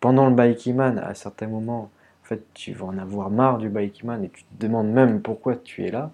pendant 0.00 0.28
le 0.28 0.34
biking 0.36 0.78
à 0.78 1.14
certains 1.14 1.46
moments, 1.46 1.90
en 2.22 2.26
fait, 2.26 2.42
tu 2.52 2.74
vas 2.74 2.84
en 2.84 2.98
avoir 2.98 3.30
marre 3.30 3.56
du 3.56 3.70
biking 3.70 4.24
et 4.24 4.28
tu 4.28 4.44
te 4.44 4.66
demandes 4.66 4.88
même 4.88 5.22
pourquoi 5.22 5.56
tu 5.56 5.86
es 5.86 5.90
là. 5.90 6.12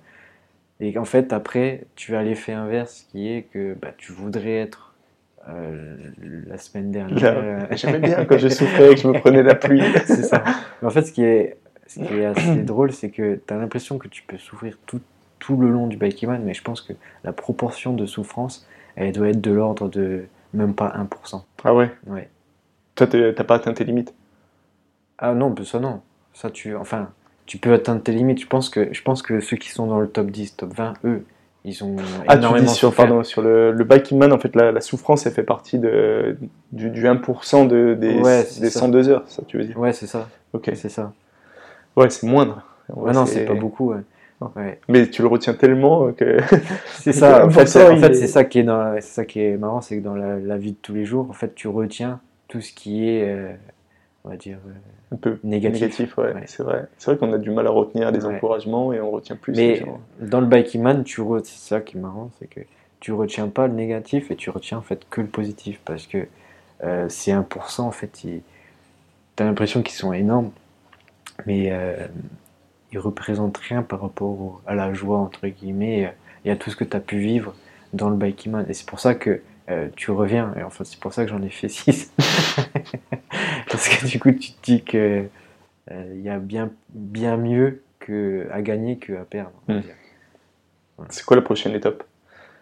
Et 0.78 0.92
qu'en 0.92 1.05
fait, 1.05 1.32
après, 1.32 1.86
tu 1.96 2.14
as 2.14 2.22
l'effet 2.22 2.52
inverse 2.52 3.09
qui 3.11 3.28
est 3.28 3.42
que 3.42 3.74
bah, 3.74 3.90
tu 3.96 4.12
voudrais 4.12 4.55
être 4.55 4.93
euh, 5.49 5.97
la 6.47 6.59
semaine 6.59 6.90
dernière. 6.90 7.34
Euh, 7.36 7.66
J'aimais 7.72 7.99
bien 7.99 8.24
quand 8.24 8.38
je 8.38 8.49
souffrais 8.49 8.92
et 8.92 8.95
que 8.95 9.01
je 9.01 9.09
me 9.09 9.18
prenais 9.18 9.42
la 9.42 9.55
pluie. 9.55 9.82
c'est 10.07 10.22
ça. 10.22 10.42
Mais 10.80 10.88
en 10.88 10.90
fait, 10.90 11.03
ce 11.03 11.12
qui 11.12 11.22
est, 11.22 11.59
ce 11.86 12.01
qui 12.01 12.14
est 12.14 12.24
assez 12.24 12.62
drôle, 12.62 12.92
c'est 12.92 13.11
que 13.11 13.40
tu 13.47 13.55
as 13.55 13.59
l'impression 13.59 13.99
que 13.99 14.09
tu 14.09 14.22
peux 14.22 14.38
souffrir 14.38 14.78
tout, 14.86 15.01
tout 15.38 15.57
le 15.57 15.70
long 15.70 15.86
du 15.86 15.97
Bikeman, 15.97 16.42
mais 16.42 16.55
je 16.55 16.62
pense 16.62 16.80
que 16.80 16.92
la 17.24 17.32
proportion 17.32 17.92
de 17.92 18.07
souffrance, 18.07 18.66
elle 18.97 19.12
doit 19.12 19.28
être 19.28 19.40
de 19.40 19.51
l'ordre 19.51 19.88
de 19.88 20.24
même 20.55 20.74
pas 20.74 20.95
1%. 20.97 21.42
Ah 21.64 21.74
ouais? 21.74 21.90
Ouais. 22.07 22.28
Toi, 22.95 23.07
t'as 23.07 23.45
pas 23.45 23.57
atteint 23.57 23.72
tes 23.72 23.84
limites? 23.84 24.14
Ah 25.18 25.34
non, 25.34 25.51
bah 25.51 25.64
ça 25.64 25.80
non. 25.80 26.01
Ça, 26.32 26.51
tu, 26.51 26.74
enfin, 26.74 27.11
tu 27.47 27.59
peux 27.59 27.72
atteindre 27.72 28.03
tes 28.03 28.12
limites. 28.12 28.40
Je 28.40 28.47
pense, 28.47 28.68
que, 28.68 28.92
je 28.92 29.03
pense 29.03 29.22
que 29.22 29.40
ceux 29.40 29.57
qui 29.57 29.70
sont 29.70 29.86
dans 29.86 30.01
le 30.01 30.09
top 30.09 30.30
10, 30.30 30.57
top 30.57 30.74
20, 30.74 30.95
eux, 31.05 31.24
ils 31.64 31.82
ont 31.84 31.96
Ah, 32.28 32.34
tu 32.34 32.38
énormément 32.40 32.66
dis 32.66 32.74
sur, 32.74 32.94
pardon, 32.94 33.22
sur 33.24 33.42
le, 33.42 33.72
le 33.72 33.84
biking 33.84 34.18
man, 34.18 34.32
en 34.32 34.38
fait, 34.38 34.54
la, 34.54 34.72
la 34.72 34.80
souffrance, 34.80 35.26
elle 35.26 35.32
fait 35.32 35.42
partie 35.42 35.78
de, 35.78 36.36
du, 36.72 36.90
du 36.90 37.04
1% 37.06 37.66
de, 37.68 37.94
des, 37.98 38.20
Ouais, 38.20 38.44
des 38.60 38.70
ça. 38.70 38.80
102 38.80 39.08
heures, 39.08 39.24
ça 39.26 39.42
tu 39.46 39.58
veux 39.58 39.64
dire 39.64 39.78
Ouais, 39.78 39.92
c'est 39.92 40.06
ça. 40.06 40.28
Ok. 40.52 40.70
C'est 40.74 40.88
ça. 40.88 41.12
Ouais, 41.96 42.10
c'est 42.10 42.26
moindre. 42.26 42.62
Ouais, 42.94 43.12
non, 43.12 43.24
c'est 43.26 43.44
pas 43.44 43.54
beaucoup. 43.54 43.92
ouais. 43.92 44.00
Non. 44.40 44.50
Ouais. 44.56 44.78
Mais 44.88 45.08
tu 45.08 45.22
le 45.22 45.28
retiens 45.28 45.54
tellement 45.54 46.12
que. 46.12 46.38
C'est 46.86 47.12
ça, 47.12 47.46
en 47.46 47.50
fait, 47.50 47.66
c'est, 47.66 47.78
1%, 47.78 47.88
en 47.88 47.94
il 47.94 48.00
fait, 48.00 48.10
est- 48.10 48.14
c'est 48.14 48.26
ça 48.26 48.44
qui 48.44 48.58
est 48.58 48.62
dans, 48.64 49.00
ça 49.00 49.24
qui 49.24 49.40
est 49.40 49.56
marrant, 49.56 49.80
c'est 49.80 49.98
que 49.98 50.02
dans 50.02 50.16
la, 50.16 50.38
la 50.40 50.58
vie 50.58 50.72
de 50.72 50.76
tous 50.82 50.92
les 50.92 51.04
jours, 51.04 51.28
en 51.30 51.32
fait, 51.34 51.54
tu 51.54 51.68
retiens 51.68 52.18
tout 52.48 52.60
ce 52.60 52.72
qui 52.72 53.08
est, 53.08 53.28
euh, 53.28 53.52
on 54.25 54.31
va 54.31 54.37
dire, 54.37 54.59
euh, 54.66 55.14
un 55.14 55.16
peu 55.16 55.39
négatif. 55.45 56.16
ouais, 56.18 56.33
Ouais. 56.33 56.45
c'est 56.47 56.62
vrai. 56.62 56.87
C'est 56.99 57.11
vrai 57.11 57.18
qu'on 57.18 57.33
a 57.35 57.39
du 57.39 57.51
mal 57.51 57.66
à 57.66 57.70
retenir 57.70 58.11
des 58.11 58.25
Ouais. 58.25 58.35
encouragements 58.37 58.93
et 58.93 59.01
on 59.01 59.11
retient 59.11 59.37
plus. 59.37 59.53
Mais 59.55 59.77
gens. 59.77 60.01
dans 60.20 60.41
le 60.41 60.47
biking 60.47 60.83
man, 60.83 61.05
tu 61.05 61.20
re- 61.20 61.43
c'est 61.45 61.59
ça 61.59 61.81
qui 61.81 61.97
est 61.97 62.01
marrant, 62.01 62.31
c'est 62.39 62.47
que 62.49 62.61
tu 63.01 63.12
retiens 63.12 63.49
pas 63.49 63.66
le 63.66 63.75
négatif 63.75 64.31
et 64.31 64.37
tu 64.37 64.49
retiens 64.51 64.79
en 64.79 64.83
fait 64.83 65.07
que 65.11 65.20
le 65.20 65.27
positif 65.27 65.81
parce 65.85 66.07
que 66.07 66.27
euh, 66.83 67.09
ces 67.09 67.33
1%, 67.33 67.81
en 67.87 67.91
fait, 67.93 68.11
tu 68.12 68.43
as 69.39 69.45
l'impression 69.45 69.83
qu'ils 69.83 69.95
sont 69.95 70.12
énormes, 70.12 70.51
mais 71.47 71.68
euh, 71.70 71.95
ils 72.93 72.99
représentent 72.99 73.59
rien 73.59 73.83
par 73.83 74.01
rapport 74.01 74.29
au- 74.31 74.61
à 74.66 74.75
la 74.75 74.93
joie, 74.95 75.18
entre 75.18 75.47
guillemets, 75.49 76.12
et 76.47 76.51
à 76.51 76.57
tout 76.57 76.70
ce 76.70 76.77
que 76.77 76.85
tu 76.85 76.97
as 76.97 77.01
pu 77.01 77.18
vivre 77.18 77.55
dans 77.93 78.09
le 78.09 78.16
biking 78.16 78.53
man. 78.53 78.64
Et 78.68 78.75
c'est 78.75 78.87
pour 78.87 79.01
ça 79.01 79.14
que 79.14 79.43
euh, 79.70 79.88
tu 79.96 80.10
reviens, 80.10 80.54
et 80.58 80.62
en 80.62 80.70
fait, 80.70 80.84
c'est 80.84 81.00
pour 81.00 81.12
ça 81.12 81.24
que 81.24 81.30
j'en 81.30 81.42
ai 81.42 81.50
fait 81.50 81.68
6. 81.68 82.12
parce 83.70 83.88
que 83.88 84.06
du 84.06 84.18
coup, 84.20 84.32
tu 84.32 84.52
te 84.52 84.62
dis 84.62 84.84
que 84.84 85.24
euh, 85.90 86.12
il 86.14 86.22
y 86.22 86.28
a 86.28 86.38
bien, 86.38 86.70
bien 86.90 87.36
mieux 87.36 87.82
que, 87.98 88.46
à 88.52 88.62
gagner 88.62 88.98
que 88.98 89.14
à 89.14 89.24
perdre. 89.24 89.52
Hmm. 89.68 89.80
C'est 91.08 91.24
quoi 91.24 91.36
la 91.36 91.42
prochaine 91.42 91.74
étape? 91.74 92.04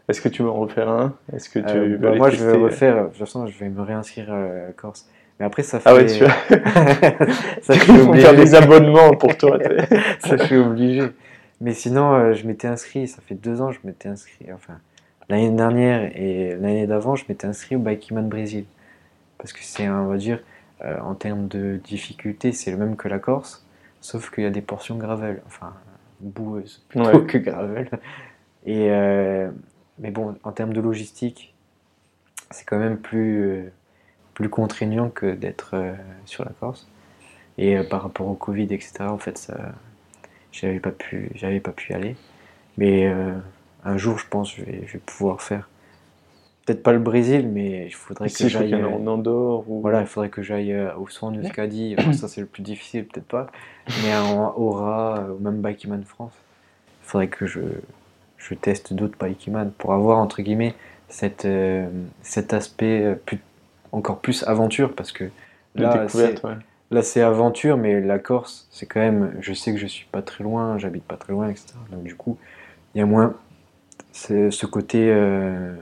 Est-ce 0.09 0.21
que 0.21 0.29
tu 0.29 0.43
veux 0.43 0.51
en 0.51 0.55
refaire 0.55 0.89
un? 0.89 1.15
Est-ce 1.33 1.49
que 1.49 1.59
tu 1.59 1.77
Euh, 1.77 1.97
bah, 1.99 2.15
moi, 2.15 2.31
je 2.31 2.37
vais 2.37 2.53
tester 2.53 2.63
refaire. 2.63 3.03
De 3.05 3.09
toute 3.09 3.19
façon, 3.19 3.47
je 3.47 3.59
vais 3.59 3.69
me 3.69 3.83
réinscrire 3.83 4.29
euh, 4.31 4.71
à 4.71 4.73
Corse. 4.73 5.09
Mais 5.39 5.47
après, 5.47 5.63
ça 5.63 5.81
fait. 5.81 5.89
Ah 5.89 5.95
ouais, 5.95 6.07
tu 6.07 6.25
ça, 7.63 7.75
vont 7.75 8.09
obligé. 8.09 8.27
faire 8.27 8.35
des 8.35 8.55
abonnements 8.55 9.15
pour 9.15 9.37
toi. 9.37 9.59
ça, 10.19 10.37
je 10.37 10.45
suis 10.45 10.57
obligé. 10.57 11.03
Mais 11.61 11.73
sinon, 11.73 12.13
euh, 12.15 12.33
je 12.35 12.47
m'étais 12.47 12.69
inscrit. 12.69 13.07
Ça 13.07 13.23
fait 13.27 13.35
deux 13.35 13.61
ans, 13.61 13.71
je 13.71 13.79
m'étais 13.85 14.09
inscrit. 14.09 14.47
Enfin, 14.53 14.75
l'année 15.29 15.51
dernière 15.51 16.17
et 16.17 16.55
l'année 16.57 16.87
d'avant, 16.87 17.17
je 17.17 17.25
m'étais 17.29 17.47
inscrit 17.47 17.77
au 17.77 17.79
Bikeman 17.81 18.29
Brésil. 18.29 18.65
Parce 19.39 19.53
que 19.53 19.61
c'est, 19.63 19.89
on 19.89 20.07
va 20.07 20.17
dire, 20.17 20.41
euh, 20.85 20.99
en 21.01 21.15
termes 21.15 21.49
de 21.49 21.81
difficulté, 21.85 22.53
c'est 22.53 22.71
le 22.71 22.77
même 22.77 22.97
que 22.97 23.09
la 23.09 23.19
Corse, 23.19 23.65
sauf 24.01 24.31
qu'il 24.31 24.45
y 24.45 24.47
a 24.47 24.51
des 24.51 24.63
portions 24.63 24.97
gravel. 24.97 25.43
Enfin, 25.47 25.75
boueuses 26.21 26.83
plutôt 26.89 27.19
Ouais. 27.19 27.27
que 27.27 27.39
gravel. 27.39 27.91
Et, 28.67 28.91
euh, 28.91 29.51
mais 29.99 30.11
bon, 30.11 30.37
en 30.45 30.53
termes 30.53 30.73
de 30.73 30.81
logistique, 30.81 31.55
c'est 32.51 32.65
quand 32.65 32.79
même 32.79 32.99
plus, 32.99 33.43
euh, 33.43 33.73
plus 34.35 34.49
contraignant 34.49 35.11
que 35.11 35.35
d'être 35.35 35.77
sur 36.27 36.45
la 36.45 36.53
Corse. 36.61 36.89
Et 37.59 37.79
par 37.83 38.03
rapport 38.03 38.29
au 38.29 38.35
Covid, 38.35 38.65
etc., 38.65 38.93
en 39.03 39.19
fait, 39.19 39.39
ça, 39.39 39.73
j'avais 40.53 40.81
pas 40.81 40.91
pu, 40.91 41.31
j'avais 41.35 41.61
pas 41.61 41.73
pu 41.73 41.93
y 41.93 41.97
aller. 41.97 42.17
Mais 42.79 43.13
un 43.85 43.97
jour, 43.99 44.19
je 44.19 44.27
pense, 44.29 44.55
je 44.55 44.65
vais, 44.65 44.85
je 44.87 44.95
vais 44.95 44.99
pouvoir 45.05 45.43
faire. 45.43 45.69
Peut-être 46.65 46.83
pas 46.85 46.93
le 46.93 47.01
Brésil, 47.01 47.49
mais 47.53 47.87
il 47.87 47.95
faudrait 47.95 48.29
que 48.31 48.47
j'aille. 48.49 48.69
qu'il 48.69 48.79
y 48.79 48.83
en 48.83 48.85
a 48.87 48.89
euh, 48.91 48.95
en 48.97 49.07
Andorre 49.09 49.69
ou. 49.69 49.81
Voilà, 49.81 50.01
il 50.01 50.07
faudrait 50.07 50.29
que 50.29 50.43
j'aille 50.43 50.73
euh, 50.73 50.95
au 50.97 51.09
soin 51.09 51.33
de 51.33 51.43
Scadi. 51.43 51.97
Enfin, 51.99 52.13
ça, 52.13 52.29
c'est 52.29 52.41
le 52.41 52.47
plus 52.47 52.63
difficile, 52.63 53.05
peut-être 53.07 53.27
pas. 53.27 53.49
Mais 54.05 54.15
en 54.17 54.55
Aura, 54.57 55.27
ou 55.33 55.43
même 55.43 55.61
Bikeman 55.61 56.05
France, 56.05 56.33
il 57.03 57.09
faudrait 57.09 57.27
que 57.27 57.47
je, 57.47 57.61
je 58.39 58.55
teste 58.55 58.93
d'autres 58.93 59.17
Bikeman 59.19 59.73
pour 59.73 59.93
avoir, 59.93 60.19
entre 60.19 60.41
guillemets, 60.43 60.75
cette, 61.09 61.47
euh, 61.47 61.89
cet 62.23 62.55
aspect 62.55 63.03
euh, 63.03 63.15
plus- 63.17 63.41
encore 63.91 64.21
plus 64.21 64.45
aventure. 64.45 64.95
Parce 64.95 65.11
que 65.11 65.25
de 65.25 65.83
là, 65.83 66.05
découverte, 66.05 66.39
c'est- 66.39 66.47
ouais. 66.47 66.55
là, 66.93 67.03
c'est 67.03 67.23
aventure, 67.23 67.77
mais 67.77 68.01
la 68.01 68.21
Corse, 68.21 68.69
c'est 68.71 68.87
quand 68.87 69.01
même. 69.01 69.35
Je 69.41 69.53
sais 69.53 69.73
que 69.73 69.79
je 69.79 69.87
suis 69.89 70.07
pas 70.13 70.23
très 70.23 70.45
loin, 70.45 70.79
j'habite 70.79 71.03
pas 71.05 71.17
très 71.17 71.33
loin, 71.33 71.49
etc. 71.49 71.75
Donc, 71.91 72.05
du 72.05 72.15
coup, 72.15 72.39
il 72.95 72.99
y 72.99 73.01
a 73.03 73.07
moins 73.07 73.35
ce, 74.13 74.51
ce 74.51 74.67
côté 74.67 75.09
euh, 75.11 75.75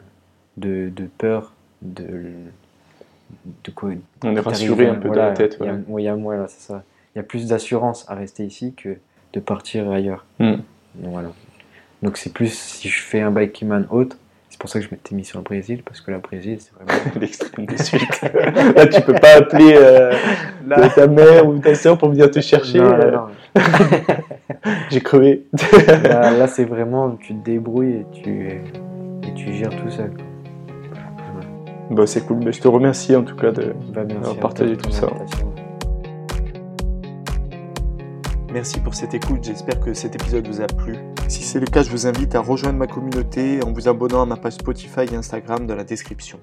de, 0.57 0.91
de 0.95 1.05
peur, 1.19 1.53
de. 1.83 2.07
de 3.65 3.71
quoi 3.71 3.91
On 4.25 4.37
est 4.37 4.41
rassuré 4.41 4.87
un 4.89 4.95
peu 4.95 5.09
voilà, 5.09 5.23
dans 5.23 5.29
la 5.31 5.35
tête. 5.35 5.57
Il 5.61 5.67
y 5.67 5.69
a, 5.69 5.73
ouais. 5.73 6.13
ouais, 6.13 6.37
y 6.37 6.41
a- 6.41 6.49
c'est 6.49 6.61
ça. 6.73 6.83
Il 7.15 7.19
y 7.19 7.21
a 7.21 7.25
plus 7.25 7.49
d'assurance 7.49 8.05
à 8.09 8.15
rester 8.15 8.45
ici 8.45 8.73
que 8.77 8.97
de 9.33 9.41
partir 9.41 9.91
ailleurs. 9.91 10.25
Hmm. 10.39 10.57
Donc, 10.95 11.13
voilà. 11.13 11.29
Donc 12.03 12.17
c'est 12.17 12.33
plus 12.33 12.53
si 12.53 12.89
je 12.89 13.03
fais 13.03 13.21
un 13.21 13.31
bikeman 13.31 13.87
haute, 13.91 14.17
c'est 14.49 14.59
pour 14.59 14.71
ça 14.71 14.79
que 14.81 14.85
je 14.87 14.91
m'étais 14.91 15.15
mis 15.15 15.25
sur 15.25 15.39
le 15.39 15.45
Brésil, 15.45 15.83
parce 15.85 16.01
que 16.01 16.11
le 16.11 16.19
Brésil, 16.19 16.59
c'est 16.61 16.73
vraiment. 16.75 17.13
L'extrême 17.21 17.67
de 17.67 17.77
suite. 17.77 18.21
Là, 18.77 18.87
tu 18.87 19.01
peux 19.03 19.15
pas 19.15 19.37
appeler 19.37 19.75
euh, 19.77 20.13
ta 20.95 21.07
mère 21.07 21.47
ou 21.47 21.59
ta 21.59 21.75
soeur 21.75 21.99
pour 21.99 22.09
venir 22.11 22.31
te 22.31 22.41
chercher. 22.41 22.79
Non, 22.79 22.93
euh, 22.93 23.11
non. 23.11 23.27
J'ai 24.93 25.01
crevé. 25.01 25.47
Là, 25.87 26.37
là, 26.37 26.47
c'est 26.49 26.65
vraiment, 26.65 27.17
tu 27.17 27.35
te 27.35 27.45
débrouilles 27.45 27.93
et 27.93 28.07
tu, 28.13 28.49
et 28.49 29.35
tu 29.35 29.53
gères 29.53 29.71
tout 29.71 29.91
seul. 29.91 30.13
Bah, 31.91 32.07
c'est 32.07 32.27
cool. 32.27 32.45
Bah, 32.45 32.51
je 32.51 32.61
te 32.61 32.69
remercie 32.69 33.15
en 33.15 33.23
tout 33.23 33.37
cas 33.37 33.53
de. 33.53 33.73
Bah, 33.95 34.03
merci 34.05 34.65
de 34.65 34.75
tout 34.75 34.91
ça. 34.91 35.09
Merci 38.53 38.81
pour 38.81 38.95
cette 38.95 39.15
écoute, 39.15 39.45
j'espère 39.45 39.79
que 39.79 39.95
cet 39.95 40.17
épisode 40.17 40.49
vous 40.49 40.61
a 40.61 40.67
plu. 40.67 40.97
Si 41.29 41.45
c'est 41.45 41.61
le 41.61 41.67
cas, 41.67 41.85
je 41.85 41.91
vous 41.91 42.09
invite 42.09 42.35
à 42.35 42.41
rejoindre 42.41 42.79
ma 42.79 42.89
communauté 42.89 43.63
en 43.65 43.73
vous 43.73 43.89
abonnant 43.89 44.23
à 44.23 44.27
ma 44.27 44.37
page 44.37 44.55
Spotify 44.55 45.03
et 45.13 45.15
Instagram 45.15 45.69
dans 45.69 45.77
la 45.77 45.85
description. 45.85 46.41